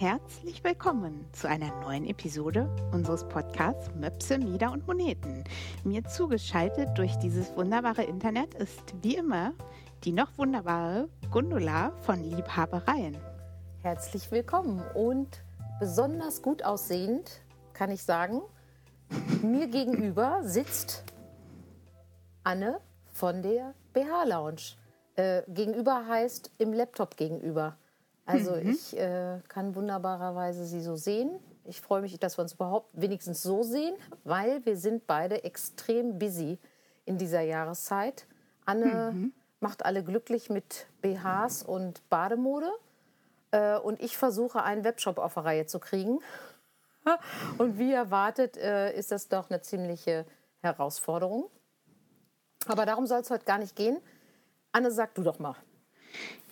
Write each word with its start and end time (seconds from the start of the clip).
Herzlich 0.00 0.62
willkommen 0.62 1.26
zu 1.32 1.48
einer 1.48 1.74
neuen 1.80 2.06
Episode 2.06 2.70
unseres 2.92 3.26
Podcasts 3.26 3.92
Möpse, 3.96 4.38
Mieder 4.38 4.70
und 4.70 4.86
Moneten. 4.86 5.42
Mir 5.82 6.04
zugeschaltet 6.04 6.90
durch 6.96 7.16
dieses 7.16 7.56
wunderbare 7.56 8.04
Internet 8.04 8.54
ist 8.54 8.94
wie 9.02 9.16
immer 9.16 9.54
die 10.04 10.12
noch 10.12 10.38
wunderbare 10.38 11.08
Gundula 11.32 11.90
von 12.02 12.22
Liebhabereien. 12.22 13.16
Herzlich 13.82 14.30
willkommen 14.30 14.84
und 14.94 15.42
besonders 15.80 16.42
gut 16.42 16.62
aussehend, 16.62 17.42
kann 17.72 17.90
ich 17.90 18.04
sagen. 18.04 18.42
Mir 19.42 19.66
gegenüber 19.66 20.42
sitzt 20.44 21.02
Anne 22.44 22.78
von 23.10 23.42
der 23.42 23.74
BH 23.94 24.26
Lounge. 24.26 24.76
Äh, 25.16 25.42
gegenüber 25.48 26.06
heißt 26.06 26.52
im 26.58 26.72
Laptop 26.72 27.16
gegenüber. 27.16 27.76
Also 28.28 28.56
mhm. 28.56 28.70
ich 28.70 28.94
äh, 28.94 29.40
kann 29.48 29.74
wunderbarerweise 29.74 30.66
sie 30.66 30.82
so 30.82 30.96
sehen. 30.96 31.30
Ich 31.64 31.80
freue 31.80 32.02
mich, 32.02 32.18
dass 32.20 32.36
wir 32.36 32.42
uns 32.42 32.52
überhaupt 32.52 32.90
wenigstens 32.92 33.42
so 33.42 33.62
sehen, 33.62 33.96
weil 34.24 34.64
wir 34.66 34.76
sind 34.76 35.06
beide 35.06 35.44
extrem 35.44 36.18
busy 36.18 36.58
in 37.06 37.16
dieser 37.16 37.40
Jahreszeit. 37.40 38.26
Anne 38.66 39.12
mhm. 39.12 39.32
macht 39.60 39.86
alle 39.86 40.04
glücklich 40.04 40.50
mit 40.50 40.88
BHs 41.00 41.62
und 41.62 42.06
Bademode. 42.10 42.70
Äh, 43.50 43.78
und 43.78 44.02
ich 44.02 44.18
versuche, 44.18 44.62
einen 44.62 44.84
Webshop 44.84 45.16
auf 45.16 45.32
der 45.32 45.46
Reihe 45.46 45.66
zu 45.66 45.78
kriegen. 45.78 46.18
und 47.58 47.78
wie 47.78 47.94
erwartet, 47.94 48.58
äh, 48.58 48.94
ist 48.94 49.10
das 49.10 49.28
doch 49.28 49.48
eine 49.48 49.62
ziemliche 49.62 50.26
Herausforderung. 50.60 51.48
Aber 52.66 52.84
darum 52.84 53.06
soll 53.06 53.20
es 53.20 53.30
heute 53.30 53.46
gar 53.46 53.56
nicht 53.56 53.74
gehen. 53.74 53.96
Anne, 54.72 54.90
sag 54.90 55.14
du 55.14 55.22
doch 55.22 55.38
mal. 55.38 55.56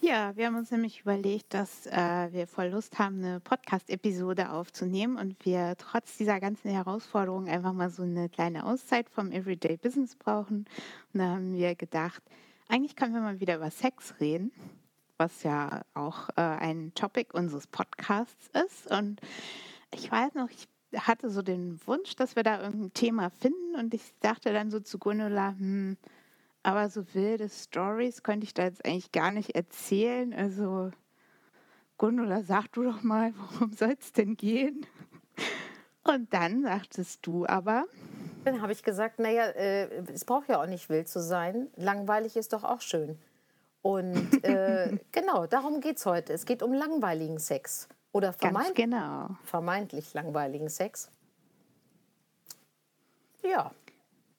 Ja, 0.03 0.37
wir 0.37 0.47
haben 0.47 0.57
uns 0.57 0.71
nämlich 0.71 1.01
überlegt, 1.01 1.55
dass 1.55 1.87
äh, 1.87 2.29
wir 2.31 2.47
voll 2.47 2.67
Lust 2.67 2.99
haben, 2.99 3.25
eine 3.25 3.41
Podcast-Episode 3.41 4.51
aufzunehmen 4.51 5.17
und 5.17 5.43
wir 5.47 5.75
trotz 5.79 6.19
dieser 6.19 6.39
ganzen 6.39 6.71
Herausforderungen 6.71 7.49
einfach 7.49 7.73
mal 7.73 7.89
so 7.89 8.03
eine 8.03 8.29
kleine 8.29 8.67
Auszeit 8.67 9.09
vom 9.09 9.33
Everyday 9.33 9.79
Business 9.79 10.15
brauchen. 10.15 10.67
Und 11.13 11.21
da 11.21 11.25
haben 11.31 11.55
wir 11.55 11.75
gedacht, 11.75 12.23
eigentlich 12.69 12.95
können 12.95 13.15
wir 13.15 13.23
mal 13.23 13.41
wieder 13.41 13.57
über 13.57 13.71
Sex 13.71 14.15
reden, 14.21 14.53
was 15.17 15.43
ja 15.45 15.83
auch 15.95 16.29
äh, 16.37 16.43
ein 16.43 16.93
Topic 16.95 17.31
unseres 17.33 17.67
Podcasts 17.67 18.51
ist. 18.67 18.91
Und 18.91 19.21
ich 19.95 20.13
weiß 20.13 20.35
noch, 20.35 20.51
ich 20.51 20.69
hatte 20.95 21.31
so 21.31 21.41
den 21.41 21.81
Wunsch, 21.87 22.17
dass 22.17 22.37
wir 22.37 22.43
da 22.43 22.61
irgendein 22.63 22.93
Thema 22.93 23.31
finden 23.31 23.77
und 23.77 23.95
ich 23.95 24.03
dachte 24.21 24.53
dann 24.53 24.71
so 24.71 24.79
zu 24.79 24.99
Gundula, 24.99 25.55
hm, 25.59 25.97
aber 26.67 26.91
so 26.91 27.14
wilde 27.14 27.48
Stories 27.48 28.25
könnte 28.25 28.45
ich 28.45 28.53
da 28.53 28.64
jetzt 28.64 28.84
eigentlich 28.84 29.12
gar 29.12 29.31
nicht 29.31 29.55
erzählen. 29.55 30.34
Also, 30.34 30.91
Gundula, 31.97 32.42
sag 32.42 32.72
du 32.72 32.83
doch 32.83 33.03
mal, 33.03 33.33
worum 33.53 33.72
soll 33.72 33.97
es 34.00 34.12
denn 34.12 34.36
gehen? 34.36 34.84
Und 36.03 36.34
dann 36.34 36.64
sagtest 36.64 37.25
du 37.25 37.47
aber. 37.47 37.84
Dann 38.44 38.62
habe 38.62 38.72
ich 38.72 38.83
gesagt, 38.83 39.20
naja, 39.20 39.44
äh, 39.44 39.87
es 40.12 40.25
braucht 40.25 40.48
ja 40.48 40.61
auch 40.61 40.67
nicht 40.67 40.89
wild 40.89 41.09
zu 41.09 41.22
sein. 41.22 41.69
Langweilig 41.77 42.37
ist 42.37 42.53
doch 42.53 42.64
auch 42.64 42.81
schön. 42.81 43.17
Und 43.83 44.17
äh, 44.44 44.98
genau, 45.12 45.47
darum 45.47 45.81
geht 45.81 45.98
es 45.98 46.06
heute. 46.06 46.33
Es 46.33 46.47
geht 46.47 46.64
um 46.64 46.72
langweiligen 46.72 47.39
Sex. 47.39 47.89
Oder 48.11 48.33
vermeint 48.33 48.75
genau. 48.75 49.37
vermeintlich 49.44 50.14
langweiligen 50.14 50.69
Sex. 50.69 51.12
Ja, 53.44 53.70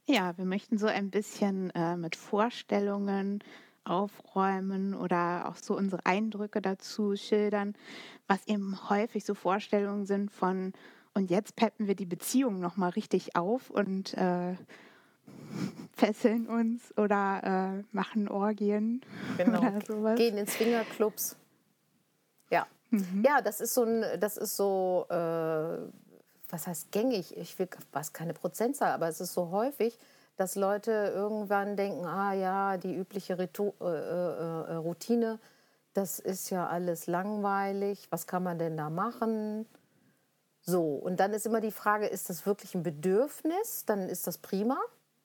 ja, 0.07 0.37
wir 0.37 0.45
möchten 0.45 0.77
so 0.77 0.87
ein 0.87 1.11
bisschen 1.11 1.69
äh, 1.71 1.97
mit 1.97 2.15
Vorstellungen 2.15 3.43
aufräumen 3.83 4.93
oder 4.93 5.47
auch 5.47 5.57
so 5.57 5.75
unsere 5.75 6.05
Eindrücke 6.05 6.61
dazu 6.61 7.15
schildern, 7.15 7.75
was 8.27 8.45
eben 8.47 8.89
häufig 8.89 9.25
so 9.25 9.33
Vorstellungen 9.33 10.05
sind 10.05 10.31
von 10.31 10.73
und 11.13 11.31
jetzt 11.31 11.55
peppen 11.55 11.87
wir 11.87 11.95
die 11.95 12.05
Beziehung 12.05 12.59
nochmal 12.59 12.91
richtig 12.91 13.35
auf 13.35 13.69
und 13.69 14.13
äh, 14.13 14.55
fesseln 15.93 16.47
uns 16.47 16.95
oder 16.97 17.81
äh, 17.81 17.83
machen 17.91 18.29
Orgien 18.29 19.01
genau. 19.37 19.59
oder 19.59 19.81
sowas. 19.85 20.17
Gehen 20.17 20.37
in 20.37 20.47
Swingerclubs. 20.47 21.35
Ja. 22.49 22.67
Mhm. 22.91 23.23
Ja, 23.25 23.41
das 23.41 23.61
ist 23.61 23.73
so 23.73 23.83
ein, 23.83 24.03
das 24.19 24.37
ist 24.37 24.55
so 24.55 25.05
äh, 25.09 25.77
was 26.49 26.67
heißt 26.67 26.91
gängig? 26.91 27.35
Ich 27.37 27.57
will 27.59 27.67
was 27.91 28.13
keine 28.13 28.33
Prozentzahl, 28.33 28.91
aber 28.91 29.07
es 29.07 29.21
ist 29.21 29.33
so 29.33 29.51
häufig, 29.51 29.97
dass 30.37 30.55
Leute 30.55 30.91
irgendwann 31.13 31.75
denken, 31.75 32.05
ah 32.05 32.33
ja, 32.33 32.77
die 32.77 32.95
übliche 32.95 33.39
Ritu 33.39 33.73
äh, 33.81 33.85
äh, 33.85 34.71
äh, 34.71 34.75
Routine, 34.75 35.39
das 35.93 36.19
ist 36.19 36.51
ja 36.51 36.67
alles 36.67 37.07
langweilig, 37.07 38.07
was 38.11 38.27
kann 38.27 38.43
man 38.43 38.59
denn 38.59 38.77
da 38.77 38.89
machen? 38.89 39.65
So, 40.61 40.95
und 40.95 41.19
dann 41.19 41.33
ist 41.33 41.45
immer 41.45 41.61
die 41.61 41.71
Frage, 41.71 42.07
ist 42.07 42.29
das 42.29 42.45
wirklich 42.45 42.75
ein 42.75 42.83
Bedürfnis? 42.83 43.85
Dann 43.85 44.09
ist 44.09 44.27
das 44.27 44.37
prima. 44.37 44.77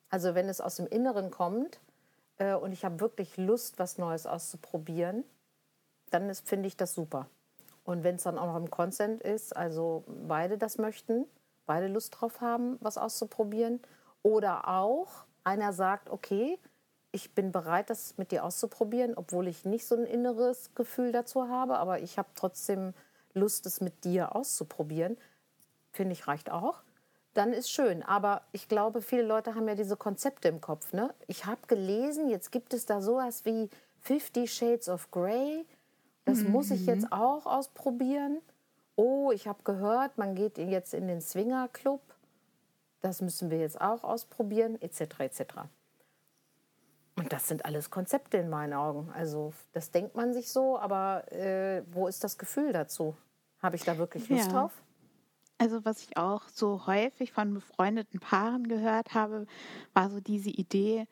Also 0.08 0.34
wenn 0.34 0.48
es 0.48 0.60
aus 0.60 0.76
dem 0.76 0.86
Inneren 0.86 1.30
kommt 1.30 1.80
äh, 2.38 2.54
und 2.54 2.72
ich 2.72 2.84
habe 2.84 3.00
wirklich 3.00 3.36
Lust, 3.36 3.78
was 3.78 3.98
Neues 3.98 4.26
auszuprobieren, 4.26 5.24
dann 6.10 6.32
finde 6.34 6.68
ich 6.68 6.76
das 6.76 6.94
super. 6.94 7.28
Und 7.84 8.04
wenn 8.04 8.16
es 8.16 8.22
dann 8.22 8.38
auch 8.38 8.46
noch 8.46 8.56
im 8.56 8.70
Consent 8.70 9.22
ist, 9.22 9.56
also 9.56 10.04
beide 10.06 10.56
das 10.58 10.78
möchten, 10.78 11.26
beide 11.66 11.88
Lust 11.88 12.20
drauf 12.20 12.40
haben, 12.40 12.78
was 12.80 12.98
auszuprobieren. 12.98 13.80
Oder 14.22 14.68
auch 14.68 15.24
einer 15.44 15.72
sagt, 15.72 16.10
okay, 16.10 16.58
ich 17.10 17.34
bin 17.34 17.52
bereit, 17.52 17.90
das 17.90 18.16
mit 18.16 18.30
dir 18.30 18.44
auszuprobieren, 18.44 19.14
obwohl 19.16 19.48
ich 19.48 19.64
nicht 19.64 19.86
so 19.86 19.96
ein 19.96 20.06
inneres 20.06 20.74
Gefühl 20.74 21.12
dazu 21.12 21.48
habe, 21.48 21.78
aber 21.78 22.00
ich 22.00 22.18
habe 22.18 22.28
trotzdem 22.34 22.94
Lust, 23.34 23.66
es 23.66 23.80
mit 23.80 24.04
dir 24.04 24.34
auszuprobieren. 24.34 25.16
Finde 25.90 26.12
ich, 26.12 26.26
reicht 26.26 26.50
auch. 26.50 26.82
Dann 27.34 27.52
ist 27.52 27.70
schön. 27.70 28.02
Aber 28.02 28.42
ich 28.52 28.68
glaube, 28.68 29.00
viele 29.00 29.22
Leute 29.22 29.54
haben 29.54 29.68
ja 29.68 29.74
diese 29.74 29.96
Konzepte 29.96 30.48
im 30.48 30.60
Kopf. 30.60 30.92
Ne? 30.92 31.14
Ich 31.26 31.46
habe 31.46 31.66
gelesen, 31.66 32.28
jetzt 32.28 32.52
gibt 32.52 32.74
es 32.74 32.86
da 32.86 33.00
sowas 33.00 33.44
wie 33.44 33.70
Fifty 34.00 34.46
Shades 34.46 34.88
of 34.88 35.10
Grey 35.10 35.64
das 36.24 36.40
mhm. 36.40 36.52
muss 36.52 36.70
ich 36.70 36.86
jetzt 36.86 37.12
auch 37.12 37.46
ausprobieren. 37.46 38.40
Oh, 38.96 39.32
ich 39.32 39.48
habe 39.48 39.62
gehört, 39.64 40.18
man 40.18 40.34
geht 40.34 40.58
jetzt 40.58 40.94
in 40.94 41.08
den 41.08 41.20
Swinger 41.20 41.68
Club. 41.68 42.02
Das 43.00 43.20
müssen 43.20 43.50
wir 43.50 43.58
jetzt 43.58 43.80
auch 43.80 44.04
ausprobieren, 44.04 44.80
etc. 44.80 45.20
etc. 45.20 45.42
Und 47.16 47.32
das 47.32 47.48
sind 47.48 47.64
alles 47.64 47.90
Konzepte 47.90 48.38
in 48.38 48.48
meinen 48.48 48.72
Augen. 48.72 49.10
Also 49.12 49.52
das 49.72 49.90
denkt 49.90 50.14
man 50.14 50.32
sich 50.32 50.50
so, 50.50 50.78
aber 50.78 51.30
äh, 51.32 51.82
wo 51.90 52.06
ist 52.06 52.24
das 52.24 52.38
Gefühl 52.38 52.72
dazu? 52.72 53.16
Habe 53.60 53.76
ich 53.76 53.84
da 53.84 53.98
wirklich 53.98 54.28
Lust 54.28 54.46
ja. 54.46 54.52
drauf? 54.52 54.82
Also 55.58 55.84
was 55.84 56.02
ich 56.02 56.16
auch 56.16 56.48
so 56.48 56.86
häufig 56.86 57.32
von 57.32 57.54
befreundeten 57.54 58.18
Paaren 58.18 58.66
gehört 58.66 59.14
habe, 59.14 59.46
war 59.94 60.10
so 60.10 60.20
diese 60.20 60.50
Idee, 60.50 61.06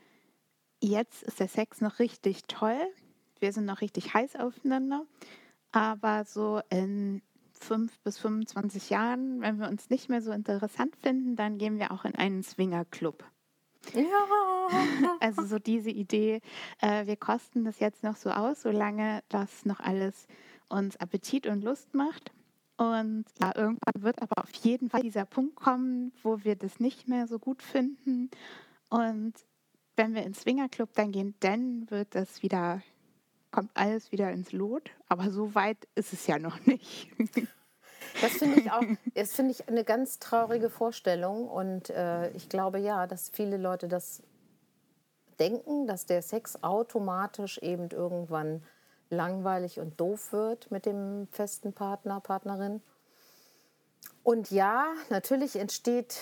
jetzt 0.80 1.22
ist 1.22 1.38
der 1.38 1.48
Sex 1.48 1.80
noch 1.80 1.98
richtig 1.98 2.44
toll, 2.44 2.80
wir 3.40 3.52
sind 3.52 3.64
noch 3.64 3.80
richtig 3.80 4.14
heiß 4.14 4.36
aufeinander. 4.36 5.04
Aber 5.72 6.24
so 6.24 6.60
in 6.70 7.22
fünf 7.52 7.98
bis 8.00 8.18
25 8.18 8.90
Jahren, 8.90 9.40
wenn 9.40 9.58
wir 9.58 9.68
uns 9.68 9.90
nicht 9.90 10.08
mehr 10.08 10.22
so 10.22 10.32
interessant 10.32 10.96
finden, 10.96 11.36
dann 11.36 11.58
gehen 11.58 11.78
wir 11.78 11.92
auch 11.92 12.04
in 12.04 12.14
einen 12.14 12.42
Swingerclub. 12.42 13.24
Ja. 13.94 14.04
Also 15.20 15.44
so 15.44 15.58
diese 15.58 15.90
Idee, 15.90 16.40
äh, 16.80 17.06
wir 17.06 17.16
kosten 17.16 17.64
das 17.64 17.80
jetzt 17.80 18.04
noch 18.04 18.16
so 18.16 18.30
aus, 18.30 18.62
solange 18.62 19.22
das 19.28 19.64
noch 19.64 19.80
alles 19.80 20.28
uns 20.68 20.96
Appetit 20.96 21.46
und 21.46 21.64
Lust 21.64 21.94
macht. 21.94 22.32
Und 22.76 23.24
ja, 23.40 23.52
irgendwann 23.54 24.02
wird 24.02 24.22
aber 24.22 24.42
auf 24.42 24.52
jeden 24.54 24.88
Fall 24.88 25.02
dieser 25.02 25.26
Punkt 25.26 25.56
kommen, 25.56 26.12
wo 26.22 26.44
wir 26.44 26.56
das 26.56 26.80
nicht 26.80 27.08
mehr 27.08 27.26
so 27.26 27.38
gut 27.38 27.62
finden. 27.62 28.30
Und 28.88 29.34
wenn 29.96 30.14
wir 30.14 30.22
ins 30.22 30.40
Swingerclub 30.42 30.94
dann 30.94 31.12
gehen, 31.12 31.34
dann 31.40 31.90
wird 31.90 32.14
das 32.14 32.42
wieder 32.42 32.80
kommt 33.50 33.70
alles 33.74 34.12
wieder 34.12 34.30
ins 34.30 34.52
Lot. 34.52 34.90
Aber 35.08 35.30
so 35.30 35.54
weit 35.54 35.88
ist 35.94 36.12
es 36.12 36.26
ja 36.26 36.38
noch 36.38 36.64
nicht. 36.66 37.10
Das 38.20 38.32
finde 38.32 38.60
ich 38.60 38.70
auch, 38.70 38.82
das 39.14 39.32
finde 39.32 39.52
ich 39.52 39.68
eine 39.68 39.84
ganz 39.84 40.18
traurige 40.18 40.70
Vorstellung. 40.70 41.48
Und 41.48 41.90
äh, 41.90 42.30
ich 42.30 42.48
glaube 42.48 42.78
ja, 42.78 43.06
dass 43.06 43.30
viele 43.30 43.56
Leute 43.56 43.88
das 43.88 44.22
denken, 45.38 45.86
dass 45.86 46.06
der 46.06 46.22
Sex 46.22 46.62
automatisch 46.62 47.58
eben 47.58 47.88
irgendwann 47.90 48.62
langweilig 49.08 49.80
und 49.80 49.98
doof 50.00 50.32
wird 50.32 50.70
mit 50.70 50.86
dem 50.86 51.26
festen 51.30 51.72
Partner, 51.72 52.20
Partnerin. 52.20 52.82
Und 54.22 54.50
ja, 54.50 54.86
natürlich 55.08 55.56
entsteht 55.56 56.18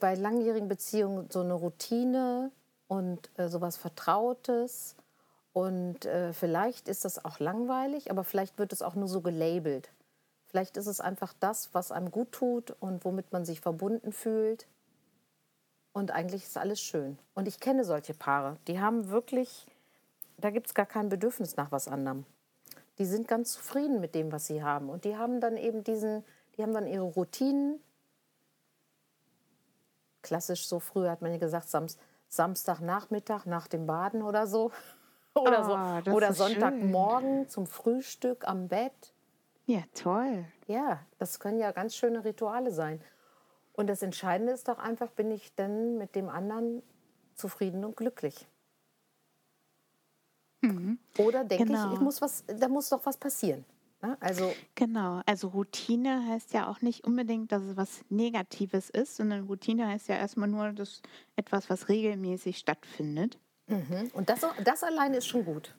bei 0.00 0.14
langjährigen 0.14 0.68
Beziehungen 0.68 1.28
so 1.30 1.40
eine 1.40 1.52
Routine 1.52 2.50
und 2.88 3.30
äh, 3.36 3.48
sowas 3.48 3.76
Vertrautes. 3.76 4.96
Und 5.52 6.06
äh, 6.06 6.32
vielleicht 6.32 6.88
ist 6.88 7.04
das 7.04 7.24
auch 7.24 7.38
langweilig, 7.38 8.10
aber 8.10 8.24
vielleicht 8.24 8.58
wird 8.58 8.72
es 8.72 8.82
auch 8.82 8.94
nur 8.94 9.08
so 9.08 9.20
gelabelt. 9.20 9.92
Vielleicht 10.46 10.76
ist 10.76 10.86
es 10.86 11.00
einfach 11.00 11.34
das, 11.40 11.74
was 11.74 11.92
einem 11.92 12.10
gut 12.10 12.32
tut 12.32 12.74
und 12.80 13.04
womit 13.04 13.32
man 13.32 13.44
sich 13.44 13.60
verbunden 13.60 14.12
fühlt. 14.12 14.66
Und 15.92 16.10
eigentlich 16.10 16.44
ist 16.44 16.56
alles 16.56 16.80
schön. 16.80 17.18
Und 17.34 17.48
ich 17.48 17.60
kenne 17.60 17.84
solche 17.84 18.14
Paare, 18.14 18.56
die 18.66 18.80
haben 18.80 19.08
wirklich, 19.08 19.66
da 20.38 20.50
gibt 20.50 20.66
es 20.68 20.74
gar 20.74 20.86
kein 20.86 21.08
Bedürfnis 21.10 21.56
nach 21.56 21.70
was 21.70 21.88
anderem. 21.88 22.24
die 22.98 23.06
sind 23.06 23.26
ganz 23.26 23.54
zufrieden 23.54 24.00
mit 24.00 24.14
dem, 24.14 24.32
was 24.32 24.46
sie 24.46 24.62
haben. 24.62 24.88
Und 24.90 25.04
die 25.04 25.16
haben 25.16 25.40
dann 25.40 25.56
eben 25.56 25.82
diesen, 25.84 26.24
die 26.56 26.62
haben 26.62 26.74
dann 26.74 26.86
ihre 26.86 27.04
Routinen. 27.04 27.80
Klassisch 30.22 30.66
so 30.66 30.78
früher 30.78 31.10
hat 31.10 31.22
man 31.22 31.32
ja 31.32 31.38
gesagt, 31.38 31.68
Samst, 31.68 31.98
Samstagnachmittag 32.28 33.46
nach 33.46 33.66
dem 33.66 33.86
Baden 33.86 34.22
oder 34.22 34.46
so. 34.46 34.70
Oder 35.34 36.02
oh, 36.04 36.10
so. 36.10 36.10
Oder 36.12 36.32
Sonntagmorgen 36.32 37.42
schön. 37.42 37.48
zum 37.48 37.66
Frühstück 37.66 38.46
am 38.46 38.68
Bett. 38.68 39.14
Ja, 39.66 39.82
toll. 39.94 40.44
Ja, 40.66 41.00
das 41.18 41.40
können 41.40 41.58
ja 41.58 41.72
ganz 41.72 41.94
schöne 41.94 42.24
Rituale 42.24 42.72
sein. 42.72 43.00
Und 43.74 43.86
das 43.86 44.02
Entscheidende 44.02 44.52
ist 44.52 44.68
doch 44.68 44.78
einfach, 44.78 45.10
bin 45.10 45.30
ich 45.30 45.54
denn 45.54 45.96
mit 45.98 46.14
dem 46.14 46.28
anderen 46.28 46.82
zufrieden 47.34 47.84
und 47.84 47.96
glücklich? 47.96 48.46
Mhm. 50.60 50.98
Oder 51.18 51.44
denke 51.44 51.64
genau. 51.64 51.88
ich, 51.88 51.94
ich 51.94 52.00
muss 52.00 52.20
was, 52.20 52.44
da 52.46 52.68
muss 52.68 52.88
doch 52.88 53.04
was 53.04 53.16
passieren. 53.16 53.64
Ne? 54.02 54.16
Also 54.20 54.52
genau, 54.74 55.22
also 55.26 55.48
Routine 55.48 56.26
heißt 56.28 56.52
ja 56.52 56.68
auch 56.68 56.82
nicht 56.82 57.04
unbedingt, 57.04 57.52
dass 57.52 57.62
es 57.62 57.76
was 57.76 58.04
Negatives 58.10 58.90
ist, 58.90 59.16
sondern 59.16 59.46
Routine 59.46 59.88
heißt 59.88 60.08
ja 60.08 60.16
erstmal 60.16 60.48
nur, 60.48 60.72
dass 60.72 61.02
etwas, 61.36 61.70
was 61.70 61.88
regelmäßig 61.88 62.58
stattfindet. 62.58 63.38
Mhm. 63.72 64.10
Und 64.12 64.28
das, 64.28 64.40
das 64.64 64.82
alleine 64.82 65.18
ist 65.18 65.26
schon 65.26 65.44
gut, 65.44 65.74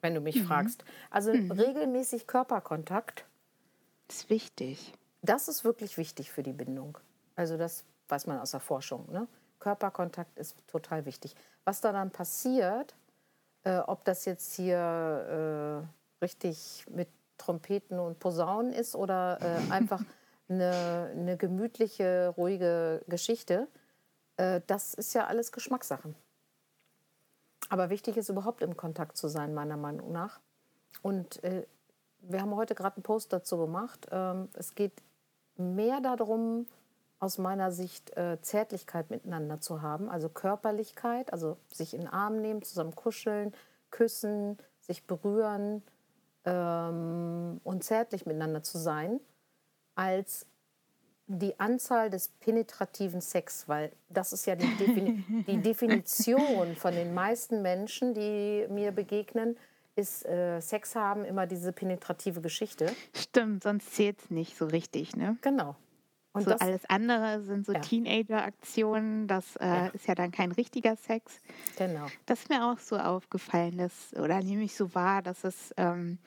wenn 0.00 0.14
du 0.14 0.20
mich 0.20 0.36
mhm. 0.36 0.46
fragst. 0.46 0.84
Also 1.10 1.32
mhm. 1.32 1.50
regelmäßig 1.50 2.26
Körperkontakt. 2.26 3.26
Das 4.08 4.18
ist 4.18 4.30
wichtig. 4.30 4.94
Das 5.22 5.48
ist 5.48 5.64
wirklich 5.64 5.98
wichtig 5.98 6.32
für 6.32 6.42
die 6.42 6.52
Bindung. 6.52 6.98
Also 7.36 7.56
das 7.56 7.84
weiß 8.08 8.26
man 8.26 8.38
aus 8.38 8.50
der 8.50 8.60
Forschung. 8.60 9.10
Ne? 9.10 9.26
Körperkontakt 9.58 10.38
ist 10.38 10.56
total 10.66 11.06
wichtig. 11.06 11.34
Was 11.64 11.80
da 11.80 11.92
dann 11.92 12.10
passiert, 12.10 12.94
äh, 13.64 13.78
ob 13.78 14.04
das 14.04 14.24
jetzt 14.24 14.54
hier 14.54 15.86
äh, 16.20 16.24
richtig 16.24 16.84
mit 16.90 17.08
Trompeten 17.38 17.98
und 17.98 18.18
Posaunen 18.18 18.72
ist 18.72 18.94
oder 18.94 19.38
äh, 19.40 19.70
einfach 19.72 20.02
eine, 20.48 21.10
eine, 21.12 21.36
gemütliche, 21.36 22.34
ruhige 22.36 23.02
Geschichte, 23.08 23.68
äh, 24.36 24.60
das 24.66 24.94
ist 24.94 25.14
ja 25.14 25.26
alles 25.26 25.52
Geschmackssachen. 25.52 26.14
Aber 27.72 27.88
wichtig 27.88 28.18
ist 28.18 28.28
überhaupt 28.28 28.60
im 28.60 28.76
Kontakt 28.76 29.16
zu 29.16 29.28
sein, 29.28 29.54
meiner 29.54 29.78
Meinung 29.78 30.12
nach. 30.12 30.40
Und 31.00 31.42
äh, 31.42 31.66
wir 32.20 32.42
haben 32.42 32.54
heute 32.54 32.74
gerade 32.74 32.96
einen 32.96 33.02
Post 33.02 33.32
dazu 33.32 33.56
gemacht. 33.56 34.08
Ähm, 34.10 34.50
es 34.52 34.74
geht 34.74 35.02
mehr 35.56 36.02
darum, 36.02 36.66
aus 37.18 37.38
meiner 37.38 37.72
Sicht 37.72 38.14
äh, 38.14 38.38
Zärtlichkeit 38.42 39.08
miteinander 39.08 39.62
zu 39.62 39.80
haben, 39.80 40.10
also 40.10 40.28
Körperlichkeit, 40.28 41.32
also 41.32 41.56
sich 41.72 41.94
in 41.94 42.02
den 42.02 42.10
Arm 42.10 42.42
nehmen, 42.42 42.60
zusammen 42.60 42.94
kuscheln, 42.94 43.54
küssen, 43.90 44.58
sich 44.80 45.06
berühren 45.06 45.82
ähm, 46.44 47.58
und 47.64 47.84
zärtlich 47.84 48.26
miteinander 48.26 48.62
zu 48.62 48.76
sein, 48.76 49.18
als 49.94 50.44
die 51.38 51.58
Anzahl 51.58 52.10
des 52.10 52.28
penetrativen 52.28 53.20
Sex, 53.20 53.68
weil 53.68 53.92
das 54.08 54.32
ist 54.32 54.46
ja 54.46 54.56
die, 54.56 54.74
Defini 54.76 55.24
die 55.46 55.58
Definition 55.58 56.76
von 56.76 56.94
den 56.94 57.14
meisten 57.14 57.62
Menschen, 57.62 58.14
die 58.14 58.66
mir 58.68 58.92
begegnen, 58.92 59.56
ist 59.94 60.24
äh, 60.26 60.60
Sex 60.60 60.94
haben 60.94 61.24
immer 61.24 61.46
diese 61.46 61.72
penetrative 61.72 62.40
Geschichte. 62.40 62.90
Stimmt, 63.14 63.62
sonst 63.62 63.94
zählt 63.94 64.18
es 64.20 64.30
nicht 64.30 64.56
so 64.56 64.66
richtig, 64.66 65.16
ne? 65.16 65.36
Genau. 65.42 65.76
Und 66.32 66.44
so 66.44 66.50
das, 66.50 66.62
alles 66.62 66.84
andere 66.88 67.42
sind 67.42 67.66
so 67.66 67.72
ja. 67.72 67.80
Teenager-Aktionen, 67.80 69.28
das 69.28 69.56
äh, 69.56 69.66
ja. 69.66 69.86
ist 69.88 70.06
ja 70.06 70.14
dann 70.14 70.30
kein 70.30 70.52
richtiger 70.52 70.96
Sex. 70.96 71.40
Genau. 71.76 72.06
Das 72.24 72.40
ist 72.40 72.48
mir 72.48 72.64
auch 72.64 72.78
so 72.78 72.96
aufgefallen, 72.96 73.76
dass, 73.76 74.14
oder 74.14 74.40
nehme 74.42 74.62
ich 74.62 74.74
so 74.74 74.94
wahr, 74.94 75.20
dass 75.20 75.44
es 75.44 75.74
ähm, 75.76 76.18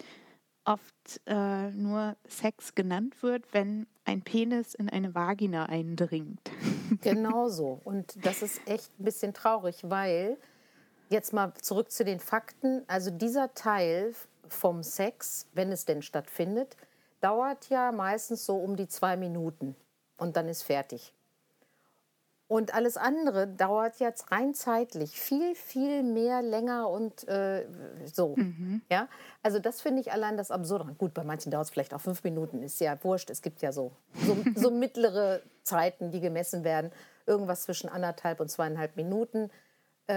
oft 0.63 1.22
äh, 1.25 1.72
nur 1.72 2.16
Sex 2.28 2.75
genannt 2.75 3.24
wird, 3.24 3.52
wenn 3.52 3.88
ein 4.06 4.22
Penis 4.22 4.74
in 4.75 4.90
eine 4.90 5.13
Vagina 5.13 5.66
eindringt. 5.66 6.40
Genau 7.02 7.50
so. 7.50 7.81
Und 7.84 8.24
das 8.24 8.44
ist 8.44 8.62
echt 8.68 8.92
ein 9.00 9.06
bisschen 9.06 9.34
traurig, 9.34 9.78
weil 9.84 10.38
jetzt 11.10 11.34
mal 11.34 11.52
zurück 11.56 11.92
zu 11.92 12.06
den 12.06 12.19
Fakten. 12.19 12.84
Also 12.88 13.10
dieser 13.10 13.56
Teil 13.56 14.13
vom 14.48 14.84
Sex, 14.84 15.48
wenn 15.54 15.72
es 15.72 15.86
denn 15.86 16.04
stattfindet, 16.04 16.78
dauert 17.22 17.69
ja 17.69 17.92
meistens 17.92 18.46
so 18.46 18.57
um 18.57 18.75
die 18.75 18.88
zwei 18.88 19.18
Minuten 19.18 19.75
und 20.18 20.38
dann 20.38 20.48
ist 20.48 20.62
fertig. 20.62 21.12
Und 22.47 22.75
alles 22.75 22.95
andere 22.95 23.47
dauert 23.47 24.00
jetzt 24.00 24.31
rein 24.31 24.53
zeitlich 24.53 25.19
viel, 25.19 25.56
viel 25.56 26.03
mehr 26.03 26.44
länger 26.44 26.89
und 26.89 27.27
äh, 27.27 27.65
so. 28.06 28.36
Mhm. 28.36 28.83
Ja, 28.92 29.07
also 29.42 29.57
das 29.57 29.81
finde 29.81 30.01
ich 30.01 30.12
allein 30.12 30.38
das 30.38 30.51
Absurde. 30.51 30.94
Gut, 30.94 31.15
bei 31.15 31.24
manchen 31.24 31.51
dauert 31.51 31.65
es 31.65 31.71
vielleicht 31.71 31.95
auch 31.95 32.01
fünf 32.01 32.24
Minuten, 32.24 32.62
ist 32.62 32.80
ja 32.80 33.03
wurscht. 33.03 33.31
Es 33.31 33.42
gibt 33.42 33.63
ja 33.63 33.71
so, 33.71 33.94
so, 34.13 34.38
so 34.56 34.69
mittlere 34.69 35.42
Zeiten, 35.63 36.12
die 36.12 36.19
gemessen 36.19 36.63
werden. 36.63 36.92
Irgendwas 37.25 37.63
zwischen 37.63 37.89
anderthalb 37.89 38.39
und 38.39 38.51
zweieinhalb 38.51 38.95
Minuten. 38.95 39.50
Äh, 40.06 40.13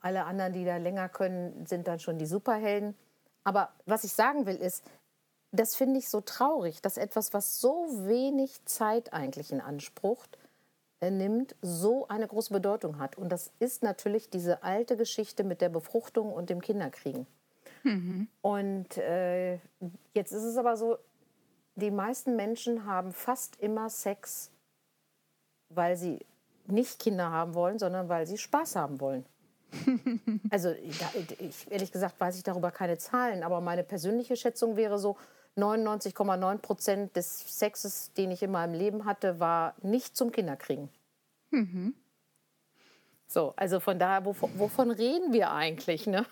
alle 0.00 0.24
anderen, 0.26 0.52
die 0.52 0.64
da 0.64 0.76
länger 0.76 1.08
können, 1.08 1.66
sind 1.66 1.88
dann 1.88 1.98
schon 1.98 2.18
die 2.18 2.26
Superhelden. 2.26 2.94
Aber 3.42 3.70
was 3.84 4.04
ich 4.04 4.12
sagen 4.12 4.46
will, 4.46 4.56
ist, 4.56 4.84
das 5.50 5.74
finde 5.74 5.98
ich 5.98 6.08
so 6.08 6.20
traurig, 6.20 6.82
dass 6.82 6.98
etwas, 6.98 7.32
was 7.32 7.60
so 7.60 7.88
wenig 8.06 8.64
Zeit 8.64 9.12
eigentlich 9.12 9.50
in 9.50 9.60
Anspruch 9.60 10.24
äh, 10.26 10.47
nimmt, 11.00 11.54
so 11.62 12.08
eine 12.08 12.26
große 12.26 12.52
Bedeutung 12.52 12.98
hat. 12.98 13.16
Und 13.16 13.30
das 13.30 13.52
ist 13.58 13.82
natürlich 13.82 14.30
diese 14.30 14.62
alte 14.62 14.96
Geschichte 14.96 15.44
mit 15.44 15.60
der 15.60 15.68
Befruchtung 15.68 16.32
und 16.32 16.50
dem 16.50 16.60
Kinderkriegen. 16.60 17.26
Mhm. 17.84 18.28
Und 18.42 18.96
äh, 18.98 19.54
jetzt 20.14 20.32
ist 20.32 20.44
es 20.44 20.56
aber 20.56 20.76
so, 20.76 20.98
die 21.76 21.90
meisten 21.90 22.34
Menschen 22.34 22.84
haben 22.84 23.12
fast 23.12 23.56
immer 23.60 23.88
Sex, 23.88 24.50
weil 25.68 25.96
sie 25.96 26.26
nicht 26.66 26.98
Kinder 26.98 27.30
haben 27.30 27.54
wollen, 27.54 27.78
sondern 27.78 28.08
weil 28.08 28.26
sie 28.26 28.36
Spaß 28.36 28.76
haben 28.76 29.00
wollen. 29.00 29.24
also 30.50 30.70
ich, 30.70 31.70
ehrlich 31.70 31.92
gesagt 31.92 32.18
weiß 32.18 32.36
ich 32.36 32.42
darüber 32.42 32.70
keine 32.70 32.98
Zahlen, 32.98 33.42
aber 33.42 33.60
meine 33.60 33.84
persönliche 33.84 34.36
Schätzung 34.36 34.76
wäre 34.76 34.98
so, 34.98 35.16
99,9 35.58 36.58
Prozent 36.58 37.16
des 37.16 37.58
Sexes, 37.58 38.12
den 38.16 38.30
ich 38.30 38.42
in 38.42 38.50
meinem 38.50 38.74
Leben 38.74 39.04
hatte, 39.04 39.40
war 39.40 39.74
nicht 39.82 40.16
zum 40.16 40.30
Kinderkriegen. 40.30 40.88
Mhm. 41.50 41.94
So, 43.26 43.52
also 43.56 43.80
von 43.80 43.98
daher, 43.98 44.24
wovon, 44.24 44.50
wovon 44.58 44.90
reden 44.90 45.32
wir 45.32 45.50
eigentlich? 45.50 46.06
Ne? 46.06 46.24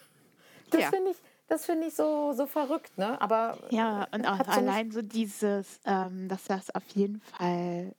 Das 0.71 0.81
ja. 0.81 0.89
finde 0.89 1.11
ich, 1.11 1.17
das 1.47 1.65
finde 1.65 1.87
ich 1.87 1.95
so, 1.95 2.33
so 2.33 2.47
verrückt, 2.47 2.97
ne? 2.99 3.21
Aber 3.21 3.59
ja, 3.71 4.09
und 4.13 4.27
auch 4.27 4.49
allein 4.49 4.91
so 4.91 5.03
dieses, 5.03 5.81
ähm, 5.85 6.29
dass 6.29 6.45
das 6.45 6.75
auf 6.75 6.87
jeden 6.89 7.21
Fall 7.21 7.95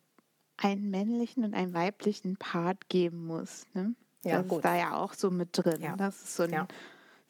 einen 0.57 0.89
männlichen 0.89 1.45
und 1.45 1.53
einen 1.53 1.73
weiblichen 1.73 2.35
Part 2.37 2.89
geben 2.89 3.25
muss. 3.25 3.65
Ne? 3.73 3.95
Ja, 4.23 4.39
das 4.39 4.47
gut. 4.47 4.57
ist 4.57 4.65
da 4.65 4.75
ja 4.75 4.97
auch 4.97 5.13
so 5.13 5.29
mit 5.29 5.49
drin. 5.53 5.81
Ja. 5.81 5.95
Das 5.95 6.15
ist 6.23 6.35
so 6.35 6.43
ein, 6.43 6.51
ja. 6.51 6.67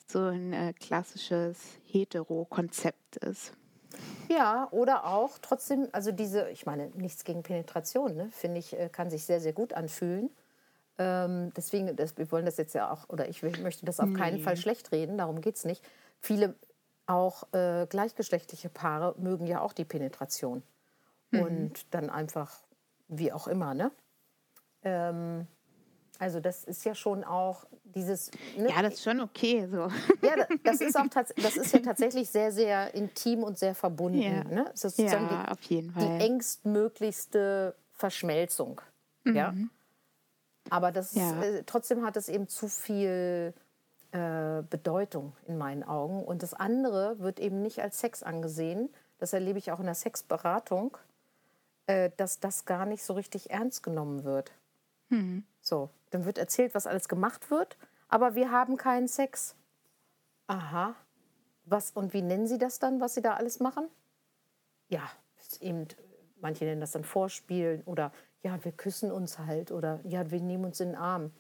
so 0.08 0.20
ein 0.20 0.54
äh, 0.54 0.74
klassisches 0.74 1.58
Hetero-Konzept 1.86 3.18
ist. 3.18 3.54
Ja, 4.30 4.68
oder 4.72 5.06
auch 5.06 5.38
trotzdem, 5.42 5.88
also 5.92 6.12
diese, 6.12 6.50
ich 6.50 6.66
meine, 6.66 6.88
nichts 6.96 7.24
gegen 7.24 7.44
Penetration, 7.44 8.16
ne, 8.16 8.30
finde 8.32 8.60
ich, 8.60 8.78
äh, 8.78 8.90
kann 8.90 9.10
sich 9.10 9.26
sehr, 9.26 9.40
sehr 9.40 9.54
gut 9.54 9.74
anfühlen. 9.74 10.30
Ähm, 10.98 11.54
deswegen, 11.56 11.96
das, 11.96 12.18
wir 12.18 12.32
wollen 12.32 12.46
das 12.46 12.58
jetzt 12.58 12.74
ja 12.74 12.92
auch, 12.92 13.08
oder 13.10 13.30
ich 13.30 13.44
möchte 13.44 13.86
das 13.86 14.00
auf 14.00 14.14
keinen 14.14 14.40
Fall 14.40 14.58
schlecht 14.58 14.92
reden, 14.92 15.18
darum 15.18 15.42
geht 15.42 15.56
es 15.56 15.66
nicht. 15.66 15.84
Viele 16.20 16.56
auch 17.06 17.52
äh, 17.54 17.86
gleichgeschlechtliche 17.88 18.70
Paare 18.70 19.16
mögen 19.18 19.48
ja 19.48 19.62
auch 19.62 19.74
die 19.74 19.86
Penetration. 19.86 20.64
Mhm. 21.32 21.40
Und 21.42 21.94
dann 21.94 22.10
einfach, 22.10 22.62
wie 23.08 23.32
auch 23.32 23.48
immer, 23.48 23.74
ne? 23.74 23.92
Ähm, 24.84 25.48
also 26.20 26.40
das 26.40 26.64
ist 26.64 26.86
ja 26.86 26.96
schon 26.96 27.24
auch 27.24 27.66
dieses. 27.84 28.32
Ne? 28.58 28.70
Ja, 28.70 28.82
das 28.82 28.96
ist 28.96 29.04
schon 29.04 29.20
okay 29.20 29.68
so. 29.70 29.90
Ja, 30.26 30.46
das 30.64 30.82
ist 30.82 30.98
auch 30.98 31.08
das 31.42 31.58
ist 31.58 31.74
ja 31.74 31.80
tatsächlich 31.80 32.30
sehr, 32.30 32.52
sehr 32.52 32.94
intim 32.94 33.44
und 33.44 33.58
sehr 33.58 33.76
verbunden. 33.76 34.22
Ja, 34.22 34.44
ne? 34.44 34.66
Das 34.72 34.84
ist 34.84 34.98
sozusagen 34.98 35.28
ja, 35.30 35.44
die, 35.44 35.52
auf 35.52 35.62
jeden 35.64 35.92
Fall. 35.92 36.18
die 36.18 36.26
engstmöglichste 36.26 37.76
Verschmelzung. 37.92 38.82
Mhm. 39.24 39.36
Ja. 39.36 39.54
Aber 40.70 40.92
das 40.92 41.16
ja. 41.16 41.42
äh, 41.42 41.64
trotzdem 41.66 42.06
hat 42.06 42.18
es 42.18 42.30
eben 42.30 42.48
zu 42.48 42.68
viel 42.68 43.54
äh, 44.12 44.64
Bedeutung 44.70 45.34
in 45.48 45.58
meinen 45.58 45.84
Augen. 45.84 46.24
Und 46.24 46.44
das 46.44 46.54
andere 46.54 47.20
wird 47.20 47.40
eben 47.40 47.62
nicht 47.62 47.82
als 47.82 48.00
Sex 48.00 48.24
angesehen. 48.24 48.90
Das 49.18 49.34
erlebe 49.34 49.60
ich 49.60 49.72
auch 49.72 49.80
in 49.80 49.86
der 49.86 49.96
Sexberatung, 49.96 50.98
äh, 51.88 52.12
dass 52.18 52.40
das 52.40 52.66
gar 52.66 52.86
nicht 52.86 53.04
so 53.04 53.14
richtig 53.14 53.50
ernst 53.50 53.84
genommen 53.84 54.24
wird. 54.24 54.52
Mhm. 55.10 55.44
So, 55.62 55.90
dann 56.10 56.26
wird 56.26 56.38
erzählt, 56.38 56.74
was 56.76 56.88
alles 56.88 57.08
gemacht 57.08 57.52
wird, 57.52 57.78
aber 58.08 58.36
wir 58.36 58.52
haben 58.52 58.78
keinen 58.78 59.08
Sex. 59.08 59.56
Aha. 60.48 60.96
Was 61.66 61.92
und 61.92 62.14
wie 62.14 62.22
nennen 62.22 62.48
Sie 62.48 62.58
das 62.58 62.80
dann, 62.80 63.02
was 63.02 63.16
Sie 63.16 63.22
da 63.22 63.34
alles 63.34 63.60
machen? 63.60 63.90
Ja, 64.88 65.02
eben, 65.60 65.88
manche 66.40 66.66
nennen 66.66 66.82
das 66.82 66.92
dann 66.92 67.04
Vorspielen 67.04 67.82
oder 67.84 68.12
ja, 68.42 68.64
wir 68.64 68.72
küssen 68.72 69.12
uns 69.12 69.40
halt 69.40 69.72
oder 69.72 70.00
ja, 70.04 70.32
wir 70.32 70.40
nehmen 70.40 70.66
uns 70.66 70.80
in 70.80 70.90
den 70.90 70.98
Arm. 70.98 71.32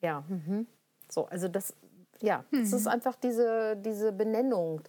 Ja, 0.00 0.24
mhm. 0.28 0.66
so, 1.08 1.26
also 1.26 1.48
das, 1.48 1.74
ja, 2.20 2.44
mhm. 2.50 2.60
das 2.60 2.72
ist 2.72 2.86
einfach 2.86 3.16
diese, 3.16 3.76
diese 3.76 4.12
Benennung. 4.12 4.80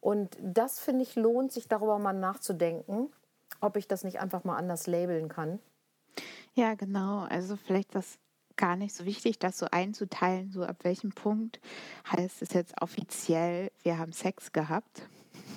Und 0.00 0.36
das, 0.40 0.80
finde 0.80 1.02
ich, 1.02 1.14
lohnt 1.14 1.52
sich 1.52 1.68
darüber 1.68 1.98
mal 1.98 2.12
nachzudenken, 2.12 3.12
ob 3.60 3.76
ich 3.76 3.86
das 3.86 4.04
nicht 4.04 4.20
einfach 4.20 4.44
mal 4.44 4.56
anders 4.56 4.86
labeln 4.86 5.28
kann. 5.28 5.60
Ja, 6.54 6.74
genau. 6.74 7.20
Also 7.20 7.56
vielleicht 7.56 7.94
das 7.94 8.18
gar 8.56 8.76
nicht 8.76 8.94
so 8.94 9.04
wichtig, 9.04 9.38
das 9.38 9.58
so 9.58 9.66
einzuteilen, 9.70 10.50
so 10.50 10.64
ab 10.64 10.78
welchem 10.82 11.12
Punkt 11.12 11.60
heißt 12.10 12.42
es 12.42 12.52
jetzt 12.52 12.80
offiziell, 12.80 13.70
wir 13.82 13.98
haben 13.98 14.12
Sex 14.12 14.52
gehabt, 14.52 15.08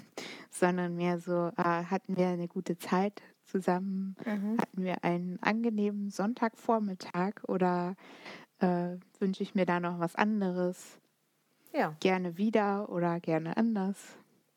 sondern 0.50 0.96
mehr 0.96 1.20
so, 1.20 1.52
äh, 1.58 1.64
hatten 1.64 2.18
wir 2.18 2.28
eine 2.28 2.48
gute 2.48 2.78
Zeit 2.78 3.22
zusammen, 3.44 4.16
mhm. 4.26 4.58
hatten 4.60 4.84
wir 4.84 5.04
einen 5.04 5.42
angenehmen 5.42 6.10
Sonntagvormittag 6.10 7.44
oder 7.48 7.96
äh, 8.60 8.98
wünsche 9.20 9.44
ich 9.44 9.56
mir 9.56 9.66
da 9.66 9.80
noch 9.80 10.00
was 10.00 10.16
anderes? 10.16 11.00
Ja. 11.74 11.96
Gerne 12.00 12.38
wieder 12.38 12.90
oder 12.90 13.20
gerne 13.20 13.58
anders? 13.58 13.98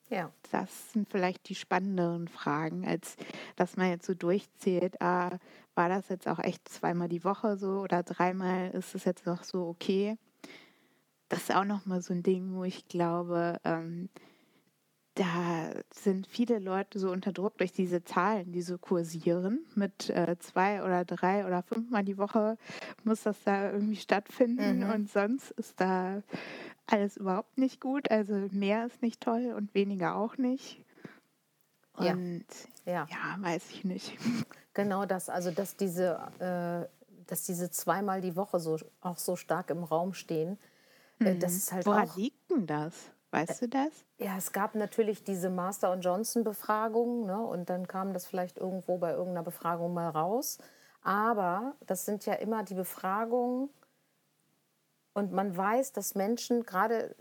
Ja. 0.08 0.32
Das 0.50 0.92
sind 0.92 1.08
vielleicht 1.08 1.48
die 1.48 1.54
spannenderen 1.54 2.28
Fragen, 2.28 2.86
als 2.86 3.16
dass 3.56 3.76
man 3.76 3.90
jetzt 3.90 4.06
so 4.06 4.14
durchzählt, 4.14 5.00
ah, 5.02 5.38
war 5.78 5.88
das 5.88 6.08
jetzt 6.08 6.26
auch 6.26 6.40
echt 6.40 6.68
zweimal 6.68 7.08
die 7.08 7.22
Woche 7.22 7.56
so 7.56 7.78
oder 7.78 8.02
dreimal 8.02 8.70
ist 8.72 8.96
es 8.96 9.04
jetzt 9.04 9.26
noch 9.26 9.44
so 9.44 9.68
okay. 9.68 10.18
Das 11.28 11.42
ist 11.42 11.54
auch 11.54 11.64
nochmal 11.64 12.02
so 12.02 12.12
ein 12.12 12.24
Ding, 12.24 12.54
wo 12.54 12.64
ich 12.64 12.88
glaube, 12.88 13.60
ähm, 13.62 14.08
da 15.14 15.70
sind 15.92 16.26
viele 16.26 16.58
Leute 16.58 16.98
so 16.98 17.12
unter 17.12 17.32
Druck 17.32 17.58
durch 17.58 17.70
diese 17.70 18.02
Zahlen, 18.02 18.50
die 18.50 18.62
so 18.62 18.76
kursieren. 18.76 19.66
Mit 19.76 20.10
äh, 20.10 20.36
zwei 20.40 20.82
oder 20.82 21.04
drei 21.04 21.46
oder 21.46 21.62
fünfmal 21.62 22.02
die 22.02 22.18
Woche 22.18 22.58
muss 23.04 23.22
das 23.22 23.40
da 23.44 23.70
irgendwie 23.70 23.96
stattfinden 23.96 24.80
mhm. 24.80 24.90
und 24.90 25.10
sonst 25.10 25.52
ist 25.52 25.80
da 25.80 26.24
alles 26.86 27.16
überhaupt 27.16 27.56
nicht 27.56 27.80
gut. 27.80 28.10
Also 28.10 28.48
mehr 28.50 28.84
ist 28.86 29.00
nicht 29.00 29.20
toll 29.20 29.54
und 29.56 29.74
weniger 29.74 30.16
auch 30.16 30.38
nicht. 30.38 30.84
Und 31.98 32.44
ja, 32.84 32.92
ja. 32.92 33.06
ja 33.10 33.36
weiß 33.40 33.70
ich 33.70 33.84
nicht. 33.84 34.16
Genau 34.74 35.06
das, 35.06 35.28
also 35.28 35.50
dass 35.50 35.76
diese, 35.76 36.20
äh, 36.38 36.86
dass 37.26 37.42
diese 37.42 37.68
zweimal 37.68 38.20
die 38.20 38.36
Woche 38.36 38.60
so 38.60 38.78
auch 39.00 39.18
so 39.18 39.34
stark 39.34 39.70
im 39.70 39.82
Raum 39.82 40.14
stehen. 40.14 40.56
Äh, 41.18 41.34
mhm. 41.34 41.40
Das 41.40 41.54
ist 41.54 41.72
halt 41.72 41.84
Woran 41.84 42.08
auch, 42.08 42.16
liegt 42.16 42.48
denn 42.48 42.64
das? 42.64 42.94
Weißt 43.32 43.62
du 43.62 43.68
das? 43.68 43.90
Ja, 44.18 44.36
es 44.38 44.52
gab 44.52 44.76
natürlich 44.76 45.24
diese 45.24 45.50
Master- 45.50 45.90
und 45.90 46.02
Johnson-Befragung 46.02 47.26
ne, 47.26 47.44
und 47.44 47.68
dann 47.70 47.88
kam 47.88 48.14
das 48.14 48.26
vielleicht 48.26 48.56
irgendwo 48.56 48.98
bei 48.98 49.10
irgendeiner 49.10 49.42
Befragung 49.42 49.92
mal 49.92 50.10
raus. 50.10 50.58
Aber 51.02 51.74
das 51.86 52.04
sind 52.04 52.24
ja 52.24 52.34
immer 52.34 52.62
die 52.62 52.74
Befragungen 52.74 53.70
und 55.12 55.32
man 55.32 55.56
weiß, 55.56 55.92
dass 55.92 56.14
Menschen 56.14 56.64
gerade 56.64 57.16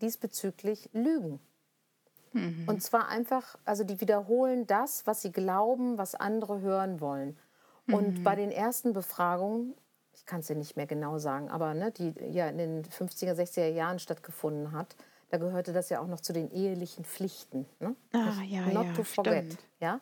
diesbezüglich 0.00 0.88
lügen. 0.92 1.38
Mhm. 2.34 2.64
Und 2.66 2.82
zwar 2.82 3.08
einfach, 3.08 3.56
also 3.64 3.84
die 3.84 4.00
wiederholen 4.00 4.66
das, 4.66 5.06
was 5.06 5.22
sie 5.22 5.32
glauben, 5.32 5.96
was 5.98 6.14
andere 6.14 6.60
hören 6.60 7.00
wollen. 7.00 7.38
Mhm. 7.86 7.94
Und 7.94 8.24
bei 8.24 8.34
den 8.34 8.50
ersten 8.50 8.92
Befragungen, 8.92 9.74
ich 10.12 10.26
kann 10.26 10.40
es 10.40 10.48
dir 10.48 10.56
nicht 10.56 10.76
mehr 10.76 10.86
genau 10.86 11.18
sagen, 11.18 11.48
aber 11.48 11.74
ne, 11.74 11.90
die 11.90 12.14
ja 12.30 12.48
in 12.48 12.58
den 12.58 12.84
50er, 12.84 13.32
60er 13.34 13.68
Jahren 13.68 13.98
stattgefunden 13.98 14.72
hat, 14.72 14.96
da 15.30 15.38
gehörte 15.38 15.72
das 15.72 15.88
ja 15.88 16.00
auch 16.00 16.06
noch 16.06 16.20
zu 16.20 16.32
den 16.32 16.50
ehelichen 16.50 17.04
Pflichten. 17.04 17.66
Ne? 17.80 17.96
Ah, 18.12 18.42
ja, 18.46 18.66
Not 18.66 18.86
ja, 18.86 18.92
to 18.92 19.04
forget. 19.04 19.44
Stimmt. 19.44 19.58
Ja? 19.80 20.00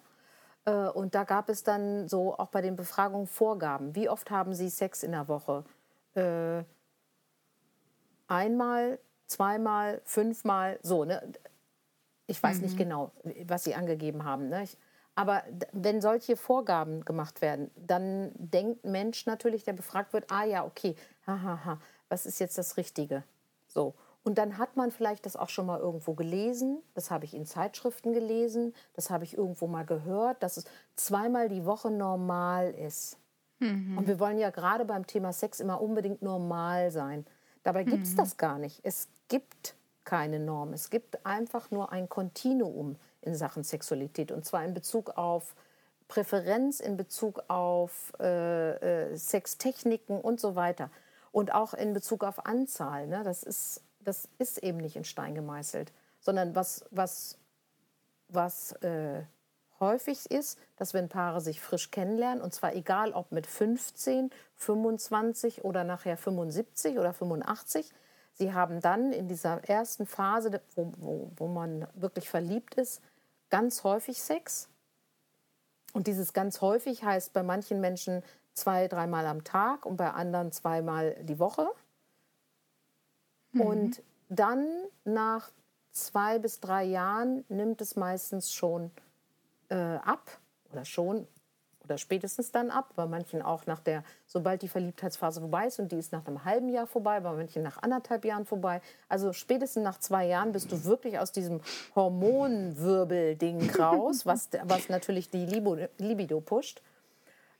Äh, 0.65 0.89
und 0.91 1.15
da 1.15 1.25
gab 1.25 1.49
es 1.49 1.62
dann 1.62 2.09
so 2.09 2.37
auch 2.37 2.49
bei 2.49 2.61
den 2.61 2.77
Befragungen 2.77 3.27
Vorgaben. 3.27 3.95
Wie 3.95 4.09
oft 4.09 4.31
haben 4.31 4.55
Sie 4.55 4.69
Sex 4.69 5.03
in 5.03 5.12
der 5.12 5.29
Woche? 5.29 5.65
Äh, 6.15 6.65
einmal, 8.27 8.99
zweimal, 9.27 10.03
fünfmal, 10.05 10.79
so. 10.83 11.05
Ne? 11.05 11.33
Ich 12.26 12.43
weiß 12.43 12.57
mhm. 12.57 12.62
nicht 12.62 12.76
genau, 12.76 13.12
was 13.47 13.64
Sie 13.64 13.75
angegeben 13.75 14.25
haben. 14.25 14.49
Ne? 14.49 14.64
Ich, 14.64 14.76
aber 15.14 15.43
wenn 15.73 16.00
solche 16.00 16.37
Vorgaben 16.37 17.05
gemacht 17.05 17.43
werden, 17.43 17.71
dann 17.76 18.33
denkt 18.35 18.85
Mensch 18.85 19.26
natürlich, 19.26 19.64
der 19.64 19.75
befragt 19.75 20.12
wird, 20.12 20.31
ah 20.31 20.45
ja, 20.45 20.64
okay, 20.64 20.95
hahaha, 21.26 21.43
ha, 21.43 21.64
ha, 21.64 21.81
was 22.09 22.25
ist 22.25 22.38
jetzt 22.38 22.57
das 22.57 22.76
Richtige? 22.76 23.23
So. 23.67 23.95
Und 24.25 24.38
dann 24.38 24.57
hat 24.57 24.76
man 24.76 24.93
vielleicht 24.93 25.26
das 25.26 25.37
auch 25.37 25.49
schon 25.49 25.67
mal 25.67 25.81
irgendwo 25.81 26.14
gelesen, 26.14 26.81
das 26.95 27.11
habe 27.11 27.25
ich 27.25 27.35
in 27.35 27.45
Zeitschriften 27.45 28.12
gelesen, 28.12 28.73
das 28.95 29.11
habe 29.11 29.25
ich 29.25 29.37
irgendwo 29.37 29.67
mal 29.67 29.85
gehört, 29.85 30.43
dass 30.43 30.57
es 30.57 30.64
zweimal 30.95 31.49
die 31.49 31.64
Woche 31.64 31.91
normal 31.91 32.71
ist. 32.71 33.19
Mhm. 33.59 33.99
Und 33.99 34.07
wir 34.07 34.21
wollen 34.21 34.38
ja 34.38 34.50
gerade 34.50 34.85
beim 34.85 35.07
Thema 35.07 35.33
Sex 35.33 35.59
immer 35.61 35.81
unbedingt 35.81 36.23
normal 36.23 36.91
sein. 36.93 37.26
Dabei 37.64 37.85
gibt 37.85 38.05
es 38.05 38.12
mhm. 38.12 38.17
das 38.17 38.37
gar 38.37 38.59
nicht. 38.59 38.81
Es 38.85 39.09
gibt 39.29 39.75
keine 40.05 40.39
Norm. 40.39 40.73
Es 40.73 40.91
gibt 40.91 41.25
einfach 41.25 41.71
nur 41.71 41.93
ein 41.93 42.09
Kontinuum 42.09 42.97
in 43.21 43.35
Sachen 43.35 43.65
Sexualität. 43.65 44.33
Und 44.33 44.45
zwar 44.45 44.65
in 44.65 44.75
Bezug 44.75 45.17
auf 45.17 45.55
Präferenz, 46.09 46.81
in 46.81 46.97
Bezug 46.97 47.45
auf 47.49 48.13
äh, 48.21 49.11
äh, 49.11 49.17
Sextechniken 49.17 50.21
und 50.21 50.41
so 50.41 50.55
weiter. 50.55 50.91
Und 51.31 51.55
auch 51.55 51.73
in 51.73 51.93
Bezug 51.93 52.25
auf 52.25 52.45
Anzahl. 52.47 53.07
Ne? 53.07 53.23
Das 53.25 53.43
ist 53.43 53.83
das 54.05 54.29
ist 54.39 54.59
eben 54.59 54.79
nicht 54.79 54.97
in 54.97 55.05
Stein 55.05 55.35
gemeißelt, 55.35 55.93
sondern 56.21 56.55
was, 56.55 56.85
was, 56.91 57.39
was 58.29 58.73
äh, 58.83 59.23
häufig 59.81 60.31
ist, 60.31 60.59
dass 60.77 60.95
wenn 60.95 61.09
Paare 61.09 61.41
sich 61.41 61.61
frisch 61.61 61.91
kennenlernen, 61.91 62.43
und 62.43 62.55
zwar 62.55 62.75
egal 62.75 63.13
ob 63.13 63.33
mit 63.33 63.47
15, 63.47 64.31
25 64.57 65.65
oder 65.65 65.85
nachher 65.85 66.17
75 66.17 66.99
oder 66.99 67.13
85, 67.13 67.91
sie 68.33 68.53
haben 68.53 68.81
dann 68.81 69.12
in 69.12 69.29
dieser 69.29 69.69
ersten 69.69 70.07
Phase, 70.07 70.61
wo, 70.75 70.93
wo, 70.97 71.31
wo 71.37 71.49
man 71.49 71.87
wirklich 71.95 72.29
verliebt 72.29 72.75
ist, 72.75 73.03
ganz 73.51 73.85
häufig 73.85 74.23
Sex. 74.23 74.69
Und 75.93 76.07
dieses 76.07 76.33
ganz 76.33 76.61
häufig 76.61 77.05
heißt 77.05 77.33
bei 77.33 77.43
manchen 77.43 77.81
Menschen 77.81 78.23
zwei, 78.55 78.89
dreimal 78.89 79.27
am 79.27 79.45
Tag 79.45 79.87
und 79.87 79.97
bei 79.97 80.11
anderen 80.11 80.53
zweimal 80.53 81.17
die 81.23 81.39
Woche. 81.39 81.69
Mhm. 83.53 83.61
Und 83.61 84.03
dann 84.29 84.67
nach 85.05 85.51
zwei 85.93 86.39
bis 86.39 86.61
drei 86.61 86.85
Jahren 86.85 87.45
nimmt 87.49 87.81
es 87.81 87.97
meistens 87.97 88.53
schon 88.53 88.91
äh, 89.69 89.75
ab 89.75 90.39
oder 90.71 90.85
schon 90.85 91.27
oder 91.85 91.99
spätestens 91.99 92.53
dann 92.53 92.71
ab, 92.71 92.91
bei 92.97 93.07
manchen 93.07 93.43
auch 93.43 93.67
nach 93.67 93.81
der, 93.81 94.05
sobald 94.27 94.62
die 94.62 94.69
Verliebtheitsphase 94.69 95.41
vorbei 95.41 95.67
ist 95.67 95.79
und 95.79 95.93
die 95.93 95.97
ist 95.97 96.12
nach 96.12 96.27
einem 96.27 96.45
halben 96.45 96.69
Jahr 96.69 96.87
vorbei, 96.87 97.21
bei 97.21 97.33
manchen 97.33 97.62
nach 97.62 97.83
anderthalb 97.83 98.25
Jahren 98.25 98.45
vorbei. 98.45 98.81
Also 99.09 99.33
spätestens 99.33 99.83
nach 99.83 99.99
zwei 99.99 100.27
Jahren 100.27 100.53
bist 100.53 100.71
du 100.73 100.85
wirklich 100.85 101.19
aus 101.19 101.33
diesem 101.33 101.61
Hormonwirbel-Ding 101.95 103.71
raus, 103.79 104.27
was, 104.27 104.49
was 104.65 104.89
natürlich 104.89 105.31
die 105.31 105.47
Libido 105.99 106.41
pusht. 106.41 106.83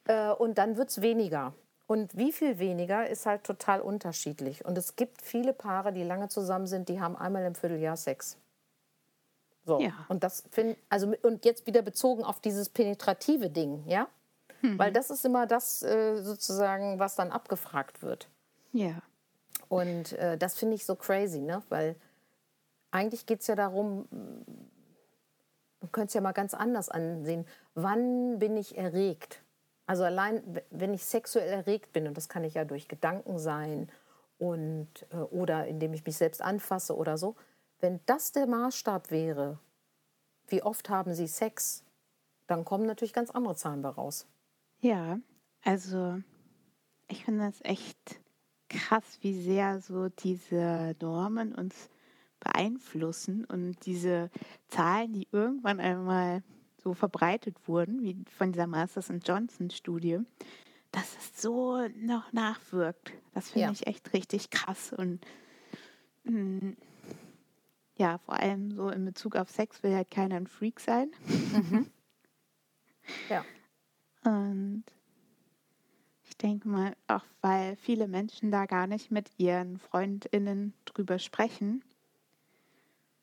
Äh, 0.07 0.31
und 0.31 0.59
dann 0.59 0.77
wird 0.77 0.91
es 0.91 1.03
weniger. 1.03 1.55
Und 1.87 2.17
wie 2.17 2.33
viel 2.33 2.59
weniger 2.59 3.09
ist 3.09 3.27
halt 3.27 3.45
total 3.45 3.81
unterschiedlich. 3.81 4.65
Und 4.65 4.79
es 4.79 4.97
gibt 4.97 5.21
viele 5.21 5.53
Paare, 5.53 5.93
die 5.93 6.05
lange 6.05 6.29
zusammen 6.29 6.67
sind, 6.67 6.89
die 6.89 7.01
haben 7.01 7.17
einmal 7.17 7.45
im 7.45 7.55
Vierteljahr 7.55 7.97
Sex. 7.97 8.39
So. 9.65 9.81
Ja. 9.81 9.93
Und 10.09 10.25
das 10.25 10.45
finde 10.51 10.77
also 10.89 11.13
und 11.23 11.45
jetzt 11.45 11.67
wieder 11.67 11.83
bezogen 11.83 12.25
auf 12.25 12.41
dieses 12.41 12.69
penetrative 12.69 13.51
Ding, 13.51 13.85
ja? 13.87 14.09
Mhm. 14.61 14.79
Weil 14.79 14.93
das 14.93 15.11
ist 15.11 15.25
immer 15.25 15.47
das 15.47 15.83
äh, 15.83 16.23
sozusagen, 16.23 16.99
was 16.99 17.15
dann 17.15 17.31
abgefragt 17.31 18.03
wird. 18.03 18.29
Ja. 18.73 19.03
Und 19.69 20.13
äh, 20.15 20.37
das 20.37 20.55
finde 20.55 20.75
ich 20.75 20.85
so 20.85 20.97
crazy, 20.97 21.41
ne? 21.41 21.63
Weil 21.69 21.97
eigentlich 22.91 23.27
geht 23.27 23.41
es 23.41 23.47
ja 23.47 23.55
darum, 23.55 24.07
man 25.81 25.93
könnte 25.93 26.09
es 26.09 26.15
ja 26.15 26.21
mal 26.21 26.33
ganz 26.33 26.55
anders 26.55 26.89
ansehen. 26.89 27.47
Wann 27.75 28.39
bin 28.39 28.57
ich 28.57 28.77
erregt? 28.77 29.43
Also 29.87 30.05
allein, 30.05 30.61
wenn 30.71 30.95
ich 30.95 31.05
sexuell 31.05 31.49
erregt 31.49 31.93
bin, 31.93 32.07
und 32.07 32.17
das 32.17 32.29
kann 32.29 32.45
ich 32.45 32.55
ja 32.55 32.65
durch 32.65 32.89
Gedanken 32.89 33.39
sein 33.39 33.91
und, 34.39 34.89
äh, 35.11 35.17
oder 35.17 35.67
indem 35.67 35.93
ich 35.95 36.05
mich 36.05 36.17
selbst 36.17 36.41
anfasse 36.41 36.97
oder 36.97 37.19
so, 37.19 37.37
wenn 37.83 38.01
das 38.07 38.33
der 38.33 38.47
Maßstab 38.47 39.11
wäre, 39.11 39.59
wie 40.49 40.63
oft 40.63 40.89
haben 40.89 41.15
Sie 41.15 41.27
Sex, 41.27 41.83
dann 42.47 42.65
kommen 42.65 42.87
natürlich 42.87 43.13
ganz 43.13 43.31
andere 43.31 43.57
Zahlen 43.57 43.83
bei 43.83 43.89
raus. 43.89 44.27
Ja, 44.81 45.19
also 45.65 46.21
ich 47.09 47.25
finde 47.25 47.47
das 47.47 47.61
echt 47.63 48.21
krass, 48.69 49.19
wie 49.21 49.35
sehr 49.35 49.81
so 49.81 50.09
diese 50.09 50.97
Normen 51.01 51.55
uns 51.55 51.91
beeinflussen 52.41 53.45
und 53.45 53.77
diese 53.85 54.31
Zahlen, 54.69 55.13
die 55.13 55.29
irgendwann 55.33 55.81
einmal 55.81 56.43
so 56.79 56.95
verbreitet 56.95 57.57
wurden, 57.67 58.03
wie 58.03 58.17
von 58.37 58.53
dieser 58.53 58.67
Masters 58.67 59.11
und 59.11 59.27
Johnson 59.27 59.71
Studie, 59.71 60.19
dass 60.91 61.17
es 61.17 61.41
so 61.41 61.87
noch 61.97 62.33
nachwirkt. 62.33 63.13
Das 63.35 63.51
finde 63.51 63.67
ja. 63.67 63.73
ich 63.73 63.87
echt 63.87 64.13
richtig 64.13 64.51
krass 64.51 64.93
und 64.93 65.25
mh, 66.25 66.39
mm, 66.39 66.77
ja, 67.97 68.19
vor 68.19 68.35
allem 68.35 68.71
so 68.71 68.89
in 68.89 69.05
Bezug 69.05 69.37
auf 69.37 69.51
Sex 69.51 69.83
will 69.83 69.95
halt 69.95 70.11
keiner 70.11 70.37
ein 70.37 70.47
Freak 70.47 70.81
sein. 70.81 71.11
Mhm. 71.27 71.87
Ja. 73.29 73.45
Und 74.25 74.85
ich 76.23 76.37
denke 76.37 76.69
mal, 76.69 76.95
auch 77.09 77.25
weil 77.41 77.75
viele 77.75 78.07
Menschen 78.07 78.53
da 78.53 78.67
gar 78.67 78.87
nicht 78.87 79.11
mit 79.11 79.29
ihren 79.39 79.77
FreundInnen 79.77 80.73
drüber 80.85 81.19
sprechen, 81.19 81.85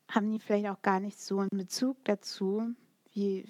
haben 0.10 0.32
die 0.32 0.40
vielleicht 0.40 0.68
auch 0.68 0.82
gar 0.82 1.00
nicht 1.00 1.18
so 1.20 1.40
einen 1.40 1.50
Bezug 1.52 2.04
dazu, 2.04 2.76
wie, 3.14 3.48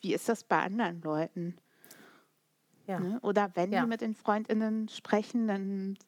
wie 0.00 0.14
ist 0.14 0.28
das 0.28 0.44
bei 0.44 0.62
anderen 0.62 1.02
Leuten. 1.02 1.56
Ja. 2.86 3.00
Ne? 3.00 3.18
Oder 3.22 3.50
wenn 3.54 3.72
ja. 3.72 3.82
die 3.82 3.88
mit 3.88 4.02
den 4.02 4.14
Freundinnen 4.14 4.88
sprechen, 4.88 5.48
dann 5.48 5.98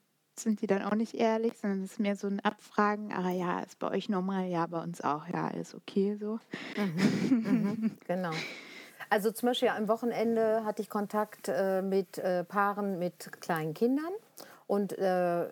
sind 0.40 0.60
die 0.60 0.66
dann 0.66 0.82
auch 0.82 0.94
nicht 0.94 1.14
ehrlich, 1.14 1.54
sondern 1.60 1.82
es 1.82 1.92
ist 1.92 2.00
mehr 2.00 2.16
so 2.16 2.26
ein 2.26 2.40
Abfragen, 2.40 3.12
ah 3.12 3.30
ja, 3.30 3.60
ist 3.60 3.78
bei 3.78 3.90
euch 3.90 4.08
normal, 4.08 4.46
ja, 4.46 4.66
bei 4.66 4.82
uns 4.82 5.00
auch, 5.00 5.26
ja, 5.28 5.48
ist 5.48 5.74
okay 5.74 6.16
so. 6.16 6.38
Mhm, 6.76 7.30
mhm, 7.30 7.98
genau. 8.06 8.32
Also 9.10 9.30
zum 9.30 9.48
Beispiel 9.48 9.68
am 9.68 9.88
Wochenende 9.88 10.64
hatte 10.64 10.82
ich 10.82 10.90
Kontakt 10.90 11.48
äh, 11.48 11.82
mit 11.82 12.18
äh, 12.18 12.44
Paaren 12.44 12.98
mit 12.98 13.30
kleinen 13.40 13.74
Kindern 13.74 14.12
und 14.66 14.98
äh, 14.98 15.48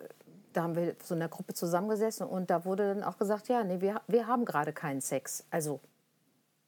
da 0.53 0.63
haben 0.63 0.75
wir 0.75 0.95
so 1.03 1.15
in 1.15 1.21
einer 1.21 1.29
Gruppe 1.29 1.53
zusammengesessen 1.53 2.27
und 2.27 2.49
da 2.49 2.65
wurde 2.65 2.93
dann 2.93 3.03
auch 3.03 3.17
gesagt, 3.17 3.47
ja, 3.47 3.63
nee, 3.63 3.81
wir, 3.81 4.01
wir 4.07 4.27
haben 4.27 4.45
gerade 4.45 4.73
keinen 4.73 5.01
Sex. 5.01 5.45
Also 5.49 5.79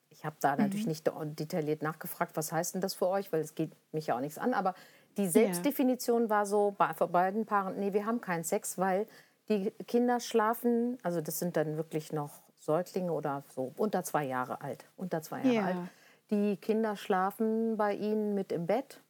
ich 0.10 0.26
habe 0.26 0.36
da 0.40 0.54
mhm. 0.54 0.64
natürlich 0.64 0.88
nicht 0.88 1.10
detailliert 1.40 1.82
nachgefragt, 1.82 2.36
was 2.36 2.52
heißt 2.52 2.76
denn 2.76 2.82
das 2.82 2.94
für 2.94 3.08
euch, 3.08 3.32
weil 3.32 3.42
es 3.42 3.56
geht 3.56 3.72
mich 3.92 4.08
ja 4.08 4.16
auch 4.16 4.22
nichts 4.22 4.38
an, 4.38 4.54
aber 4.54 4.74
die 5.18 5.28
Selbstdefinition 5.28 6.30
war 6.30 6.46
so 6.46 6.76
bei 6.78 6.94
beiden 6.94 7.46
Paaren, 7.46 7.80
nee, 7.80 7.94
wir 7.94 8.06
haben 8.06 8.22
keinen 8.22 8.44
Sex, 8.44 8.78
weil 8.78 9.08
die 9.50 9.72
Kinder 9.88 10.20
schlafen, 10.20 10.98
also 11.04 11.22
das 11.22 11.40
sind 11.40 11.56
dann 11.56 11.78
wirklich 11.78 12.12
noch 12.12 12.42
Säuglinge 12.60 13.12
oder 13.12 13.44
so 13.48 13.74
unter 13.78 14.04
zwei 14.04 14.26
Jahre 14.26 14.62
alt, 14.62 14.86
unter 14.98 15.22
zwei 15.22 15.42
Jahre 15.42 15.54
ja. 15.54 15.66
alt. 15.66 15.90
Die 16.32 16.58
Kinder 16.58 16.96
schlafen 16.96 17.78
bei 17.78 17.94
ihnen 17.94 18.34
mit 18.34 18.52
im 18.52 18.66
Bett, 18.66 19.02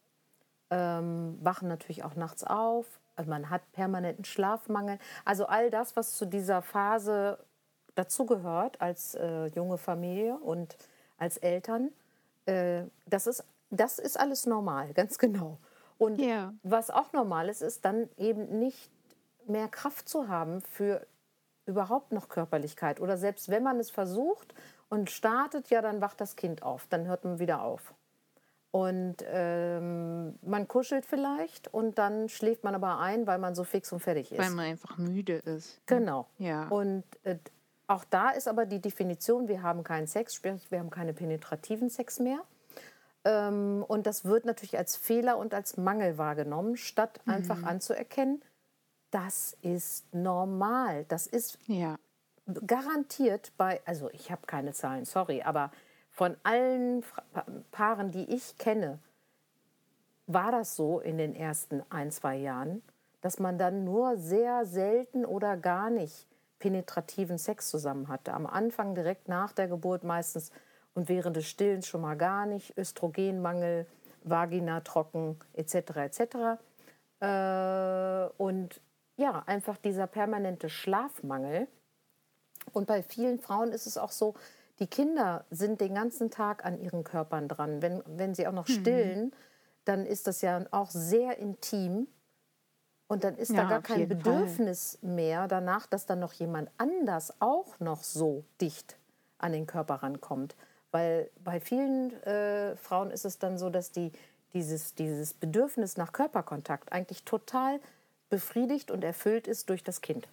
ähm, 0.70 1.38
wachen 1.42 1.68
natürlich 1.68 2.04
auch 2.04 2.16
nachts 2.16 2.44
auf. 2.44 2.86
Also 3.16 3.30
man 3.30 3.50
hat 3.50 3.72
permanenten 3.72 4.26
Schlafmangel. 4.26 5.00
Also 5.24 5.46
all 5.46 5.70
das, 5.70 5.96
was 5.96 6.18
zu 6.18 6.26
dieser 6.26 6.62
Phase 6.62 7.40
dazugehört 7.96 8.82
als 8.82 9.16
äh, 9.16 9.46
junge 9.48 9.78
Familie 9.78 10.36
und 10.38 10.78
als 11.18 11.38
Eltern, 11.38 11.92
äh, 12.46 12.84
das, 13.06 13.28
ist, 13.28 13.46
das 13.70 14.00
ist 14.00 14.20
alles 14.20 14.46
normal, 14.46 14.94
ganz 14.94 15.18
genau. 15.18 15.58
Und 15.98 16.20
ja. 16.20 16.54
was 16.64 16.90
auch 16.90 17.14
normal 17.14 17.50
ist, 17.50 17.62
ist 17.62 17.86
dann 17.86 18.10
eben 18.18 18.60
nicht 18.60 18.92
mehr 19.48 19.68
Kraft 19.68 20.10
zu 20.10 20.28
haben 20.28 20.62
für 20.62 21.06
überhaupt 21.66 22.12
noch 22.12 22.30
Körperlichkeit. 22.30 23.00
Oder 23.00 23.18
selbst 23.18 23.50
wenn 23.50 23.64
man 23.64 23.80
es 23.80 23.90
versucht 23.90 24.54
und 24.90 25.10
startet, 25.10 25.70
ja, 25.70 25.82
dann 25.82 26.02
wacht 26.02 26.22
das 26.22 26.36
Kind 26.36 26.64
auf, 26.64 26.88
dann 26.88 27.08
hört 27.08 27.24
man 27.24 27.40
wieder 27.40 27.62
auf. 27.62 27.94
Und 28.72 29.18
ähm, 29.26 30.38
man 30.42 30.68
kuschelt 30.68 31.06
vielleicht 31.06 31.74
und 31.74 31.98
dann 31.98 32.28
schläft 32.28 32.66
man 32.66 32.76
aber 32.76 33.00
ein, 33.00 33.26
weil 33.26 33.38
man 33.38 33.56
so 33.56 33.64
fix 33.64 33.94
und 33.94 34.02
fertig 34.02 34.34
ist. 34.34 34.38
Weil 34.38 34.50
man 34.50 34.66
einfach 34.66 34.98
müde 34.98 35.36
ist. 35.38 35.80
Genau. 35.86 36.28
Ja. 36.40 36.68
Und 36.68 37.06
äh, 37.24 37.38
auch 37.88 38.04
da 38.04 38.32
ist 38.32 38.50
aber 38.50 38.66
die 38.66 38.82
Definition, 38.82 39.48
wir 39.48 39.64
haben 39.64 39.84
keinen 39.86 40.08
Sex, 40.08 40.36
sprich, 40.36 40.70
wir 40.72 40.80
haben 40.80 40.90
keinen 40.90 41.16
penetrativen 41.16 41.90
Sex 41.90 42.20
mehr. 42.20 42.40
Ähm, 43.26 43.84
und 43.88 44.06
das 44.06 44.24
wird 44.24 44.46
natürlich 44.46 44.78
als 44.78 44.96
Fehler 44.96 45.38
und 45.38 45.54
als 45.54 45.78
Mangel 45.78 46.18
wahrgenommen, 46.18 46.78
statt 46.78 47.20
mhm. 47.26 47.34
einfach 47.34 47.64
anzuerkennen, 47.64 48.42
das 49.12 49.58
ist 49.62 50.14
normal. 50.14 51.06
Das 51.08 51.28
ist 51.28 51.60
ja. 51.68 51.98
garantiert 52.66 53.52
bei, 53.58 53.82
also 53.86 54.10
ich 54.12 54.32
habe 54.32 54.46
keine 54.46 54.74
Zahlen, 54.74 55.06
sorry, 55.06 55.42
aber 55.42 55.72
von 56.12 56.38
allen 56.44 57.04
Paaren, 57.72 58.12
die 58.12 58.34
ich 58.34 58.58
kenne, 58.58 59.00
war 60.28 60.52
das 60.52 60.76
so 60.76 61.00
in 61.00 61.18
den 61.18 61.36
ersten 61.36 61.84
ein, 61.90 62.12
zwei 62.12 62.38
Jahren, 62.38 62.82
dass 63.22 63.40
man 63.40 63.58
dann 63.58 63.84
nur 63.84 64.18
sehr 64.18 64.66
selten 64.66 65.26
oder 65.26 65.58
gar 65.58 65.90
nicht 65.90 66.28
penetrativen 66.60 67.38
Sex 67.38 67.70
zusammen 67.70 68.08
hatte. 68.08 68.34
Am 68.34 68.48
Anfang 68.48 68.96
direkt 68.96 69.28
nach 69.28 69.52
der 69.52 69.68
Geburt 69.68 70.04
meistens 70.04 70.52
und 70.96 71.10
während 71.10 71.36
des 71.36 71.48
Stillens 71.48 71.88
schon 71.88 72.02
mal 72.02 72.16
gar 72.16 72.48
nicht, 72.48 72.76
Östrogenmangel, 72.78 73.86
Vagina 74.24 74.80
trocken 74.80 75.38
etc. 75.54 75.76
etc. 75.98 76.36
Äh, 77.20 78.34
und 78.42 78.82
ja, 79.18 79.44
einfach 79.46 79.78
dieser 79.78 80.08
permanente 80.08 80.70
Schlafmangel. 80.70 81.68
Und 82.74 82.88
bei 82.88 83.04
vielen 83.04 83.40
Frauen 83.40 83.72
ist 83.72 83.86
es 83.86 83.98
auch 83.98 84.12
so, 84.12 84.34
die 84.80 84.88
Kinder 84.88 85.46
sind 85.52 85.80
den 85.80 85.94
ganzen 85.94 86.32
Tag 86.32 86.66
an 86.66 86.80
ihren 86.80 87.04
Körpern 87.04 87.48
dran. 87.48 87.82
Wenn, 87.82 88.02
wenn 88.06 88.34
sie 88.34 88.48
auch 88.48 88.54
noch 88.54 88.68
mhm. 88.68 88.74
stillen, 88.74 89.26
mhm. 89.26 89.32
dann 89.86 90.06
ist 90.06 90.28
das 90.28 90.42
ja 90.42 90.66
auch 90.72 90.90
sehr 90.90 91.38
intim. 91.38 92.08
Und 93.08 93.24
dann 93.24 93.38
ist 93.38 93.52
ja, 93.52 93.64
da 93.64 93.70
gar 93.70 93.82
kein 93.82 94.08
Bedürfnis 94.08 94.98
Fall. 95.00 95.10
mehr 95.12 95.48
danach, 95.48 95.86
dass 95.86 96.08
dann 96.08 96.20
noch 96.20 96.34
jemand 96.34 96.72
anders 96.78 97.40
auch 97.40 97.80
noch 97.80 98.04
so 98.04 98.44
dicht 98.60 98.98
an 99.38 99.52
den 99.52 99.68
Körper 99.68 99.96
rankommt. 99.96 100.56
Weil 100.96 101.30
bei 101.44 101.60
vielen 101.60 102.14
äh, 102.24 102.78
Frauen 102.78 103.12
ist 103.12 103.26
es 103.26 103.38
dann 103.38 103.58
so, 103.58 103.70
dass 103.70 103.92
die 103.92 104.14
dieses, 104.54 104.96
dieses 104.96 105.34
Bedürfnis 105.34 105.98
nach 105.98 106.14
Körperkontakt 106.14 106.94
eigentlich 106.94 107.26
total 107.26 107.82
befriedigt 108.30 108.92
und 108.92 109.04
erfüllt 109.04 109.46
ist 109.46 109.70
durch 109.70 109.84
das 109.84 110.00
Kind. 110.00 110.30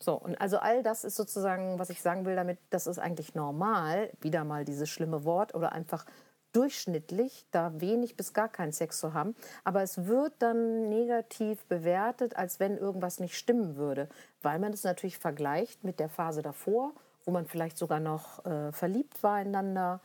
So, 0.00 0.14
und 0.14 0.40
also 0.40 0.58
all 0.58 0.82
das 0.82 1.04
ist 1.04 1.14
sozusagen, 1.14 1.78
was 1.78 1.90
ich 1.90 2.02
sagen 2.02 2.24
will 2.24 2.34
damit, 2.34 2.58
das 2.70 2.88
ist 2.88 2.98
eigentlich 2.98 3.36
normal, 3.36 4.10
wieder 4.20 4.42
mal 4.42 4.64
dieses 4.64 4.90
schlimme 4.90 5.24
Wort 5.24 5.54
oder 5.54 5.70
einfach 5.70 6.04
durchschnittlich, 6.50 7.46
da 7.52 7.80
wenig 7.80 8.16
bis 8.16 8.32
gar 8.32 8.48
keinen 8.48 8.72
Sex 8.72 8.98
zu 8.98 9.14
haben. 9.14 9.36
Aber 9.62 9.84
es 9.84 10.06
wird 10.06 10.32
dann 10.40 10.88
negativ 10.88 11.64
bewertet, 11.66 12.36
als 12.36 12.58
wenn 12.58 12.76
irgendwas 12.76 13.20
nicht 13.20 13.36
stimmen 13.36 13.76
würde, 13.76 14.08
weil 14.42 14.58
man 14.58 14.72
es 14.72 14.82
natürlich 14.82 15.18
vergleicht 15.18 15.84
mit 15.84 16.00
der 16.00 16.08
Phase 16.08 16.42
davor 16.42 16.92
wo 17.24 17.30
man 17.30 17.46
vielleicht 17.46 17.78
sogar 17.78 18.00
noch 18.00 18.44
äh, 18.44 18.72
verliebt 18.72 19.22
war 19.22 19.40
ineinander, 19.40 20.00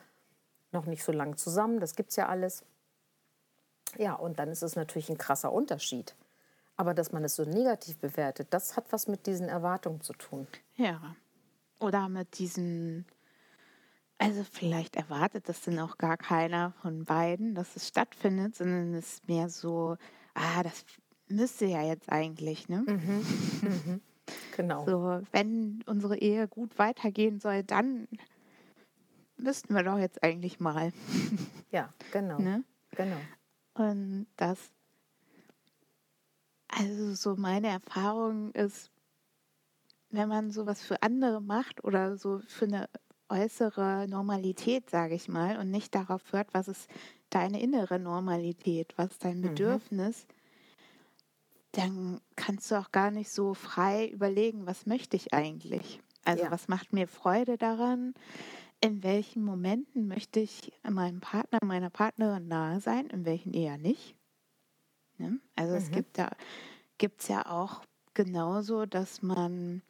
noch 0.71 0.85
nicht 0.85 1.03
so 1.03 1.11
lange 1.11 1.35
zusammen, 1.35 1.79
das 1.79 1.95
gibt 1.95 2.11
es 2.11 2.15
ja 2.15 2.27
alles. 2.27 2.63
Ja, 3.97 4.13
und 4.13 4.39
dann 4.39 4.49
ist 4.49 4.61
es 4.61 4.75
natürlich 4.75 5.09
ein 5.09 5.17
krasser 5.17 5.51
Unterschied. 5.51 6.15
Aber 6.77 6.93
dass 6.93 7.11
man 7.11 7.23
es 7.23 7.35
so 7.35 7.43
negativ 7.43 7.97
bewertet, 7.97 8.47
das 8.51 8.77
hat 8.77 8.85
was 8.91 9.07
mit 9.07 9.25
diesen 9.25 9.49
Erwartungen 9.49 10.01
zu 10.01 10.13
tun. 10.13 10.47
Ja. 10.75 11.15
Oder 11.79 12.07
mit 12.07 12.39
diesen, 12.39 13.05
also 14.17 14.45
vielleicht 14.49 14.95
erwartet 14.95 15.49
das 15.49 15.61
dann 15.61 15.79
auch 15.79 15.97
gar 15.97 16.17
keiner 16.17 16.73
von 16.81 17.03
beiden, 17.03 17.55
dass 17.55 17.75
es 17.75 17.87
stattfindet, 17.87 18.55
sondern 18.55 18.93
es 18.93 19.13
ist 19.13 19.27
mehr 19.27 19.49
so, 19.49 19.97
ah, 20.35 20.63
das 20.63 20.85
müsste 21.27 21.65
ja 21.65 21.81
jetzt 21.83 22.09
eigentlich, 22.09 22.69
ne? 22.69 22.83
Mhm. 22.85 23.25
Mhm. 23.61 24.01
Genau. 24.59 24.85
So, 24.85 25.21
wenn 25.31 25.81
unsere 25.85 26.17
Ehe 26.17 26.49
gut 26.49 26.77
weitergehen 26.77 27.39
soll, 27.39 27.63
dann 27.63 28.09
müssten 29.37 29.73
wir 29.73 29.83
doch 29.83 29.97
jetzt 29.97 30.21
eigentlich 30.21 30.59
mal. 30.59 30.91
Ja, 31.71 31.93
genau. 32.11 32.39
ne? 32.39 32.63
Genau. 32.95 33.15
Und 33.75 34.25
das, 34.35 34.57
also 36.67 37.13
so 37.13 37.35
meine 37.35 37.67
Erfahrung 37.67 38.51
ist, 38.53 38.91
wenn 40.09 40.27
man 40.27 40.51
sowas 40.51 40.81
für 40.81 41.03
andere 41.03 41.41
macht 41.41 41.83
oder 41.85 42.17
so 42.17 42.41
für 42.47 42.65
eine 42.65 42.89
äußere 43.29 44.07
Normalität, 44.09 44.89
sage 44.89 45.13
ich 45.13 45.29
mal, 45.29 45.57
und 45.57 45.69
nicht 45.69 45.93
darauf 45.95 46.33
hört, 46.33 46.53
was 46.53 46.67
ist 46.67 46.89
deine 47.29 47.61
innere 47.61 47.99
Normalität, 47.99 48.93
was 48.97 49.11
ist 49.11 49.23
dein 49.23 49.37
mhm. 49.37 49.43
Bedürfnis, 49.43 50.25
mhm 50.27 50.38
dann 51.71 52.19
kannst 52.35 52.71
du 52.71 52.75
auch 52.75 52.91
gar 52.91 53.11
nicht 53.11 53.29
so 53.29 53.53
frei 53.53 54.07
überlegen, 54.07 54.65
was 54.65 54.85
möchte 54.85 55.15
ich 55.15 55.33
eigentlich? 55.33 56.01
Also 56.25 56.43
ja. 56.43 56.51
was 56.51 56.67
macht 56.67 56.93
mir 56.93 57.07
Freude 57.07 57.57
daran? 57.57 58.13
In 58.81 59.03
welchen 59.03 59.43
Momenten 59.43 60.07
möchte 60.07 60.39
ich 60.39 60.71
meinem 60.89 61.19
Partner, 61.19 61.59
meiner 61.63 61.89
Partnerin 61.89 62.47
nahe 62.47 62.79
sein, 62.79 63.07
in 63.07 63.25
welchen 63.25 63.53
eher 63.53 63.77
nicht? 63.77 64.15
Ne? 65.17 65.39
Also 65.55 65.73
mhm. 65.73 65.77
es 65.77 65.91
gibt 65.91 66.17
da 66.17 66.31
gibt 66.97 67.21
es 67.21 67.27
ja 67.27 67.45
auch 67.45 67.81
genauso, 68.13 68.85
dass 68.85 69.21
man 69.21 69.81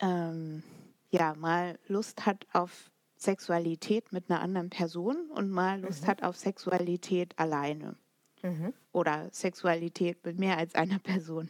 ähm, 0.00 0.62
ja 1.10 1.34
mal 1.34 1.78
Lust 1.86 2.26
hat 2.26 2.46
auf 2.52 2.90
Sexualität 3.16 4.12
mit 4.12 4.30
einer 4.30 4.40
anderen 4.40 4.70
Person 4.70 5.30
und 5.30 5.50
mal 5.50 5.80
Lust 5.80 6.02
mhm. 6.02 6.06
hat 6.08 6.22
auf 6.22 6.36
Sexualität 6.36 7.38
alleine 7.38 7.96
mhm. 8.42 8.72
oder 8.92 9.28
Sexualität 9.32 10.24
mit 10.24 10.38
mehr 10.38 10.58
als 10.58 10.74
einer 10.74 10.98
Person. 10.98 11.48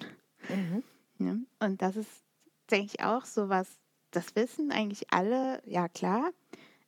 Mhm. 0.48 0.82
Ja? 1.18 1.36
Und 1.66 1.82
das 1.82 1.96
ist, 1.96 2.10
denke 2.70 2.86
ich, 2.86 3.04
auch 3.04 3.24
so 3.24 3.48
was, 3.48 3.68
das 4.10 4.34
wissen 4.36 4.72
eigentlich 4.72 5.12
alle, 5.12 5.62
ja 5.64 5.88
klar, 5.88 6.30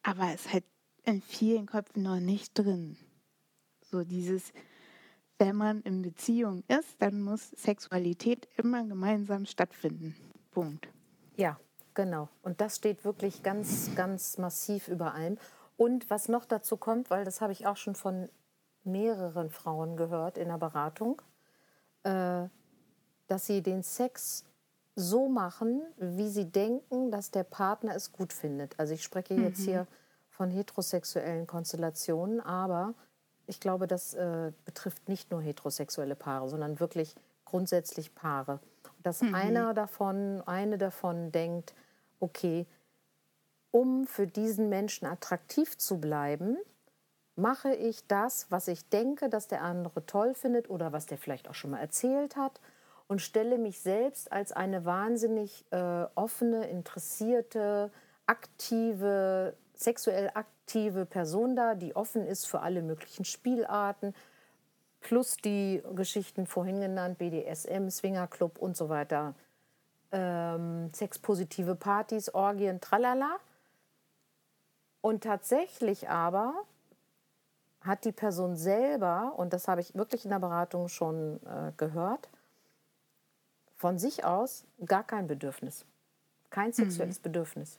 aber 0.03 0.33
es 0.33 0.47
ist 0.47 0.53
halt 0.53 0.65
in 1.05 1.21
vielen 1.23 1.67
Köpfen 1.67 2.03
noch 2.03 2.21
nicht 2.21 2.53
drin. 2.55 2.97
So 3.91 4.05
dieses, 4.05 4.53
wenn 5.39 5.57
man 5.57 5.83
in 5.83 6.03
Beziehung 6.03 6.65
ist, 6.69 7.01
dann 7.01 7.21
muss 7.21 7.51
Sexualität 7.51 8.49
immer 8.57 8.85
gemeinsam 8.85 9.45
stattfinden. 9.45 10.17
Punkt. 10.51 10.89
Ja, 11.37 11.59
genau. 11.95 12.29
Und 12.43 12.61
das 12.61 12.77
steht 12.77 13.05
wirklich 13.05 13.43
ganz, 13.43 13.95
ganz 13.95 14.39
massiv 14.39 14.89
über 14.89 15.15
allem. 15.15 15.39
Und 15.77 16.11
was 16.11 16.29
noch 16.29 16.45
dazu 16.45 16.77
kommt, 16.77 17.11
weil 17.11 17.25
das 17.25 17.41
habe 17.41 17.53
ich 17.53 17.67
auch 17.67 17.77
schon 17.77 17.95
von 17.95 18.29
mehreren 18.85 19.51
Frauen 19.51 19.97
gehört 19.97 20.39
in 20.39 20.49
der 20.49 20.59
Beratung, 20.59 21.23
äh, 22.05 22.45
dass 23.29 23.47
sie 23.47 23.63
den 23.63 23.83
Sex 23.83 24.45
so 24.95 25.29
machen, 25.29 25.83
wie 25.97 26.29
sie 26.29 26.51
denken, 26.51 27.11
dass 27.11 27.31
der 27.31 27.45
Partner 27.45 27.95
es 27.95 28.13
gut 28.13 28.33
findet. 28.33 28.79
Also 28.79 28.95
ich 28.95 29.03
spreche 29.03 29.35
jetzt 29.35 29.61
mhm. 29.61 29.65
hier 29.65 29.87
von 30.31 30.51
heterosexuellen 30.51 31.47
Konstellationen, 31.47 32.41
aber 32.41 32.95
ich 33.47 33.61
glaube, 33.61 33.87
das 33.87 34.15
äh, 34.15 34.53
betrifft 34.65 35.09
nicht 35.09 35.31
nur 35.31 35.41
heterosexuelle 35.41 36.15
Paare, 36.15 36.49
sondern 36.49 36.81
wirklich 36.81 37.15
grundsätzlich 37.45 38.15
Paare. 38.15 38.61
Dass 39.03 39.23
mhm. 39.23 39.35
einer 39.35 39.75
davon, 39.75 40.43
eine 40.47 40.79
davon 40.79 41.33
denkt, 41.33 41.75
okay, 42.21 42.67
um 43.71 44.07
für 44.07 44.27
diesen 44.27 44.69
Menschen 44.69 45.07
attraktiv 45.07 45.79
zu 45.79 45.99
bleiben, 45.99 46.59
mache 47.37 47.75
ich 47.75 48.07
das, 48.07 48.47
was 48.51 48.69
ich 48.69 48.89
denke, 48.89 49.29
dass 49.29 49.49
der 49.49 49.63
andere 49.63 50.05
toll 50.07 50.35
findet 50.35 50.69
oder 50.69 50.93
was 50.93 51.07
der 51.07 51.19
vielleicht 51.19 51.49
auch 51.49 51.55
schon 51.55 51.71
mal 51.71 51.81
erzählt 51.81 52.37
hat 52.37 52.61
und 53.09 53.21
stelle 53.21 53.59
mich 53.59 53.81
selbst 53.81 54.33
als 54.33 54.53
eine 54.53 54.85
wahnsinnig 54.85 55.65
äh, 55.71 56.05
offene, 56.15 56.69
interessierte, 56.69 57.91
aktive, 58.27 59.55
sexuell 59.75 60.31
aktive 60.35 61.07
Person 61.07 61.57
dar, 61.57 61.75
die 61.75 61.97
offen 61.97 62.27
ist 62.27 62.47
für 62.47 62.61
alle 62.61 62.83
möglichen 62.83 63.25
Spielarten, 63.25 64.15
plus 65.01 65.37
die 65.37 65.83
Geschichten 65.95 66.47
vorhin 66.47 66.81
genannt, 66.81 67.19
BDSM, 67.19 67.89
Swingerclub 67.89 68.59
und 68.59 68.77
so 68.77 68.89
weiter, 68.89 69.35
ähm, 70.13 70.91
sexpositive 70.95 71.75
Partys, 71.75 72.33
Orgien, 72.33 72.81
tralala. 72.81 73.39
Und 75.01 75.25
tatsächlich 75.25 76.09
aber 76.09 76.55
hat 77.85 78.05
die 78.05 78.13
Person 78.13 78.57
selber, 78.57 79.35
und 79.37 79.53
das 79.53 79.69
habe 79.69 79.81
ich 79.81 79.95
wirklich 79.95 80.25
in 80.25 80.31
der 80.31 80.39
Beratung 80.39 80.89
schon 80.89 81.41
äh, 81.47 81.73
gehört, 81.77 82.29
von 83.77 83.99
sich 83.99 84.25
aus 84.25 84.65
gar 84.87 85.05
kein 85.05 85.27
Bedürfnis. 85.27 85.85
Kein 86.51 86.69
mhm. 86.69 86.75
sexuelles 86.75 87.19
mhm. 87.19 87.23
Bedürfnis. 87.23 87.79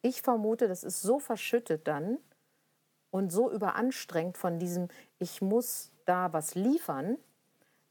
Ich 0.00 0.22
vermute, 0.22 0.68
das 0.68 0.84
ist 0.84 1.02
so 1.02 1.18
verschüttet 1.18 1.86
dann 1.86 2.18
und 3.10 3.30
so 3.30 3.50
überanstrengt 3.50 4.36
von 4.38 4.58
diesem, 4.58 4.88
ich 5.18 5.40
muss 5.42 5.90
da 6.04 6.32
was 6.32 6.54
liefern, 6.54 7.18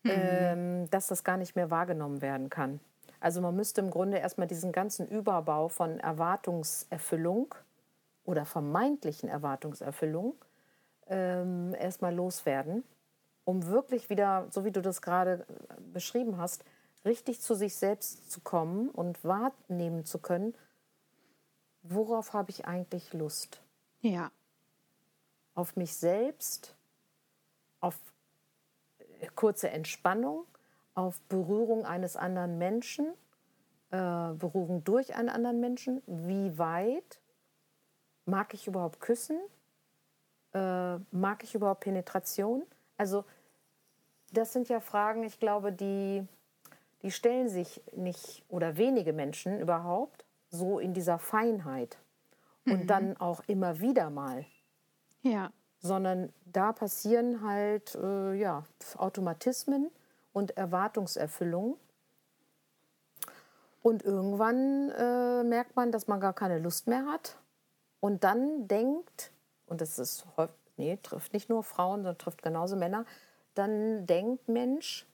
mhm. 0.03 0.11
ähm, 0.11 0.89
dass 0.89 1.07
das 1.07 1.23
gar 1.23 1.37
nicht 1.37 1.55
mehr 1.55 1.69
wahrgenommen 1.69 2.21
werden 2.21 2.49
kann. 2.49 2.79
Also 3.19 3.39
man 3.39 3.55
müsste 3.55 3.81
im 3.81 3.89
Grunde 3.89 4.17
erstmal 4.17 4.47
diesen 4.47 4.71
ganzen 4.71 5.07
Überbau 5.07 5.69
von 5.69 5.99
Erwartungserfüllung 5.99 7.55
oder 8.23 8.45
vermeintlichen 8.45 9.29
Erwartungserfüllung 9.29 10.35
ähm, 11.07 11.75
erstmal 11.79 12.13
loswerden 12.13 12.83
um 13.45 13.65
wirklich 13.67 14.09
wieder, 14.09 14.47
so 14.49 14.65
wie 14.65 14.71
du 14.71 14.81
das 14.81 15.01
gerade 15.01 15.45
äh, 15.47 15.81
beschrieben 15.91 16.37
hast, 16.37 16.63
richtig 17.05 17.41
zu 17.41 17.55
sich 17.55 17.75
selbst 17.75 18.31
zu 18.31 18.41
kommen 18.41 18.89
und 18.89 19.23
wahrnehmen 19.23 20.05
zu 20.05 20.19
können, 20.19 20.55
worauf 21.81 22.33
habe 22.33 22.51
ich 22.51 22.65
eigentlich 22.65 23.13
Lust? 23.13 23.61
Ja. 24.01 24.31
Auf 25.53 25.75
mich 25.75 25.95
selbst, 25.95 26.75
auf 27.79 27.99
äh, 28.99 29.27
kurze 29.35 29.69
Entspannung, 29.69 30.45
auf 30.95 31.19
Berührung 31.23 31.85
eines 31.85 32.15
anderen 32.15 32.57
Menschen, 32.57 33.07
äh, 33.89 34.33
Berührung 34.33 34.83
durch 34.83 35.15
einen 35.15 35.29
anderen 35.29 35.59
Menschen. 35.59 36.01
Wie 36.05 36.57
weit 36.57 37.19
mag 38.25 38.53
ich 38.53 38.67
überhaupt 38.67 38.99
küssen? 38.99 39.39
Äh, 40.53 40.97
mag 41.11 41.43
ich 41.43 41.55
überhaupt 41.55 41.81
Penetration? 41.81 42.63
Also 42.97 43.25
das 44.31 44.53
sind 44.53 44.69
ja 44.69 44.79
Fragen, 44.79 45.23
ich 45.23 45.39
glaube, 45.39 45.71
die, 45.71 46.27
die 47.01 47.11
stellen 47.11 47.49
sich 47.49 47.81
nicht 47.95 48.43
oder 48.49 48.77
wenige 48.77 49.13
Menschen 49.13 49.59
überhaupt 49.59 50.25
so 50.49 50.79
in 50.79 50.93
dieser 50.93 51.19
Feinheit 51.19 51.97
und 52.65 52.83
mhm. 52.83 52.87
dann 52.87 53.17
auch 53.17 53.43
immer 53.47 53.79
wieder 53.79 54.09
mal. 54.09 54.45
Ja. 55.21 55.51
Sondern 55.79 56.31
da 56.45 56.71
passieren 56.71 57.45
halt 57.45 57.95
äh, 57.95 58.33
ja, 58.33 58.63
Automatismen 58.97 59.89
und 60.31 60.55
Erwartungserfüllung. 60.57 61.77
Und 63.81 64.03
irgendwann 64.03 64.91
äh, 64.91 65.43
merkt 65.43 65.75
man, 65.75 65.91
dass 65.91 66.07
man 66.07 66.21
gar 66.21 66.33
keine 66.33 66.59
Lust 66.59 66.87
mehr 66.87 67.05
hat. 67.05 67.37
Und 68.03 68.25
dann 68.25 68.67
denkt, 68.67 69.31
und 69.65 69.79
das 69.79 69.97
ist 69.97 70.25
nee, 70.75 70.99
trifft 71.01 71.31
nicht 71.31 71.47
nur 71.47 71.63
Frauen, 71.63 71.99
sondern 72.01 72.17
trifft 72.17 72.41
genauso 72.41 72.75
Männer, 72.75 73.05
dann 73.53 74.05
denkt 74.05 74.49
Mensch, 74.49 75.07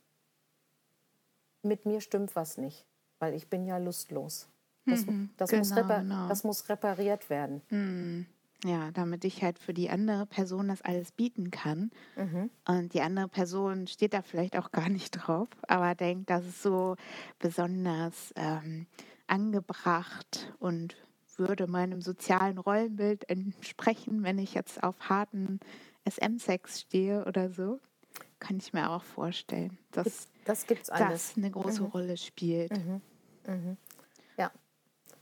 mit 1.62 1.86
mir 1.86 2.02
stimmt 2.02 2.36
was 2.36 2.58
nicht, 2.58 2.88
weil 3.20 3.36
ich 3.36 3.48
bin 3.48 3.68
ja 3.68 3.78
lustlos. 3.78 4.50
Das, 4.88 5.06
mhm, 5.06 5.30
das, 5.38 5.52
genau, 5.52 5.60
muss, 5.60 5.76
genau. 5.76 6.28
das 6.30 6.44
muss, 6.44 6.68
repariert 6.68 7.30
werden. 7.30 7.62
Mhm. 7.70 8.26
Ja, 8.64 8.90
damit 8.90 9.24
ich 9.24 9.44
halt 9.44 9.60
für 9.60 9.76
die 9.76 9.92
andere 9.92 10.26
Person 10.26 10.70
das 10.70 10.82
alles 10.82 11.12
bieten 11.12 11.52
kann. 11.52 11.92
Mhm. 12.16 12.50
Und 12.68 12.96
die 12.96 13.02
andere 13.02 13.28
Person 13.28 13.86
steht 13.86 14.16
da 14.16 14.24
vielleicht 14.24 14.58
auch 14.58 14.72
gar 14.72 14.90
nicht 14.90 15.12
drauf, 15.12 15.48
aber 15.68 15.94
denkt, 15.94 16.32
das 16.32 16.44
ist 16.44 16.64
so 16.64 16.96
besonders 17.38 18.34
ähm, 18.36 18.88
angebracht 19.28 20.52
und 20.58 20.98
würde 21.40 21.68
meinem 21.68 22.02
sozialen 22.02 22.58
Rollenbild 22.58 23.30
entsprechen, 23.30 24.24
wenn 24.24 24.38
ich 24.38 24.54
jetzt 24.54 24.84
auf 24.84 24.96
harten 25.02 25.60
SM-Sex 26.08 26.82
stehe 26.82 27.26
oder 27.26 27.50
so. 27.50 27.80
Kann 28.40 28.58
ich 28.58 28.74
mir 28.74 28.90
auch 28.90 29.04
vorstellen, 29.04 29.78
dass 29.92 30.28
das, 30.46 30.66
gibt's 30.66 30.90
alles. 30.90 31.34
das 31.34 31.38
eine 31.38 31.52
große 31.52 31.84
mhm. 31.84 31.88
Rolle 31.88 32.18
spielt. 32.18 32.72
Mhm. 32.72 33.02
Mhm. 33.48 33.78
Ja. 34.38 34.52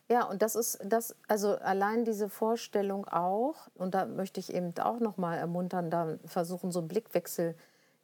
Ja, 0.10 0.24
und 0.24 0.42
das 0.42 0.56
ist 0.56 0.80
das, 0.84 1.16
also 1.28 1.56
allein 1.58 2.06
diese 2.06 2.30
Vorstellung 2.30 3.08
auch, 3.08 3.68
und 3.76 3.94
da 3.94 4.06
möchte 4.06 4.40
ich 4.40 4.54
eben 4.54 4.74
auch 4.80 5.00
nochmal 5.00 5.38
ermuntern, 5.38 5.90
da 5.90 6.18
versuchen, 6.26 6.72
so 6.72 6.80
einen 6.80 6.88
Blickwechsel 6.88 7.56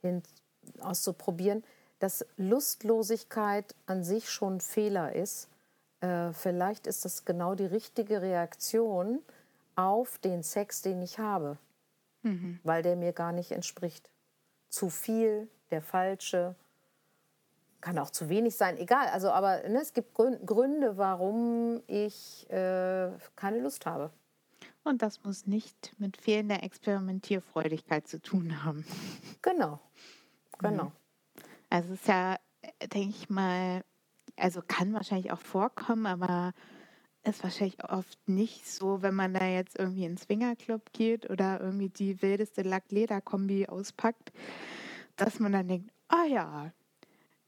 hin 0.02 0.21
auszuprobieren, 0.82 1.63
dass 1.99 2.26
Lustlosigkeit 2.36 3.76
an 3.86 4.04
sich 4.04 4.30
schon 4.30 4.60
Fehler 4.60 5.13
ist 5.13 5.47
äh, 6.04 6.34
vielleicht 6.34 6.86
ist 6.86 7.06
das 7.06 7.24
genau 7.24 7.56
die 7.56 7.66
richtige 7.66 8.22
Reaktion 8.22 9.22
auf 9.76 10.18
den 10.18 10.44
Sex, 10.44 10.82
den 10.82 11.02
ich 11.02 11.18
habe, 11.18 11.58
mhm. 12.24 12.60
weil 12.63 12.84
der 12.84 12.98
mir 12.98 13.13
gar 13.13 13.32
nicht 13.32 13.52
entspricht. 13.52 14.10
Zu 14.68 14.89
viel, 14.89 15.48
der 15.72 15.82
falsche, 15.82 16.56
kann 17.80 17.98
auch 18.00 18.10
zu 18.10 18.28
wenig 18.28 18.58
sein, 18.58 18.78
egal. 18.78 19.08
Also, 19.08 19.32
aber 19.32 19.68
ne, 19.70 19.82
es 19.82 19.94
gibt 19.94 20.13
Gründe, 20.13 20.98
warum 20.98 21.82
ich 21.88 22.50
äh, 22.50 23.10
keine 23.38 23.60
Lust 23.62 23.86
habe. 23.86 24.12
Und 24.84 25.02
das 25.02 25.24
muss 25.24 25.48
nicht 25.48 25.94
mit 26.00 26.18
fehlender 26.18 26.63
Experimentierfreudigkeit 26.63 28.10
zu 28.10 28.22
tun 28.22 28.66
haben. 28.66 28.86
Genau, 29.42 29.80
genau. 30.60 30.86
Mhm. 30.86 30.92
Also 31.70 31.94
es 31.94 32.02
ist 32.02 32.08
ja, 32.10 32.38
denke 32.94 33.10
ich 33.10 33.30
mal, 33.30 33.84
also 34.36 34.62
kann 34.65 34.93
wahrscheinlich 34.93 35.32
auch 35.32 35.39
vorkommen, 35.39 36.06
aber 36.06 36.54
ist 37.24 37.43
wahrscheinlich 37.43 37.84
oft 37.84 38.17
nicht 38.28 38.67
so, 38.67 39.02
wenn 39.02 39.15
man 39.15 39.34
da 39.34 39.46
jetzt 39.46 39.80
irgendwie 39.80 40.06
ins 40.06 40.24
Swingerclub 40.24 40.91
geht 40.91 41.30
oder 41.30 41.62
irgendwie 41.62 41.89
die 41.89 42.22
wildeste 42.22 42.63
Lack-Leder-Kombi 42.63 43.67
auspackt, 43.67 44.34
dass 45.15 45.39
man 45.39 45.54
dann 45.54 45.67
denkt, 45.67 45.89
ah 46.10 46.26
ja, 46.26 46.74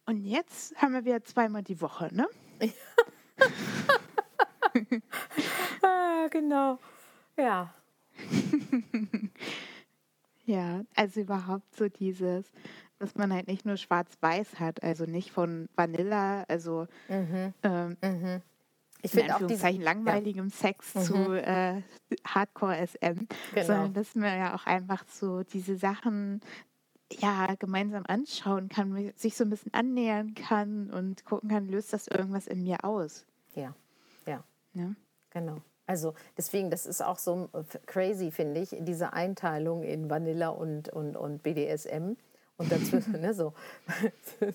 und 0.06 0.24
jetzt 0.24 0.76
haben 0.82 0.94
wir 0.94 1.04
wieder 1.04 1.24
zweimal 1.24 1.64
die 1.64 1.82
Woche, 1.82 2.10
ne? 2.14 2.28
ah, 5.82 6.28
genau. 6.30 6.80
Ja. 7.38 7.74
ja, 10.46 10.84
also 10.96 11.22
überhaupt 11.22 11.76
so 11.76 11.90
dieses, 11.90 12.52
dass 13.00 13.16
man 13.16 13.34
halt 13.34 13.48
nicht 13.48 13.66
nur 13.66 13.78
schwarz-weiß 13.78 14.60
hat, 14.60 14.84
also 14.84 15.06
nicht 15.06 15.32
von 15.32 15.68
Vanilla, 15.76 16.44
also 16.48 16.88
mhm. 17.10 17.54
Ähm, 17.64 17.98
mhm. 18.02 18.42
ich 19.02 19.12
finde 19.12 19.36
auch 19.36 19.46
diesen 19.46 19.82
langweiligem 19.82 20.48
ja. 20.48 20.56
Sex 20.56 20.96
mhm. 20.96 21.02
zu 21.02 21.34
äh, 21.34 21.82
Hardcore 22.26 22.88
SM, 22.88 23.28
genau. 23.54 23.66
sondern 23.66 23.94
dass 23.94 24.16
man 24.16 24.38
ja 24.38 24.56
auch 24.56 24.66
einfach 24.66 25.04
so 25.08 25.44
diese 25.44 25.78
Sachen 25.78 26.42
ja 27.12 27.54
gemeinsam 27.60 28.04
anschauen 28.08 28.70
kann, 28.70 29.12
sich 29.16 29.36
so 29.36 29.44
ein 29.44 29.50
bisschen 29.50 29.74
annähern 29.74 30.34
kann 30.34 30.90
und 30.90 31.26
gucken 31.26 31.50
kann, 31.50 31.68
löst 31.68 31.94
das 31.94 32.08
irgendwas 32.08 32.48
in 32.48 32.64
mir 32.64 32.84
aus. 32.84 33.26
Ja, 33.54 33.76
ja, 34.26 34.44
ja? 34.74 34.92
genau. 35.30 35.62
Also 35.88 36.16
deswegen, 36.36 36.72
das 36.72 36.88
ist 36.88 37.04
auch 37.04 37.20
so 37.20 37.50
crazy, 37.86 38.32
finde 38.32 38.62
ich, 38.62 38.76
diese 38.80 39.14
Einteilung 39.14 39.84
in 39.84 40.10
Vanilla 40.10 40.50
und, 40.50 40.90
und, 40.90 41.16
und 41.16 41.44
BDSM 41.44 42.16
und 42.58 42.72
dazwischen, 42.72 43.22
ne, 43.22 43.34
so. 43.34 43.54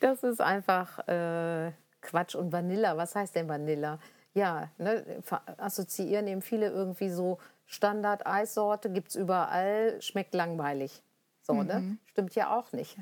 Das 0.00 0.22
ist 0.22 0.40
einfach 0.40 1.06
äh, 1.08 1.72
Quatsch. 2.00 2.34
Und 2.34 2.52
Vanilla, 2.52 2.96
was 2.96 3.14
heißt 3.14 3.34
denn 3.34 3.48
Vanilla? 3.48 3.98
Ja, 4.32 4.70
ne, 4.78 5.22
assoziieren 5.58 6.26
eben 6.26 6.40
viele 6.40 6.68
irgendwie 6.68 7.10
so 7.10 7.38
Standard-Eissorte, 7.66 8.90
gibt 8.90 9.10
es 9.10 9.16
überall, 9.16 10.00
schmeckt 10.00 10.34
langweilig. 10.34 11.02
So, 11.42 11.54
ne? 11.54 11.62
mhm. 11.62 11.88
ne? 11.88 11.98
Stimmt 12.06 12.34
ja 12.34 12.56
auch 12.56 12.72
nicht. 12.72 12.96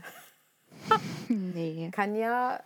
nee. 1.28 1.90
Kann 1.92 2.14
ja 2.14 2.60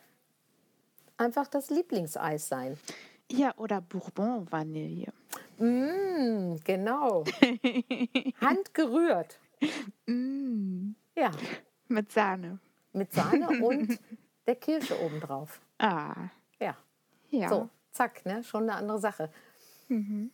einfach 1.16 1.46
das 1.48 1.70
Lieblingseis 1.70 2.48
sein. 2.48 2.78
Ja, 3.30 3.52
oder 3.56 3.80
Bourbon 3.80 4.50
Vanille. 4.50 5.12
Mm, 5.58 6.56
genau. 6.64 7.24
Handgerührt. 8.40 9.38
Mm. 10.06 10.94
Ja. 11.16 11.30
Mit 11.88 12.12
Sahne. 12.12 12.58
Mit 12.92 13.12
Sahne 13.12 13.62
und 13.62 13.98
der 14.46 14.56
Kirsche 14.56 15.00
obendrauf. 15.00 15.60
Ah. 15.78 16.28
Ja. 16.58 16.76
ja. 17.30 17.48
So, 17.48 17.68
zack, 17.90 18.24
ne? 18.24 18.42
Schon 18.42 18.64
eine 18.64 18.74
andere 18.74 18.98
Sache. 18.98 19.30
Mhm. 19.88 20.30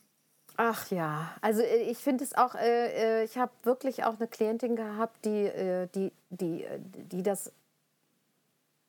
Ach 0.57 0.91
ja, 0.91 1.37
also 1.41 1.63
äh, 1.63 1.83
ich 1.83 1.99
finde 1.99 2.25
es 2.25 2.35
auch, 2.35 2.57
äh, 2.57 3.21
äh 3.21 3.25
ich 3.25 3.39
habe 3.39 3.53
wirklich 3.63 4.05
auch 4.05 4.19
eine 4.19 4.27
Klientin 4.27 4.75
gehabt, 4.75 5.25
die, 5.25 5.45
äh, 5.47 5.87
die, 5.95 6.13
die, 6.31 6.67
die 7.13 7.23
das 7.23 7.53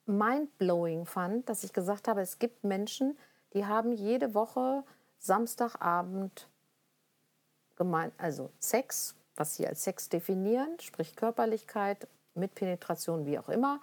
mindblowing 0.07 1.05
fand, 1.05 1.47
dass 1.47 1.63
ich 1.63 1.71
gesagt 1.71 2.07
habe, 2.07 2.21
es 2.21 2.39
gibt 2.39 2.63
Menschen, 2.63 3.15
die 3.53 3.67
haben 3.67 3.91
jede 3.91 4.33
Woche 4.33 4.83
Samstagabend 5.19 6.47
gemein, 7.75 8.11
also 8.17 8.49
Sex, 8.59 9.15
was 9.39 9.55
sie 9.55 9.67
als 9.67 9.83
Sex 9.83 10.09
definieren, 10.09 10.79
sprich 10.79 11.15
Körperlichkeit 11.15 12.07
mit 12.35 12.53
Penetration, 12.55 13.25
wie 13.25 13.39
auch 13.39 13.49
immer. 13.49 13.79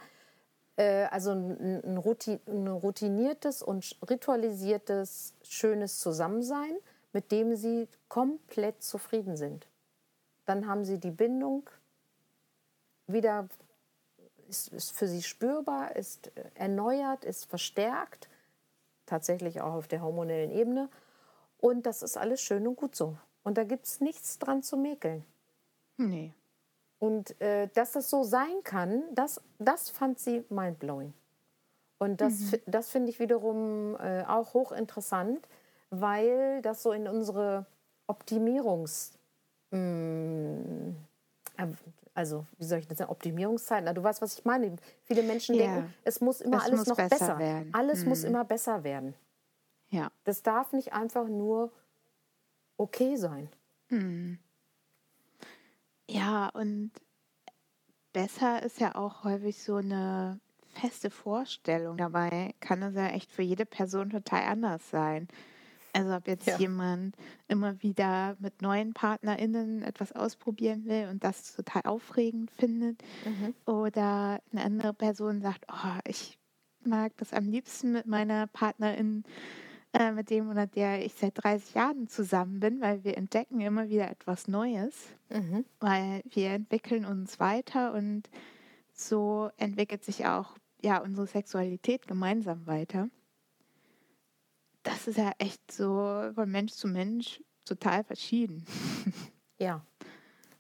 Also 0.76 1.30
ein, 1.32 1.96
routiniertes 1.96 3.62
und 3.62 3.96
ritualisiertes, 4.08 5.32
schönes 5.42 5.98
Zusammensein 5.98 6.76
mit 7.16 7.32
dem 7.32 7.56
sie 7.56 7.88
komplett 8.08 8.82
zufrieden 8.82 9.38
sind. 9.38 9.66
Dann 10.44 10.66
haben 10.66 10.84
sie 10.84 10.98
die 10.98 11.10
Bindung 11.10 11.70
wieder, 13.06 13.48
ist, 14.50 14.68
ist 14.68 14.92
für 14.92 15.08
sie 15.08 15.22
spürbar, 15.22 15.96
ist 15.96 16.30
erneuert, 16.56 17.24
ist 17.24 17.46
verstärkt, 17.46 18.28
tatsächlich 19.06 19.62
auch 19.62 19.72
auf 19.72 19.88
der 19.88 20.02
hormonellen 20.02 20.50
Ebene. 20.50 20.90
Und 21.56 21.86
das 21.86 22.02
ist 22.02 22.18
alles 22.18 22.42
schön 22.42 22.66
und 22.66 22.76
gut 22.76 22.94
so. 22.94 23.16
Und 23.44 23.56
da 23.56 23.64
gibt 23.64 23.86
es 23.86 24.02
nichts 24.02 24.38
dran 24.38 24.62
zu 24.62 24.76
mäkeln. 24.76 25.24
Nee. 25.96 26.32
Und 26.98 27.40
äh, 27.40 27.68
dass 27.74 27.92
das 27.92 28.08
so 28.08 28.22
sein 28.22 28.62
kann, 28.64 29.02
das, 29.12 29.40
das 29.58 29.90
fand 29.90 30.18
sie 30.18 30.44
mindblowing. 30.48 31.12
Und 31.98 32.20
das, 32.20 32.52
mhm. 32.52 32.60
das 32.66 32.90
finde 32.90 33.10
ich 33.10 33.18
wiederum 33.18 33.96
äh, 33.96 34.24
auch 34.24 34.54
hochinteressant, 34.54 35.46
weil 35.90 36.60
das 36.62 36.82
so 36.82 36.92
in 36.92 37.08
unsere 37.08 37.66
Optimierungs... 38.06 39.18
Mm, 39.70 40.90
also, 42.14 42.46
wie 42.56 42.64
soll 42.64 42.78
ich 42.78 42.88
das 42.88 42.98
sagen, 42.98 43.10
Optimierungszeit? 43.10 43.84
Na, 43.84 43.92
du 43.92 44.02
weißt, 44.02 44.22
was 44.22 44.38
ich 44.38 44.44
meine. 44.46 44.76
Viele 45.04 45.22
Menschen 45.22 45.54
ja. 45.54 45.66
denken, 45.66 45.94
es 46.02 46.20
muss 46.22 46.40
immer 46.40 46.56
es 46.56 46.64
alles 46.64 46.78
muss 46.78 46.88
noch 46.88 46.96
besser, 46.96 47.18
besser. 47.18 47.38
werden. 47.38 47.74
Alles 47.74 48.00
hm. 48.00 48.08
muss 48.08 48.24
immer 48.24 48.44
besser 48.44 48.84
werden. 48.84 49.14
Ja. 49.90 50.10
Das 50.24 50.42
darf 50.42 50.72
nicht 50.72 50.94
einfach 50.94 51.28
nur 51.28 51.70
okay 52.78 53.16
sein. 53.16 53.50
Hm. 53.88 54.38
Ja, 56.08 56.48
und 56.48 56.92
besser 58.12 58.62
ist 58.62 58.80
ja 58.80 58.94
auch 58.94 59.24
häufig 59.24 59.62
so 59.62 59.76
eine 59.76 60.40
feste 60.74 61.10
Vorstellung. 61.10 61.96
Dabei 61.96 62.54
kann 62.60 62.82
es 62.82 62.94
ja 62.94 63.08
echt 63.08 63.32
für 63.32 63.42
jede 63.42 63.66
Person 63.66 64.10
total 64.10 64.42
anders 64.44 64.90
sein. 64.90 65.28
Also 65.92 66.14
ob 66.14 66.28
jetzt 66.28 66.46
ja. 66.46 66.58
jemand 66.58 67.16
immer 67.48 67.82
wieder 67.82 68.36
mit 68.38 68.60
neuen 68.60 68.92
PartnerInnen 68.92 69.82
etwas 69.82 70.12
ausprobieren 70.12 70.84
will 70.84 71.08
und 71.10 71.24
das 71.24 71.54
total 71.54 71.82
aufregend 71.86 72.50
findet 72.50 73.02
mhm. 73.24 73.54
oder 73.64 74.42
eine 74.52 74.62
andere 74.62 74.92
Person 74.92 75.40
sagt, 75.40 75.64
oh, 75.72 75.98
ich 76.04 76.38
mag 76.84 77.16
das 77.16 77.32
am 77.32 77.48
liebsten 77.48 77.92
mit 77.92 78.06
meiner 78.06 78.46
Partnerin, 78.46 79.24
äh, 79.92 80.12
mit 80.12 80.30
dem 80.30 80.50
oder 80.50 80.66
der 80.66 81.04
ich 81.04 81.14
seit 81.14 81.42
30 81.42 81.74
Jahren 81.74 82.08
zusammen 82.08 82.60
bin, 82.60 82.80
weil 82.80 83.04
wir 83.04 83.16
entdecken 83.16 83.60
immer 83.60 83.88
wieder 83.88 84.10
etwas 84.10 84.48
Neues, 84.48 84.94
mhm. 85.28 85.64
weil 85.80 86.22
wir 86.30 86.50
entwickeln 86.50 87.04
uns 87.04 87.40
weiter 87.40 87.92
und 87.94 88.28
so 88.92 89.50
entwickelt 89.56 90.04
sich 90.04 90.26
auch 90.26 90.56
ja 90.82 90.98
unsere 90.98 91.26
Sexualität 91.26 92.06
gemeinsam 92.06 92.66
weiter 92.66 93.08
das 94.86 95.08
ist 95.08 95.18
ja 95.18 95.32
echt 95.38 95.70
so 95.70 96.30
von 96.34 96.50
Mensch 96.50 96.72
zu 96.72 96.88
Mensch 96.88 97.42
total 97.64 98.04
verschieden. 98.04 98.64
Ja. 99.58 99.82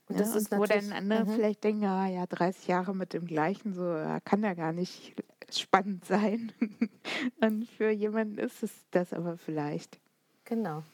Und 0.08 0.20
das 0.20 0.30
ja, 0.30 0.36
ist 0.36 0.52
und 0.52 0.58
wo 0.60 0.64
dann 0.66 0.92
andere 0.92 1.24
mhm. 1.24 1.34
vielleicht 1.34 1.64
denken, 1.64 1.84
ah, 1.84 2.06
ja, 2.06 2.26
30 2.26 2.68
Jahre 2.68 2.94
mit 2.94 3.12
dem 3.12 3.26
gleichen, 3.26 3.74
so 3.74 3.82
kann 4.24 4.42
ja 4.42 4.54
gar 4.54 4.72
nicht 4.72 5.14
spannend 5.50 6.04
sein. 6.04 6.52
und 7.40 7.68
für 7.68 7.90
jemanden 7.90 8.38
ist 8.38 8.62
es 8.62 8.72
das 8.90 9.12
aber 9.12 9.36
vielleicht. 9.36 9.98
Genau, 10.44 10.84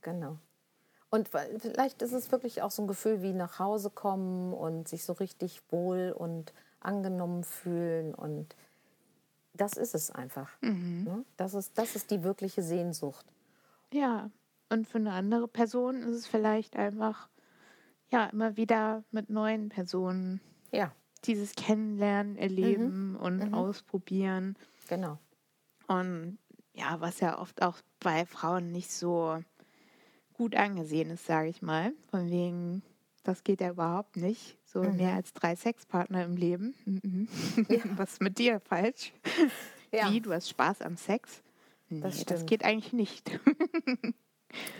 genau. 0.00 0.38
Und 1.10 1.28
vielleicht 1.28 2.00
ist 2.00 2.12
es 2.12 2.32
wirklich 2.32 2.62
auch 2.62 2.70
so 2.70 2.82
ein 2.82 2.88
Gefühl 2.88 3.20
wie 3.20 3.34
nach 3.34 3.58
Hause 3.58 3.90
kommen 3.90 4.54
und 4.54 4.88
sich 4.88 5.04
so 5.04 5.12
richtig 5.12 5.60
wohl 5.68 6.14
und 6.16 6.54
angenommen 6.80 7.44
fühlen 7.44 8.14
und 8.14 8.56
das 9.54 9.74
ist 9.74 9.94
es 9.94 10.10
einfach. 10.10 10.50
Mhm. 10.62 11.04
Ne? 11.04 11.24
Das, 11.36 11.52
ist, 11.52 11.76
das 11.76 11.96
ist 11.96 12.10
die 12.10 12.22
wirkliche 12.22 12.62
Sehnsucht. 12.62 13.26
Ja, 13.92 14.30
und 14.70 14.88
für 14.88 14.98
eine 14.98 15.12
andere 15.12 15.48
Person 15.48 16.02
ist 16.02 16.16
es 16.16 16.26
vielleicht 16.26 16.76
einfach, 16.76 17.28
ja, 18.12 18.26
immer 18.26 18.56
wieder 18.56 19.02
mit 19.10 19.30
neuen 19.30 19.70
Personen. 19.70 20.40
Ja. 20.70 20.94
Dieses 21.24 21.54
Kennenlernen, 21.54 22.36
Erleben 22.36 23.12
mhm. 23.12 23.16
und 23.16 23.48
mhm. 23.48 23.54
Ausprobieren. 23.54 24.56
Genau. 24.88 25.18
Und 25.88 26.38
ja, 26.74 27.00
was 27.00 27.20
ja 27.20 27.38
oft 27.38 27.62
auch 27.62 27.78
bei 28.00 28.26
Frauen 28.26 28.70
nicht 28.70 28.90
so 28.90 29.42
gut 30.34 30.54
angesehen 30.54 31.10
ist, 31.10 31.26
sage 31.26 31.48
ich 31.48 31.62
mal. 31.62 31.92
Von 32.10 32.30
wegen, 32.30 32.82
das 33.22 33.44
geht 33.44 33.60
ja 33.60 33.70
überhaupt 33.70 34.16
nicht. 34.16 34.58
So 34.64 34.82
mhm. 34.82 34.96
mehr 34.96 35.14
als 35.14 35.32
drei 35.32 35.56
Sexpartner 35.56 36.24
im 36.24 36.36
Leben. 36.36 36.74
Mhm. 36.84 37.28
Ja. 37.68 37.80
Was 37.96 38.14
ist 38.14 38.22
mit 38.22 38.38
dir 38.38 38.60
falsch? 38.60 39.12
Ja. 39.90 40.10
Wie, 40.10 40.20
du 40.20 40.32
hast 40.32 40.48
Spaß 40.48 40.82
am 40.82 40.96
Sex? 40.96 41.42
Nee, 41.88 42.00
das, 42.00 42.24
das 42.24 42.46
geht 42.46 42.64
eigentlich 42.64 42.92
nicht. 42.92 43.38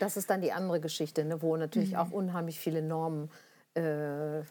das 0.01 0.17
ist 0.17 0.31
dann 0.31 0.41
die 0.41 0.53
andere 0.53 0.81
Geschichte, 0.81 1.25
ne, 1.25 1.43
wo 1.43 1.57
natürlich 1.57 1.93
mhm. 1.93 1.99
auch 1.99 2.11
unheimlich 2.11 2.59
viele 2.59 2.83
Normen 2.83 3.31
äh, 3.75 4.43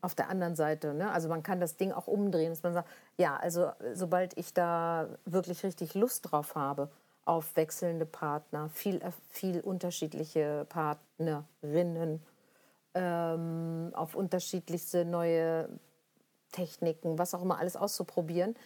auf 0.00 0.14
der 0.14 0.28
anderen 0.28 0.54
Seite. 0.54 0.94
Ne? 0.94 1.10
Also 1.10 1.28
man 1.28 1.42
kann 1.42 1.60
das 1.60 1.76
Ding 1.76 1.92
auch 1.92 2.06
umdrehen, 2.06 2.50
dass 2.50 2.62
man 2.62 2.74
sagt, 2.74 2.88
ja, 3.16 3.36
also 3.36 3.70
sobald 3.94 4.36
ich 4.38 4.54
da 4.54 5.08
wirklich 5.24 5.64
richtig 5.64 5.94
Lust 5.94 6.30
drauf 6.30 6.54
habe, 6.54 6.90
auf 7.24 7.56
wechselnde 7.56 8.06
Partner, 8.06 8.70
viel, 8.70 9.00
viel 9.28 9.60
unterschiedliche 9.60 10.66
Partnerinnen, 10.68 12.22
ähm, 12.94 13.90
auf 13.94 14.14
unterschiedlichste 14.14 15.04
neue 15.04 15.68
Techniken, 16.52 17.18
was 17.18 17.34
auch 17.34 17.42
immer 17.42 17.58
alles 17.58 17.76
auszuprobieren. 17.76 18.56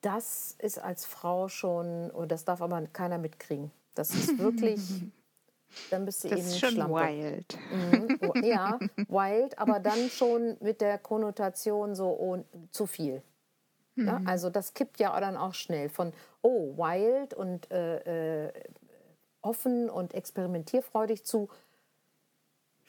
Das 0.00 0.54
ist 0.58 0.78
als 0.78 1.06
Frau 1.06 1.48
schon, 1.48 2.10
und 2.10 2.30
das 2.30 2.44
darf 2.44 2.62
aber 2.62 2.80
keiner 2.92 3.18
mitkriegen. 3.18 3.72
Das 3.94 4.10
ist 4.10 4.38
wirklich, 4.38 4.80
dann 5.90 6.04
bist 6.04 6.24
du 6.24 6.28
das 6.28 6.38
eben 6.38 6.48
ist 6.48 6.58
schon 6.60 6.70
Schlampe. 6.70 6.94
wild. 6.94 7.58
Mhm. 7.72 8.42
Ja, 8.44 8.78
wild, 9.08 9.58
aber 9.58 9.80
dann 9.80 10.08
schon 10.08 10.56
mit 10.60 10.80
der 10.80 10.98
Konnotation 10.98 11.94
so 11.94 12.08
oh, 12.08 12.44
zu 12.70 12.86
viel. 12.86 13.22
Mhm. 13.94 14.06
Ja, 14.06 14.22
also 14.24 14.50
das 14.50 14.74
kippt 14.74 15.00
ja 15.00 15.18
dann 15.20 15.36
auch 15.36 15.54
schnell 15.54 15.88
von, 15.88 16.12
oh, 16.40 16.76
wild 16.76 17.34
und 17.34 17.70
äh, 17.70 18.46
äh, 18.46 18.52
offen 19.42 19.90
und 19.90 20.14
experimentierfreudig 20.14 21.24
zu, 21.24 21.48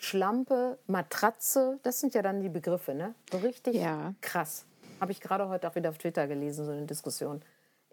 Schlampe, 0.03 0.79
Matratze, 0.85 1.79
das 1.83 2.01
sind 2.01 2.13
ja 2.13 2.21
dann 2.21 2.41
die 2.41 2.49
Begriffe, 2.49 2.93
ne? 2.93 3.15
So 3.31 3.37
richtig 3.37 3.75
ja. 3.75 4.13
krass. 4.19 4.65
Habe 4.99 5.13
ich 5.13 5.21
gerade 5.21 5.47
heute 5.47 5.69
auch 5.69 5.75
wieder 5.75 5.89
auf 5.89 5.97
Twitter 5.97 6.27
gelesen, 6.27 6.65
so 6.65 6.71
eine 6.71 6.85
Diskussion. 6.85 7.41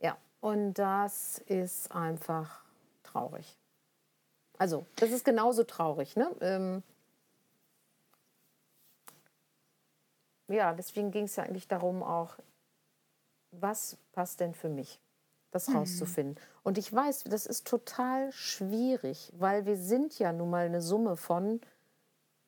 Ja, 0.01 0.17
und 0.41 0.75
das 0.75 1.39
ist 1.47 1.93
einfach 1.93 2.65
traurig. 3.11 3.57
Also, 4.59 4.87
das 4.97 5.11
ist 5.11 5.25
genauso 5.25 5.65
traurig, 5.65 6.17
ne? 6.17 6.31
Ähm 6.41 6.83
ja, 10.49 10.75
deswegen 10.75 11.11
ging 11.11 11.25
es 11.25 11.37
ja 11.37 11.45
eigentlich 11.45 11.69
darum 11.69 12.03
auch, 12.03 12.37
was 13.53 13.97
passt 14.13 14.41
denn 14.41 14.55
für 14.55 14.69
mich? 14.69 15.01
das 15.51 15.69
mhm. 15.69 15.77
rauszufinden. 15.77 16.37
Und 16.63 16.79
ich 16.79 16.93
weiß, 16.93 17.25
das 17.25 17.47
ist 17.47 17.67
total 17.67 18.33
schwierig, 18.33 19.33
weil 19.39 19.67
wir 19.67 19.77
sind 19.77 20.19
ja 20.19 20.33
nun 20.33 20.51
mal 20.51 20.67
eine 20.67 20.83
Summe 20.83 21.17
von 21.17 21.61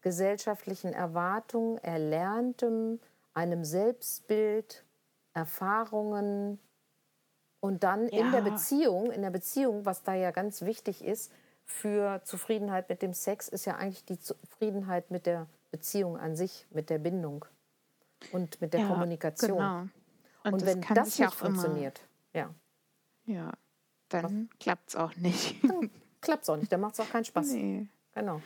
gesellschaftlichen 0.00 0.92
Erwartungen, 0.92 1.78
Erlerntem, 1.78 3.00
einem 3.34 3.64
Selbstbild, 3.64 4.84
Erfahrungen 5.32 6.58
und 7.62 7.84
dann 7.84 8.08
ja. 8.08 8.18
in 8.18 8.32
der 8.32 8.40
Beziehung, 8.40 9.12
in 9.12 9.22
der 9.22 9.30
Beziehung, 9.30 9.86
was 9.86 10.02
da 10.02 10.14
ja 10.14 10.32
ganz 10.32 10.62
wichtig 10.62 11.04
ist 11.04 11.32
für 11.64 12.20
Zufriedenheit 12.24 12.88
mit 12.88 13.02
dem 13.02 13.14
Sex, 13.14 13.48
ist 13.48 13.66
ja 13.66 13.76
eigentlich 13.76 14.04
die 14.04 14.18
Zufriedenheit 14.18 15.12
mit 15.12 15.26
der 15.26 15.46
Beziehung 15.70 16.18
an 16.18 16.34
sich, 16.34 16.66
mit 16.70 16.90
der 16.90 16.98
Bindung 16.98 17.44
und 18.32 18.60
mit 18.60 18.74
der 18.74 18.80
ja, 18.80 18.88
Kommunikation. 18.88 19.58
Genau. 19.58 19.80
Und, 20.42 20.54
und 20.54 20.66
wenn 20.66 20.80
das 20.80 21.16
nicht 21.16 21.34
funktioniert, 21.34 22.00
immer, 22.32 22.54
ja. 23.26 23.34
Ja, 23.36 23.52
dann 24.08 24.50
klappt 24.58 24.88
es 24.88 24.96
auch 24.96 25.14
nicht. 25.14 25.54
klappt 26.20 26.42
es 26.42 26.50
auch 26.50 26.56
nicht, 26.56 26.72
dann 26.72 26.80
macht 26.80 26.94
es 26.94 27.00
auch 27.00 27.10
keinen 27.10 27.24
Spaß. 27.24 27.52
Nee. 27.52 27.86
Genau. 28.12 28.42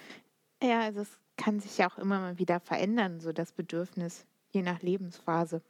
Ja, 0.62 0.80
also 0.80 1.00
es 1.00 1.18
kann 1.38 1.58
sich 1.58 1.78
ja 1.78 1.88
auch 1.90 1.96
immer 1.96 2.20
mal 2.20 2.38
wieder 2.38 2.60
verändern, 2.60 3.20
so 3.20 3.32
das 3.32 3.52
Bedürfnis, 3.52 4.26
je 4.50 4.60
nach 4.60 4.82
Lebensphase. 4.82 5.62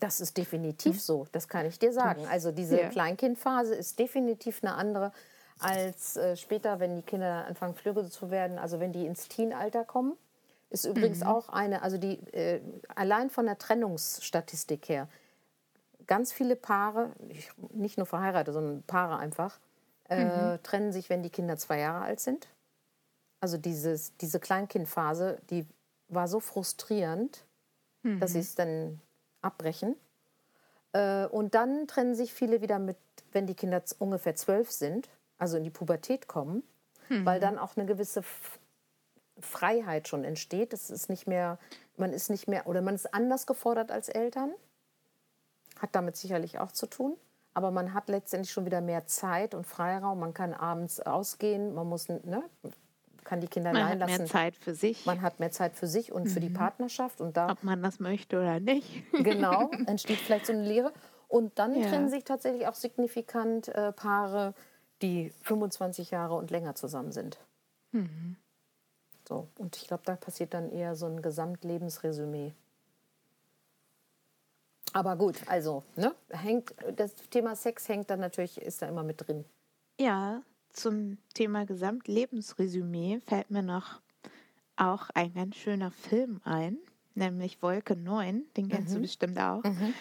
Das 0.00 0.20
ist 0.20 0.36
definitiv 0.36 1.00
so, 1.00 1.26
das 1.32 1.48
kann 1.48 1.66
ich 1.66 1.78
dir 1.78 1.92
sagen. 1.92 2.26
Also 2.26 2.50
diese 2.50 2.80
ja. 2.80 2.88
Kleinkindphase 2.88 3.74
ist 3.74 3.98
definitiv 3.98 4.62
eine 4.62 4.74
andere 4.74 5.12
als 5.60 6.16
äh, 6.16 6.36
später, 6.36 6.80
wenn 6.80 6.96
die 6.96 7.02
Kinder 7.02 7.46
anfangen 7.46 7.74
flügge 7.74 8.08
zu 8.10 8.30
werden, 8.30 8.58
also 8.58 8.80
wenn 8.80 8.92
die 8.92 9.06
ins 9.06 9.28
Teenalter 9.28 9.84
kommen. 9.84 10.16
Ist 10.70 10.84
übrigens 10.84 11.20
mhm. 11.20 11.28
auch 11.28 11.48
eine, 11.48 11.82
also 11.82 11.98
die 11.98 12.14
äh, 12.32 12.60
allein 12.94 13.30
von 13.30 13.46
der 13.46 13.58
Trennungsstatistik 13.58 14.88
her, 14.88 15.08
ganz 16.06 16.32
viele 16.32 16.56
Paare, 16.56 17.12
nicht 17.72 17.96
nur 17.96 18.06
verheiratet, 18.06 18.52
sondern 18.52 18.82
Paare 18.82 19.18
einfach, 19.18 19.60
äh, 20.08 20.24
mhm. 20.24 20.62
trennen 20.62 20.92
sich, 20.92 21.10
wenn 21.10 21.22
die 21.22 21.30
Kinder 21.30 21.56
zwei 21.56 21.78
Jahre 21.78 22.04
alt 22.04 22.20
sind. 22.20 22.48
Also 23.40 23.56
dieses, 23.56 24.16
diese 24.16 24.40
Kleinkindphase, 24.40 25.38
die 25.50 25.66
war 26.08 26.28
so 26.28 26.40
frustrierend, 26.40 27.44
mhm. 28.02 28.18
dass 28.18 28.32
sie 28.32 28.40
es 28.40 28.54
dann 28.54 29.00
abbrechen. 29.44 29.96
Äh, 30.92 31.26
und 31.26 31.54
dann 31.54 31.86
trennen 31.86 32.14
sich 32.14 32.32
viele 32.32 32.60
wieder 32.60 32.78
mit, 32.78 32.96
wenn 33.32 33.46
die 33.46 33.54
Kinder 33.54 33.82
ungefähr 33.98 34.34
zwölf 34.34 34.70
sind, 34.70 35.08
also 35.38 35.56
in 35.56 35.64
die 35.64 35.70
Pubertät 35.70 36.28
kommen, 36.28 36.62
mhm. 37.08 37.24
weil 37.24 37.40
dann 37.40 37.58
auch 37.58 37.76
eine 37.76 37.86
gewisse 37.86 38.22
Freiheit 39.40 40.08
schon 40.08 40.24
entsteht. 40.24 40.72
Es 40.72 40.90
ist 40.90 41.08
nicht 41.08 41.26
mehr, 41.26 41.58
man 41.96 42.12
ist 42.12 42.30
nicht 42.30 42.48
mehr, 42.48 42.66
oder 42.66 42.82
man 42.82 42.94
ist 42.94 43.12
anders 43.12 43.46
gefordert 43.46 43.90
als 43.90 44.08
Eltern. 44.08 44.52
Hat 45.80 45.90
damit 45.92 46.16
sicherlich 46.16 46.58
auch 46.58 46.72
zu 46.72 46.86
tun. 46.86 47.16
Aber 47.52 47.70
man 47.70 47.94
hat 47.94 48.08
letztendlich 48.08 48.52
schon 48.52 48.64
wieder 48.64 48.80
mehr 48.80 49.06
Zeit 49.06 49.54
und 49.54 49.64
Freiraum. 49.64 50.18
Man 50.18 50.34
kann 50.34 50.54
abends 50.54 51.00
ausgehen, 51.00 51.74
man 51.74 51.88
muss, 51.88 52.08
ne, 52.08 52.42
kann 53.24 53.40
die 53.40 53.48
Kinder 53.48 53.72
man 53.72 53.82
allein 53.82 53.98
lassen. 53.98 54.10
Man 54.10 54.12
hat 54.12 54.18
mehr 54.20 54.28
Zeit 54.28 54.56
für 54.56 54.74
sich. 54.74 55.06
Man 55.06 55.22
hat 55.22 55.40
mehr 55.40 55.50
Zeit 55.50 55.74
für 55.74 55.86
sich 55.86 56.12
und 56.12 56.24
mhm. 56.24 56.28
für 56.28 56.40
die 56.40 56.50
mhm. 56.50 56.54
Partnerschaft. 56.54 57.20
Und 57.20 57.36
da, 57.36 57.50
Ob 57.50 57.62
man 57.62 57.82
das 57.82 58.00
möchte 58.00 58.38
oder 58.38 58.60
nicht. 58.60 59.04
genau, 59.12 59.70
entsteht 59.86 60.18
vielleicht 60.18 60.46
so 60.46 60.52
eine 60.52 60.62
Lehre. 60.62 60.92
Und 61.28 61.58
dann 61.58 61.74
ja. 61.74 61.88
trennen 61.88 62.08
sich 62.08 62.24
tatsächlich 62.24 62.66
auch 62.66 62.74
signifikant 62.74 63.68
äh, 63.68 63.92
Paare, 63.92 64.54
die 65.02 65.32
25 65.42 66.10
Jahre 66.10 66.34
und 66.34 66.50
länger 66.50 66.74
zusammen 66.74 67.12
sind. 67.12 67.38
Mhm. 67.92 68.36
So, 69.26 69.48
und 69.58 69.76
ich 69.76 69.88
glaube, 69.88 70.02
da 70.04 70.16
passiert 70.16 70.54
dann 70.54 70.70
eher 70.70 70.94
so 70.94 71.06
ein 71.06 71.22
Gesamtlebensresümee. 71.22 72.52
Aber 74.92 75.16
gut, 75.16 75.36
also, 75.46 75.82
ne, 75.96 76.14
hängt, 76.28 76.74
das 76.94 77.14
Thema 77.30 77.56
Sex 77.56 77.88
hängt 77.88 78.10
dann 78.10 78.20
natürlich, 78.20 78.60
ist 78.60 78.80
da 78.80 78.86
immer 78.86 79.02
mit 79.02 79.26
drin. 79.26 79.44
Ja, 79.98 80.42
zum 80.74 81.18
Thema 81.32 81.64
Gesamtlebensresümee 81.64 83.20
fällt 83.20 83.50
mir 83.50 83.62
noch 83.62 84.00
auch 84.76 85.08
ein 85.14 85.32
ganz 85.32 85.56
schöner 85.56 85.90
Film 85.90 86.40
ein, 86.44 86.78
nämlich 87.14 87.62
Wolke 87.62 87.96
9, 87.96 88.44
den 88.56 88.68
kennst 88.68 88.90
mhm. 88.90 88.94
du 88.96 89.00
bestimmt 89.02 89.38
auch, 89.38 89.62
mhm. 89.62 89.94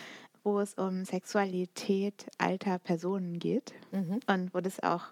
wo 0.44 0.60
es 0.60 0.74
um 0.74 1.06
Sexualität 1.06 2.28
alter 2.38 2.80
Personen 2.80 3.40
geht 3.40 3.74
mhm. 3.92 4.20
und 4.28 4.54
wo 4.54 4.62
das 4.62 4.82
auch 4.82 5.06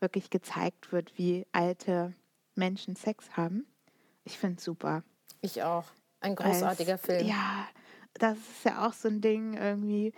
wirklich 0.00 0.30
gezeigt 0.30 0.92
wird, 0.92 1.16
wie 1.18 1.46
alte 1.52 2.12
Menschen 2.54 2.94
Sex 2.94 3.30
haben. 3.36 3.66
Ich 4.24 4.38
finde 4.38 4.58
es 4.58 4.64
super. 4.64 5.02
Ich 5.40 5.62
auch. 5.62 5.84
Ein 6.20 6.34
großartiger 6.34 6.92
Als, 6.92 7.02
Film. 7.02 7.26
Ja, 7.26 7.66
das 8.14 8.36
ist 8.36 8.64
ja 8.64 8.86
auch 8.86 8.92
so 8.92 9.08
ein 9.08 9.20
Ding 9.20 9.54
irgendwie 9.54 10.12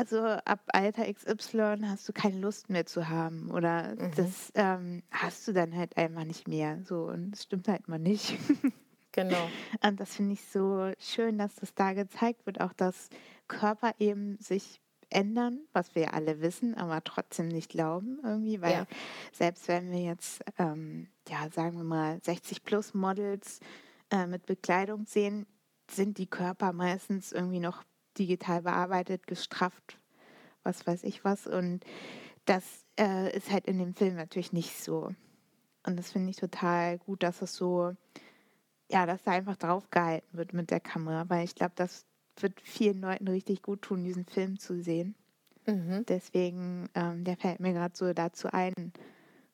also 0.00 0.18
ab 0.22 0.60
Alter 0.68 1.12
XY 1.12 1.82
hast 1.84 2.08
du 2.08 2.14
keine 2.14 2.38
Lust 2.38 2.70
mehr 2.70 2.86
zu 2.86 3.10
haben 3.10 3.50
oder 3.50 3.94
mhm. 3.96 4.12
das 4.16 4.50
ähm, 4.54 5.02
hast 5.10 5.46
du 5.46 5.52
dann 5.52 5.76
halt 5.76 5.98
einfach 5.98 6.24
nicht 6.24 6.48
mehr. 6.48 6.80
So 6.84 7.02
und 7.04 7.32
das 7.32 7.42
stimmt 7.42 7.68
halt 7.68 7.86
mal 7.88 7.98
nicht. 7.98 8.36
Genau. 9.12 9.50
Und 9.84 9.98
das 9.98 10.14
finde 10.14 10.34
ich 10.34 10.44
so 10.44 10.92
schön, 11.00 11.36
dass 11.36 11.56
das 11.56 11.74
da 11.74 11.94
gezeigt 11.94 12.46
wird, 12.46 12.60
auch 12.60 12.72
dass 12.72 13.08
Körper 13.48 13.92
eben 13.98 14.38
sich 14.38 14.80
ändern, 15.08 15.66
was 15.72 15.96
wir 15.96 16.14
alle 16.14 16.40
wissen, 16.40 16.76
aber 16.76 17.02
trotzdem 17.02 17.48
nicht 17.48 17.70
glauben 17.70 18.20
irgendwie, 18.22 18.62
weil 18.62 18.72
ja. 18.72 18.86
selbst 19.32 19.66
wenn 19.66 19.90
wir 19.90 20.00
jetzt, 20.00 20.44
ähm, 20.58 21.08
ja, 21.28 21.50
sagen 21.50 21.76
wir 21.76 21.82
mal, 21.82 22.20
60 22.22 22.62
plus 22.62 22.94
Models 22.94 23.58
äh, 24.12 24.28
mit 24.28 24.46
Bekleidung 24.46 25.06
sehen, 25.06 25.44
sind 25.90 26.18
die 26.18 26.28
Körper 26.28 26.72
meistens 26.72 27.32
irgendwie 27.32 27.58
noch 27.58 27.82
digital 28.20 28.62
bearbeitet, 28.62 29.26
gestrafft, 29.26 29.98
was 30.62 30.86
weiß 30.86 31.04
ich 31.04 31.24
was. 31.24 31.46
Und 31.46 31.84
das 32.44 32.64
äh, 32.98 33.34
ist 33.36 33.50
halt 33.50 33.66
in 33.66 33.78
dem 33.78 33.94
Film 33.94 34.16
natürlich 34.16 34.52
nicht 34.52 34.76
so. 34.76 35.14
Und 35.86 35.96
das 35.98 36.12
finde 36.12 36.30
ich 36.30 36.36
total 36.36 36.98
gut, 36.98 37.22
dass 37.22 37.42
es 37.42 37.54
so, 37.54 37.94
ja, 38.90 39.06
dass 39.06 39.22
da 39.22 39.32
einfach 39.32 39.56
drauf 39.56 39.90
gehalten 39.90 40.36
wird 40.36 40.52
mit 40.52 40.70
der 40.70 40.80
Kamera, 40.80 41.28
weil 41.28 41.44
ich 41.44 41.54
glaube, 41.54 41.72
das 41.74 42.04
wird 42.38 42.60
vielen 42.60 43.00
Leuten 43.00 43.28
richtig 43.28 43.62
gut 43.62 43.82
tun, 43.82 44.04
diesen 44.04 44.26
Film 44.26 44.58
zu 44.58 44.82
sehen. 44.82 45.14
Mhm. 45.66 46.04
Deswegen, 46.06 46.88
ähm, 46.94 47.24
der 47.24 47.36
fällt 47.36 47.60
mir 47.60 47.72
gerade 47.72 47.96
so 47.96 48.12
dazu 48.12 48.48
ein, 48.52 48.92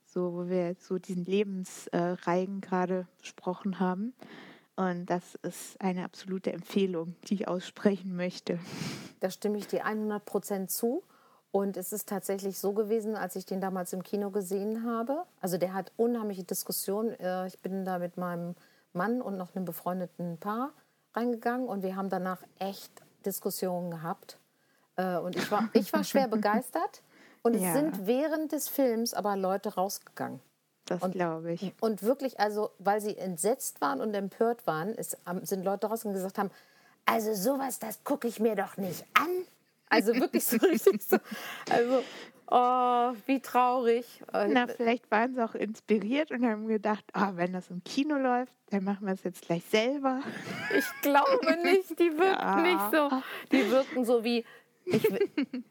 so 0.05 0.33
wo 0.33 0.49
wir 0.49 0.75
so 0.79 0.99
diesen 0.99 1.25
Lebensreigen 1.25 2.59
äh, 2.59 2.61
gerade 2.61 3.07
besprochen 3.19 3.79
haben. 3.79 4.15
Und 4.77 5.07
das 5.07 5.37
ist 5.37 5.81
eine 5.81 6.05
absolute 6.05 6.53
Empfehlung, 6.53 7.17
die 7.25 7.35
ich 7.35 7.49
aussprechen 7.49 8.17
möchte. 8.17 8.59
Da 9.21 9.31
stimme 9.31 9.57
ich 9.57 9.67
dir 9.67 9.87
100 9.87 10.23
Prozent 10.27 10.71
zu. 10.71 11.03
Und 11.51 11.79
es 11.79 11.91
ist 11.91 12.07
tatsächlich 12.07 12.59
so 12.59 12.75
gewesen, 12.75 13.17
als 13.17 13.35
ich 13.35 13.47
den 13.47 13.63
damals 13.63 13.95
im 13.95 14.03
Kino 14.03 14.31
gesehen 14.31 14.85
habe. 14.85 15.25
Also 15.41 15.57
der 15.57 15.73
hat 15.73 15.91
unheimliche 15.97 16.45
Diskussionen. 16.45 17.19
Äh, 17.19 17.47
ich 17.47 17.59
bin 17.61 17.87
da 17.87 17.99
mit 17.99 18.19
meinem 18.19 18.55
Mann 18.93 19.23
und 19.23 19.39
noch 19.39 19.57
einem 19.57 19.65
befreundeten 19.65 20.37
Paar 20.37 20.75
reingegangen 21.15 21.67
und 21.67 21.83
wir 21.83 21.97
haben 21.97 22.11
danach 22.11 22.43
echt 22.59 22.93
Diskussionen 23.25 23.91
gehabt. 23.91 24.39
Äh, 24.97 25.17
und 25.17 25.35
ich 25.35 25.51
war, 25.51 25.71
ich 25.73 25.91
war 25.95 26.05
schwer 26.05 26.29
begeistert. 26.37 27.03
Und 27.43 27.55
es 27.55 27.63
ja. 27.63 27.73
sind 27.73 28.07
während 28.07 28.53
des 28.53 28.69
Films 28.69 29.15
aber 29.15 29.35
Leute 29.37 29.75
rausgegangen. 29.75 30.41
Das 30.87 31.01
glaube 31.11 31.53
ich. 31.53 31.73
Und 31.81 32.03
wirklich, 32.03 32.39
also, 32.39 32.71
weil 32.79 33.01
sie 33.01 33.17
entsetzt 33.17 33.81
waren 33.81 34.01
und 34.01 34.15
empört 34.15 34.67
waren, 34.67 34.95
ist, 34.95 35.19
sind 35.43 35.65
Leute 35.65 35.89
draußen 35.89 36.13
gesagt 36.13 36.39
haben, 36.39 36.51
also 37.05 37.35
sowas, 37.35 37.79
das 37.79 38.03
gucke 38.05 38.29
ich 38.29 38.41
mir 38.41 38.57
doch 38.57 38.77
nicht 38.77 39.05
an. 39.15 39.29
Also 39.89 40.15
wirklich 40.17 40.45
so 40.45 40.57
richtig 40.67 41.03
so. 41.03 41.19
Also, 41.71 42.03
oh, 42.49 43.17
wie 43.27 43.41
traurig. 43.41 44.05
Na, 44.33 44.67
vielleicht 44.67 45.11
waren 45.11 45.35
sie 45.35 45.45
auch 45.45 45.55
inspiriert 45.55 46.31
und 46.31 46.45
haben 46.45 46.67
gedacht, 46.67 47.05
oh, 47.15 47.31
wenn 47.35 47.53
das 47.53 47.71
im 47.71 47.83
Kino 47.85 48.17
läuft, 48.17 48.53
dann 48.71 48.85
machen 48.85 49.07
wir 49.07 49.15
es 49.15 49.23
jetzt 49.23 49.43
gleich 49.43 49.65
selber. 49.71 50.21
Ich 50.77 50.87
glaube 51.03 51.57
nicht, 51.63 51.99
die 51.99 52.19
wirken 52.19 52.41
ja. 52.41 52.61
nicht 52.61 52.91
so. 52.91 53.11
Die 53.53 53.71
wirken 53.71 54.05
so 54.05 54.25
wie, 54.25 54.45
ich, 54.87 55.07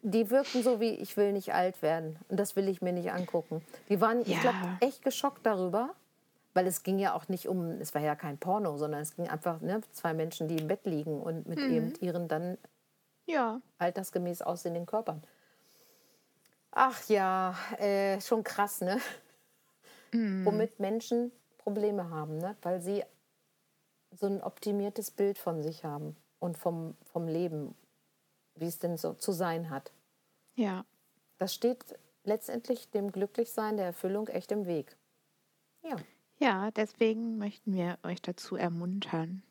die 0.02 0.30
wirken 0.30 0.62
so 0.62 0.80
wie, 0.80 0.92
ich 0.92 1.18
will 1.18 1.32
nicht 1.32 1.54
alt 1.54 1.82
werden. 1.82 2.20
Und 2.30 2.40
das 2.40 2.56
will 2.56 2.68
ich 2.68 2.82
mir 2.82 2.94
nicht 2.94 3.12
angucken. 3.12 3.62
Die 3.90 4.00
waren, 4.02 4.20
ja. 4.20 4.36
ich 4.36 4.42
glaube, 4.42 4.58
echt 4.82 5.04
geschockt 5.04 5.46
darüber. 5.46 5.96
Weil 6.54 6.68
es 6.68 6.84
ging 6.84 7.00
ja 7.00 7.14
auch 7.14 7.28
nicht 7.28 7.50
um, 7.50 7.82
es 7.82 7.94
war 7.94 8.02
ja 8.02 8.16
kein 8.16 8.38
Porno, 8.38 8.78
sondern 8.78 9.02
es 9.02 9.18
ging 9.18 9.28
einfach 9.28 9.60
ne, 9.60 9.82
zwei 9.92 10.14
Menschen, 10.14 10.48
die 10.48 10.56
im 10.56 10.70
Bett 10.70 10.86
liegen 10.86 11.20
und 11.22 11.48
mit 11.48 11.60
mhm. 11.60 11.72
eben 11.72 11.94
ihren 12.00 12.30
dann 12.30 12.58
ja. 13.26 13.60
altersgemäß 13.78 14.42
aussehenden 14.42 14.86
Körpern. 14.86 15.22
Ach 16.72 17.10
ja, 17.10 17.56
äh, 17.78 18.22
schon 18.22 18.44
krass, 18.46 18.80
ne? 18.80 19.00
Mhm. 20.14 20.46
Womit 20.46 20.80
Menschen 20.80 21.34
Probleme 21.58 22.10
haben, 22.10 22.38
ne? 22.38 22.56
Weil 22.62 22.82
sie 22.82 23.04
so 24.12 24.28
ein 24.28 24.42
optimiertes 24.42 25.12
Bild 25.12 25.38
von 25.38 25.62
sich 25.62 25.84
haben 25.84 26.16
und 26.40 26.58
vom, 26.58 26.96
vom 27.12 27.28
Leben 27.28 27.76
wie 28.56 28.66
es 28.66 28.80
denn 28.80 28.98
so 28.98 29.14
zu 29.14 29.32
sein 29.32 29.70
hat. 29.70 29.92
Ja. 30.56 30.86
Das 31.38 31.54
steht 31.54 31.84
letztendlich 32.24 32.90
dem 32.90 33.12
Glücklichsein, 33.12 33.78
der 33.78 33.88
Erfüllung 33.88 34.28
echt 34.28 34.52
im 34.52 34.66
Weg. 34.66 34.96
Ja. 35.84 35.98
Ja, 36.38 36.72
deswegen 36.72 37.38
möchten 37.38 37.74
wir 37.74 37.98
euch 38.04 38.22
dazu 38.22 38.58
ermuntern, 38.58 39.42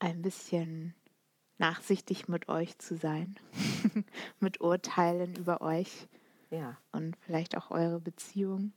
ein 0.00 0.20
bisschen 0.22 0.94
nachsichtig 1.58 2.28
mit 2.28 2.48
euch 2.48 2.78
zu 2.78 2.96
sein, 2.96 3.38
mit 4.40 4.60
Urteilen 4.60 5.36
über 5.36 5.60
euch 5.60 6.08
ja. 6.50 6.76
und 6.92 7.16
vielleicht 7.20 7.56
auch 7.56 7.70
eure 7.70 8.00
Beziehung. 8.00 8.72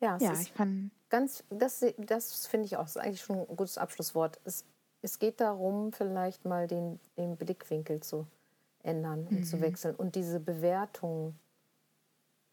Ja, 0.00 0.16
ja 0.18 0.32
ich 0.40 0.52
fand 0.52 0.90
ganz, 1.10 1.44
das, 1.50 1.84
das 1.96 2.46
finde 2.46 2.66
ich 2.66 2.76
auch 2.76 2.86
ist 2.86 2.96
eigentlich 2.96 3.22
schon 3.22 3.38
ein 3.38 3.56
gutes 3.56 3.78
Abschlusswort. 3.78 4.40
Es 4.44 4.64
es 5.04 5.18
geht 5.18 5.40
darum, 5.40 5.92
vielleicht 5.92 6.46
mal 6.46 6.66
den, 6.66 6.98
den 7.18 7.36
Blickwinkel 7.36 8.00
zu 8.00 8.26
ändern 8.82 9.26
und 9.28 9.40
mhm. 9.40 9.44
zu 9.44 9.60
wechseln 9.60 9.94
und 9.94 10.14
diese 10.14 10.40
Bewertung, 10.40 11.38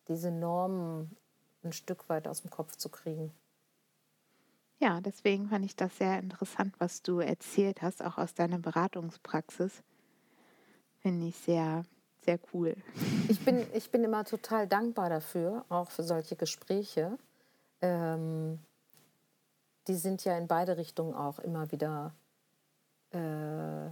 diese 0.09 0.31
Normen 0.31 1.15
ein 1.63 1.71
Stück 1.71 2.09
weit 2.09 2.27
aus 2.27 2.41
dem 2.41 2.51
Kopf 2.51 2.75
zu 2.75 2.89
kriegen. 2.89 3.31
Ja, 4.79 4.99
deswegen 4.99 5.47
fand 5.47 5.63
ich 5.63 5.77
das 5.77 5.97
sehr 5.97 6.19
interessant, 6.19 6.75
was 6.79 7.01
du 7.03 7.19
erzählt 7.19 7.81
hast, 7.81 8.03
auch 8.03 8.17
aus 8.17 8.33
deiner 8.33 8.59
Beratungspraxis. 8.59 9.83
Finde 10.99 11.27
ich 11.27 11.37
sehr, 11.37 11.85
sehr 12.25 12.39
cool. 12.53 12.75
Ich 13.29 13.45
bin, 13.45 13.65
ich 13.73 13.91
bin 13.91 14.03
immer 14.03 14.25
total 14.25 14.67
dankbar 14.67 15.09
dafür, 15.09 15.63
auch 15.69 15.89
für 15.89 16.03
solche 16.03 16.35
Gespräche. 16.35 17.17
Ähm, 17.79 18.59
die 19.87 19.95
sind 19.95 20.25
ja 20.25 20.37
in 20.37 20.47
beide 20.47 20.75
Richtungen 20.75 21.13
auch 21.13 21.39
immer 21.39 21.71
wieder 21.71 22.13
äh, 23.11 23.89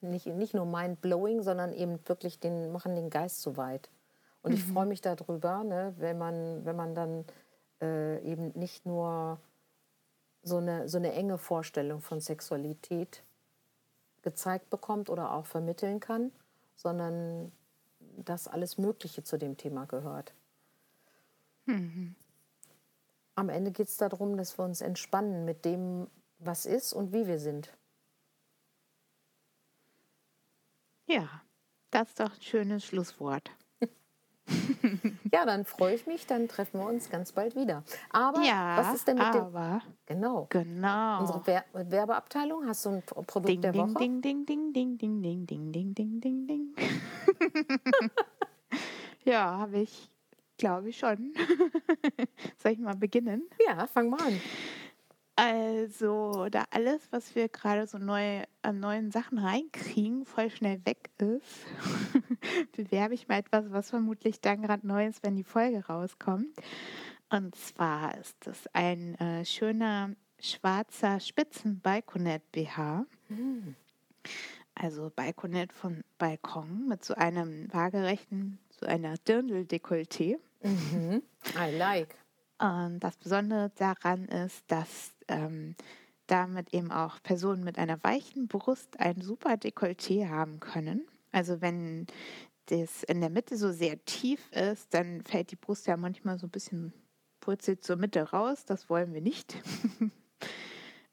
nicht, 0.00 0.26
nicht 0.26 0.54
nur 0.54 0.66
mind-blowing, 0.66 1.42
sondern 1.42 1.72
eben 1.72 1.98
wirklich 2.06 2.38
den, 2.40 2.72
machen 2.72 2.94
den 2.94 3.10
Geist 3.10 3.42
so 3.42 3.56
weit. 3.56 3.90
Und 4.42 4.52
mhm. 4.52 4.56
ich 4.56 4.64
freue 4.64 4.86
mich 4.86 5.00
darüber, 5.00 5.64
ne, 5.64 5.94
wenn, 5.98 6.18
man, 6.18 6.64
wenn 6.64 6.76
man 6.76 6.94
dann 6.94 7.24
äh, 7.80 8.20
eben 8.22 8.52
nicht 8.58 8.86
nur 8.86 9.38
so 10.42 10.58
eine, 10.58 10.88
so 10.88 10.98
eine 10.98 11.12
enge 11.12 11.38
Vorstellung 11.38 12.00
von 12.00 12.20
Sexualität 12.20 13.22
gezeigt 14.22 14.70
bekommt 14.70 15.10
oder 15.10 15.32
auch 15.32 15.46
vermitteln 15.46 16.00
kann, 16.00 16.32
sondern 16.76 17.52
dass 18.00 18.48
alles 18.48 18.78
Mögliche 18.78 19.22
zu 19.22 19.36
dem 19.36 19.56
Thema 19.56 19.86
gehört. 19.86 20.34
Mhm. 21.66 22.14
Am 23.34 23.48
Ende 23.48 23.70
geht 23.70 23.88
es 23.88 23.96
darum, 23.96 24.36
dass 24.36 24.58
wir 24.58 24.64
uns 24.64 24.80
entspannen 24.80 25.44
mit 25.44 25.64
dem, 25.64 26.08
was 26.38 26.66
ist 26.66 26.92
und 26.92 27.12
wie 27.12 27.26
wir 27.26 27.38
sind. 27.38 27.72
Ja, 31.08 31.42
das 31.90 32.08
ist 32.08 32.20
doch 32.20 32.34
ein 32.34 32.42
schönes 32.42 32.84
Schlusswort. 32.84 33.50
ja, 35.32 35.46
dann 35.46 35.64
freue 35.64 35.94
ich 35.94 36.06
mich, 36.06 36.26
dann 36.26 36.48
treffen 36.48 36.80
wir 36.80 36.86
uns 36.86 37.08
ganz 37.08 37.32
bald 37.32 37.56
wieder. 37.56 37.82
Aber 38.10 38.42
ja, 38.42 38.76
was 38.76 38.94
ist 38.94 39.08
denn 39.08 39.16
mit 39.16 39.24
aber, 39.24 39.82
dem 40.06 40.16
Genau. 40.20 40.46
Genau. 40.50 41.20
Unsere 41.20 41.42
Wer 41.46 41.64
Werbeabteilung, 41.72 42.66
hast 42.66 42.84
du 42.84 42.90
ein 42.90 43.02
Produkt 43.02 43.48
ding, 43.48 43.60
der 43.62 43.72
ding, 43.72 43.94
Woche? 43.94 43.98
Ding 43.98 44.20
ding 44.20 44.44
ding 44.44 44.72
ding 44.72 44.98
ding 44.98 45.22
ding 45.22 45.46
ding 45.46 45.72
ding 45.72 45.94
ding 45.94 46.20
ding 46.20 46.46
ding. 46.46 46.74
ja, 49.24 49.58
habe 49.58 49.78
ich 49.78 50.10
glaube 50.58 50.90
ich 50.90 50.98
schon. 50.98 51.32
Soll 52.62 52.72
ich 52.72 52.78
mal 52.78 52.96
beginnen? 52.96 53.48
Ja, 53.66 53.86
fang 53.86 54.10
mal 54.10 54.20
an. 54.20 54.40
Also, 55.38 56.48
da 56.50 56.64
alles, 56.72 57.00
was 57.12 57.36
wir 57.36 57.48
gerade 57.48 57.86
so 57.86 57.96
neu 57.96 58.42
an 58.62 58.80
neuen 58.80 59.12
Sachen 59.12 59.38
reinkriegen, 59.38 60.26
voll 60.26 60.50
schnell 60.50 60.84
weg 60.84 61.10
ist, 61.18 61.64
bewerbe 62.76 63.14
ich 63.14 63.28
mal 63.28 63.38
etwas, 63.38 63.70
was 63.70 63.90
vermutlich 63.90 64.40
dann 64.40 64.62
gerade 64.62 64.84
neu 64.84 65.06
ist, 65.06 65.22
wenn 65.22 65.36
die 65.36 65.44
Folge 65.44 65.86
rauskommt. 65.86 66.48
Und 67.30 67.54
zwar 67.54 68.18
ist 68.18 68.34
das 68.40 68.66
ein 68.72 69.14
äh, 69.20 69.44
schöner 69.44 70.10
schwarzer 70.40 71.20
Spitzen-Balkonet 71.20 72.42
BH. 72.50 73.06
Mhm. 73.28 73.76
Also 74.74 75.12
Balkonet 75.14 75.72
von 75.72 76.02
Balkon 76.18 76.88
mit 76.88 77.04
so 77.04 77.14
einem 77.14 77.72
waagerechten, 77.72 78.58
so 78.70 78.86
einer 78.86 79.14
Dirndl-Dekolleté. 79.18 80.40
Mhm. 80.64 81.22
I 81.56 81.76
like. 81.76 82.16
Und 82.58 83.00
das 83.00 83.16
Besondere 83.16 83.70
daran 83.76 84.24
ist, 84.26 84.64
dass 84.68 85.12
ähm, 85.28 85.76
damit 86.26 86.74
eben 86.74 86.90
auch 86.90 87.22
Personen 87.22 87.64
mit 87.64 87.78
einer 87.78 88.02
weichen 88.02 88.48
Brust 88.48 88.98
ein 89.00 89.20
super 89.20 89.54
Dekolleté 89.54 90.28
haben 90.28 90.60
können. 90.60 91.06
Also 91.32 91.60
wenn 91.60 92.06
das 92.66 93.02
in 93.04 93.20
der 93.20 93.30
Mitte 93.30 93.56
so 93.56 93.72
sehr 93.72 94.04
tief 94.04 94.50
ist, 94.52 94.92
dann 94.92 95.22
fällt 95.22 95.50
die 95.50 95.56
Brust 95.56 95.86
ja 95.86 95.96
manchmal 95.96 96.38
so 96.38 96.46
ein 96.46 96.50
bisschen 96.50 96.92
purzelt 97.40 97.84
zur 97.84 97.96
Mitte 97.96 98.30
raus. 98.30 98.64
Das 98.64 98.90
wollen 98.90 99.14
wir 99.14 99.22
nicht. 99.22 99.56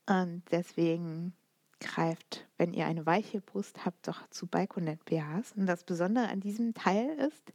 Und 0.08 0.44
deswegen 0.52 1.34
greift, 1.80 2.48
wenn 2.58 2.74
ihr 2.74 2.86
eine 2.86 3.06
weiche 3.06 3.42
Brust 3.42 3.86
habt, 3.86 4.08
doch 4.08 4.28
zu 4.30 4.48
Balkonet 4.48 5.04
BHs. 5.06 5.54
Und 5.56 5.66
das 5.66 5.84
Besondere 5.84 6.28
an 6.28 6.42
diesem 6.42 6.74
Teil 6.74 7.10
ist, 7.20 7.54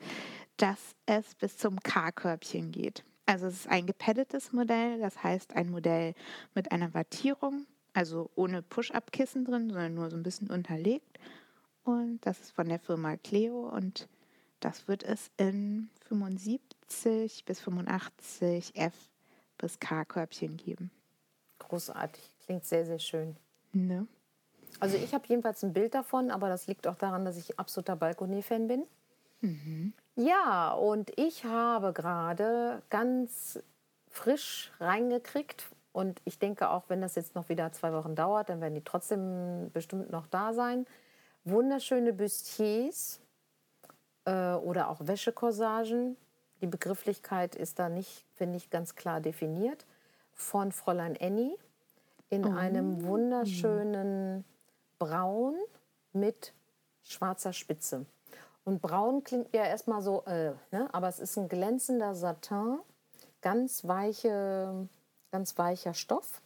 dass 0.56 0.94
es 1.06 1.34
bis 1.34 1.56
zum 1.58 1.78
K-Körbchen 1.80 2.70
geht. 2.70 3.04
Also 3.30 3.46
es 3.46 3.60
ist 3.60 3.68
ein 3.68 3.86
gepaddetes 3.86 4.52
Modell, 4.52 4.98
das 4.98 5.22
heißt 5.22 5.54
ein 5.54 5.70
Modell 5.70 6.14
mit 6.56 6.72
einer 6.72 6.94
Wattierung, 6.94 7.64
also 7.92 8.28
ohne 8.34 8.60
Push-Up-Kissen 8.60 9.44
drin, 9.44 9.68
sondern 9.68 9.94
nur 9.94 10.10
so 10.10 10.16
ein 10.16 10.24
bisschen 10.24 10.50
unterlegt. 10.50 11.20
Und 11.84 12.26
das 12.26 12.40
ist 12.40 12.50
von 12.50 12.68
der 12.68 12.80
Firma 12.80 13.16
Cleo 13.16 13.68
und 13.68 14.08
das 14.58 14.88
wird 14.88 15.04
es 15.04 15.30
in 15.36 15.90
75 16.08 17.44
bis 17.44 17.60
85 17.60 18.72
F 18.74 18.94
bis 19.58 19.78
K-Körbchen 19.78 20.56
geben. 20.56 20.90
Großartig, 21.60 22.24
klingt 22.44 22.64
sehr, 22.64 22.84
sehr 22.84 22.98
schön. 22.98 23.36
Ne? 23.72 24.08
Also 24.80 24.96
ich 24.96 25.14
habe 25.14 25.28
jedenfalls 25.28 25.62
ein 25.62 25.72
Bild 25.72 25.94
davon, 25.94 26.32
aber 26.32 26.48
das 26.48 26.66
liegt 26.66 26.88
auch 26.88 26.96
daran, 26.96 27.24
dass 27.24 27.36
ich 27.36 27.60
absoluter 27.60 27.94
Balkonier-Fan 27.94 28.66
bin. 28.66 28.86
Mhm. 29.40 29.92
Ja, 30.16 30.72
und 30.72 31.10
ich 31.18 31.44
habe 31.44 31.92
gerade 31.92 32.82
ganz 32.90 33.62
frisch 34.08 34.72
reingekriegt 34.80 35.70
und 35.92 36.20
ich 36.24 36.38
denke 36.38 36.70
auch, 36.70 36.84
wenn 36.88 37.00
das 37.00 37.14
jetzt 37.14 37.34
noch 37.34 37.48
wieder 37.48 37.72
zwei 37.72 37.92
Wochen 37.92 38.14
dauert, 38.14 38.48
dann 38.48 38.60
werden 38.60 38.74
die 38.74 38.84
trotzdem 38.84 39.70
bestimmt 39.72 40.10
noch 40.10 40.26
da 40.26 40.52
sein. 40.52 40.86
Wunderschöne 41.44 42.12
Bustiers 42.12 43.20
äh, 44.24 44.52
oder 44.54 44.90
auch 44.90 45.00
Wäschekorsagen. 45.06 46.16
Die 46.60 46.66
Begrifflichkeit 46.66 47.56
ist 47.56 47.78
da 47.78 47.88
nicht, 47.88 48.26
finde 48.34 48.56
ich, 48.56 48.70
ganz 48.70 48.94
klar 48.94 49.20
definiert. 49.20 49.86
Von 50.32 50.72
Fräulein 50.72 51.16
Annie 51.20 51.56
in 52.28 52.44
oh. 52.46 52.56
einem 52.56 53.04
wunderschönen 53.04 54.44
Braun 54.98 55.56
mit 56.12 56.52
schwarzer 57.02 57.52
Spitze. 57.52 58.06
Und 58.70 58.80
braun 58.80 59.24
klingt 59.24 59.52
ja 59.52 59.64
erstmal 59.64 60.00
so, 60.00 60.22
äh, 60.26 60.52
ne? 60.70 60.88
aber 60.92 61.08
es 61.08 61.18
ist 61.18 61.36
ein 61.36 61.48
glänzender 61.48 62.14
Satin, 62.14 62.78
ganz 63.40 63.84
weiche, 63.84 64.86
ganz 65.32 65.58
weicher 65.58 65.92
Stoff. 65.92 66.40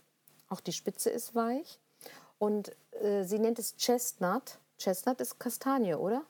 Auch 0.48 0.60
die 0.60 0.72
Spitze 0.72 1.10
ist 1.10 1.34
weich. 1.34 1.78
Und 2.38 2.74
äh, 2.92 3.24
sie 3.24 3.38
nennt 3.38 3.58
es 3.58 3.76
Chestnut. 3.76 4.56
Chestnut 4.78 5.20
ist 5.20 5.38
Kastanie, 5.38 5.96
oder? 5.96 6.22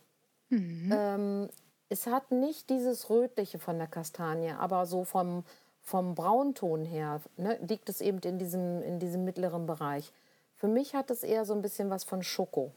Mhm. 0.49 0.91
Ähm, 0.93 1.49
es 1.89 2.09
hat 2.09 2.33
nicht 2.33 2.71
dieses 2.71 3.09
Rötliche 3.09 3.61
von 3.61 3.79
der 3.79 3.87
Kastanie, 3.87 4.51
aber 4.51 4.87
so 4.87 5.05
vom, 5.05 5.45
vom 5.81 6.17
Braunton 6.17 6.85
her 6.85 7.21
ne, 7.37 7.57
liegt 7.69 7.89
es 7.89 8.01
eben 8.01 8.19
in 8.19 8.41
diesem, 8.41 8.83
in 8.83 8.99
diesem 8.99 9.25
mittleren 9.25 9.67
Bereich. 9.67 10.13
Für 10.57 10.67
mich 10.67 10.97
hat 10.97 11.13
es 11.13 11.23
eher 11.23 11.45
so 11.45 11.55
ein 11.55 11.63
bisschen 11.63 11.89
was 11.89 12.03
von 12.03 12.25
Schoko. 12.25 12.73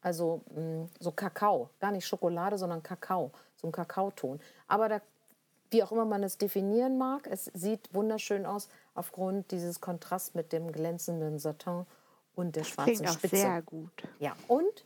Also 0.00 0.42
mh, 0.54 0.60
mm, 0.60 0.90
so 1.00 1.12
Kakao, 1.12 1.70
gar 1.80 1.92
nicht 1.92 2.06
Schokolade, 2.06 2.58
sondern 2.58 2.82
Kakao, 2.82 3.32
so 3.56 3.68
ein 3.68 3.72
Kakaoton. 3.72 4.40
Aber 4.66 4.88
da, 4.88 5.00
wie 5.70 5.82
auch 5.82 5.92
immer 5.92 6.04
man 6.04 6.22
es 6.22 6.38
definieren 6.38 6.98
mag, 6.98 7.26
es 7.26 7.46
sieht 7.54 7.92
wunderschön 7.92 8.46
aus 8.46 8.68
aufgrund 8.94 9.50
dieses 9.50 9.80
Kontrasts 9.80 10.34
mit 10.34 10.52
dem 10.52 10.72
glänzenden 10.72 11.38
Satin 11.38 11.86
und 12.34 12.56
der 12.56 12.62
das 12.62 12.70
schwarzen 12.70 12.94
klingt 12.94 13.10
auch 13.10 13.18
Spitze. 13.18 13.36
Sehr 13.36 13.62
gut. 13.62 14.02
Ja, 14.18 14.36
und 14.46 14.84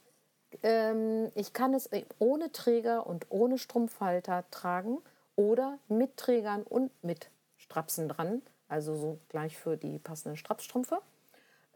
ähm, 0.63 1.31
ich 1.35 1.53
kann 1.53 1.75
es 1.75 1.89
ohne 2.19 2.53
Träger 2.53 3.07
und 3.07 3.27
ohne 3.29 3.59
Strumpfhalter 3.59 4.45
tragen 4.51 4.99
oder 5.37 5.79
mit 5.89 6.17
Trägern 6.17 6.63
und 6.63 6.91
mit 7.03 7.31
Strapsen 7.57 8.09
dran, 8.09 8.43
also 8.69 8.97
so 8.97 9.19
gleich 9.29 9.57
für 9.57 9.77
die 9.77 9.99
passenden 9.99 10.37
Strapsstrümpfe. 10.37 11.01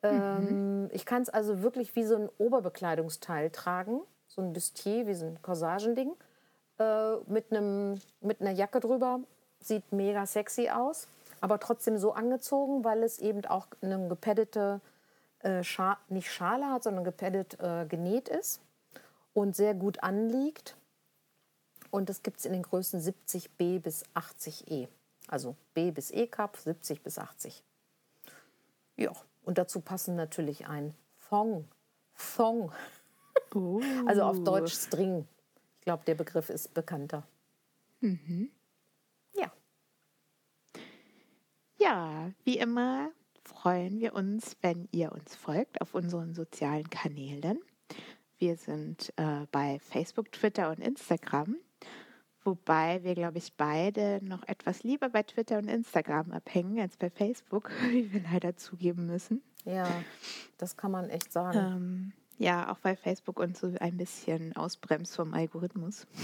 Ähm, 0.03 0.83
mhm. 0.83 0.91
Ich 0.93 1.07
kann 1.07 1.23
es 1.23 1.29
also 1.29 1.63
wirklich 1.63 1.95
wie 1.97 2.05
so 2.05 2.17
ein 2.17 2.29
Oberbekleidungsteil 2.39 3.51
tragen, 3.51 4.01
so 4.27 4.43
ein 4.43 4.53
Bustier, 4.53 5.07
wie 5.07 5.15
so 5.15 5.27
ein 5.27 5.41
Corsagending, 5.43 6.13
äh, 6.79 7.17
mit, 7.27 7.51
mit 7.51 8.41
einer 8.41 8.53
Jacke 8.53 8.81
drüber. 8.81 9.21
Sieht 9.61 9.91
mega 9.93 10.27
sexy 10.27 10.69
aus, 10.69 11.09
aber 11.41 11.59
trotzdem 11.59 11.99
so 11.99 12.13
angezogen, 12.13 12.85
weil 12.85 13.03
es 13.03 13.19
eben 13.19 13.45
auch 13.47 13.69
eine 13.81 14.09
gepaddete, 14.09 14.81
äh, 15.41 15.63
Scha 15.63 15.99
nicht 16.09 16.31
Schale 16.31 16.67
hat, 16.67 16.85
sondern 16.85 17.05
gepaddet 17.05 17.59
äh, 17.61 17.87
genäht 17.87 18.29
ist 18.29 18.61
und 19.33 19.57
sehr 19.57 19.75
gut 19.75 20.03
anliegt. 20.03 20.77
Und 21.91 22.09
das 22.09 22.23
gibt 22.23 22.39
es 22.39 22.45
in 22.45 22.53
den 22.53 22.63
Größen 22.63 23.01
70B 23.01 23.81
bis 23.81 24.05
80E. 24.15 24.89
Also 25.29 25.57
B 25.75 25.91
bis 25.91 26.11
E-Cup, 26.11 26.57
70 26.57 27.03
bis 27.03 27.19
80. 27.19 27.63
Ja, 28.97 29.13
und 29.47 29.59
dazu 29.59 29.81
passen 29.81 30.17
natürlich 30.17 30.67
ein 30.67 30.93
Thong. 31.31 31.67
Thong. 32.37 32.73
Uh. 33.55 33.81
Also 34.07 34.23
auf 34.25 34.43
Deutsch 34.43 34.75
String. 34.75 35.27
Ich 35.79 35.85
glaube, 35.85 36.03
der 36.05 36.17
Begriff 36.17 36.51
ist 36.51 36.75
bekannter. 36.75 37.27
Mhm. 38.01 38.51
Ja. 39.35 39.51
Ja, 41.79 42.33
wie 42.45 42.59
immer 42.59 43.11
freuen 43.45 44.01
wir 44.01 44.15
uns, 44.15 44.57
wenn 44.61 44.89
ihr 44.91 45.13
uns 45.13 45.37
folgt 45.37 45.81
auf 45.81 45.95
unseren 45.95 46.35
sozialen 46.35 46.91
Kanälen. 46.91 47.61
Wir 48.39 48.57
sind 48.57 49.13
äh, 49.17 49.47
bei 49.53 49.79
Facebook, 49.79 50.33
Twitter 50.33 50.71
und 50.71 50.81
Instagram 50.81 51.57
Wobei 52.47 53.03
wir, 53.03 53.17
glaube 53.17 53.39
ich, 53.39 53.53
beide 53.55 54.21
noch 54.23 54.47
etwas 54.47 54.85
lieber 54.85 55.09
bei 55.09 55.25
Twitter 55.25 55.59
und 55.59 55.69
Instagram 55.69 56.31
abhängen 56.31 56.79
als 56.81 56.97
bei 56.97 57.11
Facebook, 57.11 57.71
wie 57.91 58.13
wir 58.13 58.23
leider 58.33 58.57
zugeben 58.57 59.07
müssen. 59.07 59.43
Ja, 59.65 59.89
das 60.57 60.77
kann 60.77 60.93
man 60.93 61.11
echt 61.11 61.33
sagen. 61.33 61.59
Ähm, 61.59 62.13
ja, 62.39 62.71
auch 62.71 62.79
weil 62.83 62.97
Facebook 62.97 63.41
uns 63.41 63.61
so 63.61 63.73
ein 63.81 63.97
bisschen 63.97 64.55
ausbremst 64.55 65.17
vom 65.17 65.35
Algorithmus. 65.35 66.07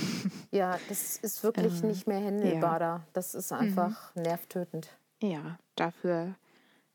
Ja, 0.52 0.78
das 0.90 1.16
ist 1.16 1.42
wirklich 1.42 1.80
ähm, 1.82 1.88
nicht 1.88 2.06
mehr 2.06 2.20
händelbar 2.20 2.72
ja. 2.74 2.78
da. 2.78 3.06
Das 3.14 3.34
ist 3.34 3.52
einfach 3.52 4.14
mhm. 4.14 4.22
nervtötend. 4.22 4.90
Ja, 5.22 5.58
dafür 5.76 6.34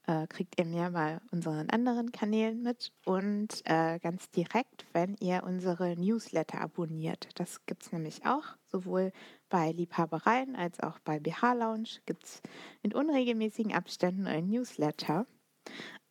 äh, 0.08 0.26
kriegt 0.28 0.60
ihr 0.60 0.66
mehr 0.66 0.91
bei 0.91 1.20
unseren 1.32 1.70
anderen 1.70 2.12
Kanälen 2.12 2.64
mit 2.64 2.91
und 3.05 3.62
äh, 3.66 3.99
ganz 3.99 4.30
direkt, 4.32 4.86
wenn 4.93 5.16
ihr 5.20 5.43
unsere 5.43 5.95
Newsletter 5.95 6.62
abonniert. 6.62 7.30
Das 7.36 7.66
gibt 7.66 7.84
es 7.84 7.91
nämlich 7.91 8.26
auch, 8.26 8.45
sowohl 8.66 9.12
bei 9.49 9.72
Liebhabereien 9.72 10.55
als 10.55 10.80
auch 10.80 10.99
bei 10.99 11.20
BH 11.20 11.53
Lounge 11.53 11.89
gibt 12.05 12.24
es 12.24 12.41
in 12.82 12.93
unregelmäßigen 12.93 13.74
Abständen 13.74 14.28
ein 14.28 14.47
Newsletter. 14.47 15.28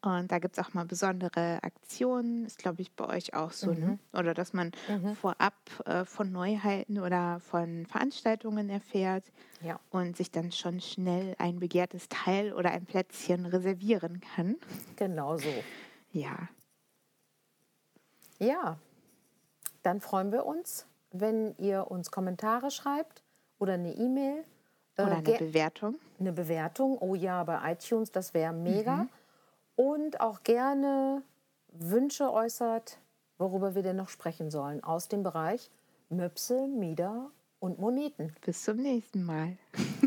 Und 0.06 0.30
da 0.30 0.38
gibt 0.38 0.56
es 0.56 0.64
auch 0.64 0.72
mal 0.72 0.84
besondere 0.84 1.58
Aktionen, 1.64 2.46
ist 2.46 2.58
glaube 2.58 2.80
ich 2.80 2.92
bei 2.92 3.08
euch 3.08 3.34
auch 3.34 3.50
so, 3.50 3.72
ne? 3.72 3.74
mhm. 3.74 3.86
ne? 3.86 3.98
Oder 4.12 4.34
dass 4.34 4.52
man 4.52 4.70
mhm. 4.88 5.16
vorab 5.16 5.54
äh, 5.84 6.04
von 6.04 6.30
Neuheiten 6.30 7.00
oder 7.00 7.40
von 7.40 7.86
Veranstaltungen 7.86 8.70
erfährt 8.70 9.24
ja. 9.62 9.80
und 9.90 10.16
sich 10.16 10.30
dann 10.30 10.52
schon 10.52 10.80
schnell 10.80 11.34
ein 11.38 11.58
begehrtes 11.58 12.08
Teil 12.08 12.52
oder 12.52 12.70
ein 12.70 12.86
Plätzchen 12.86 13.46
reservieren 13.46 14.20
kann. 14.20 14.54
Genau 14.94 15.38
so. 15.38 15.52
Ja. 16.12 16.48
Ja, 18.38 18.78
dann 19.82 20.00
freuen 20.00 20.30
wir 20.30 20.46
uns, 20.46 20.86
wenn 21.10 21.56
ihr 21.58 21.90
uns 21.90 22.12
Kommentare 22.12 22.70
schreibt 22.70 23.24
oder 23.58 23.72
eine 23.72 23.92
E-Mail. 23.92 24.44
Äh, 24.96 25.02
oder 25.02 25.16
eine 25.16 25.36
Bewertung. 25.36 25.96
Eine 26.20 26.32
Bewertung, 26.32 26.96
oh 27.00 27.16
ja, 27.16 27.42
bei 27.42 27.72
iTunes, 27.72 28.12
das 28.12 28.34
wäre 28.34 28.52
mega. 28.52 28.98
Mhm 28.98 29.08
und 29.76 30.20
auch 30.20 30.42
gerne 30.42 31.22
Wünsche 31.68 32.32
äußert, 32.32 32.98
worüber 33.38 33.74
wir 33.74 33.82
denn 33.82 33.96
noch 33.96 34.08
sprechen 34.08 34.50
sollen 34.50 34.82
aus 34.82 35.08
dem 35.08 35.22
Bereich 35.22 35.70
Möpse, 36.08 36.66
Mieder 36.66 37.30
und 37.60 37.78
Moneten. 37.78 38.34
Bis 38.44 38.64
zum 38.64 38.78
nächsten 38.78 39.22
Mal. 39.24 39.56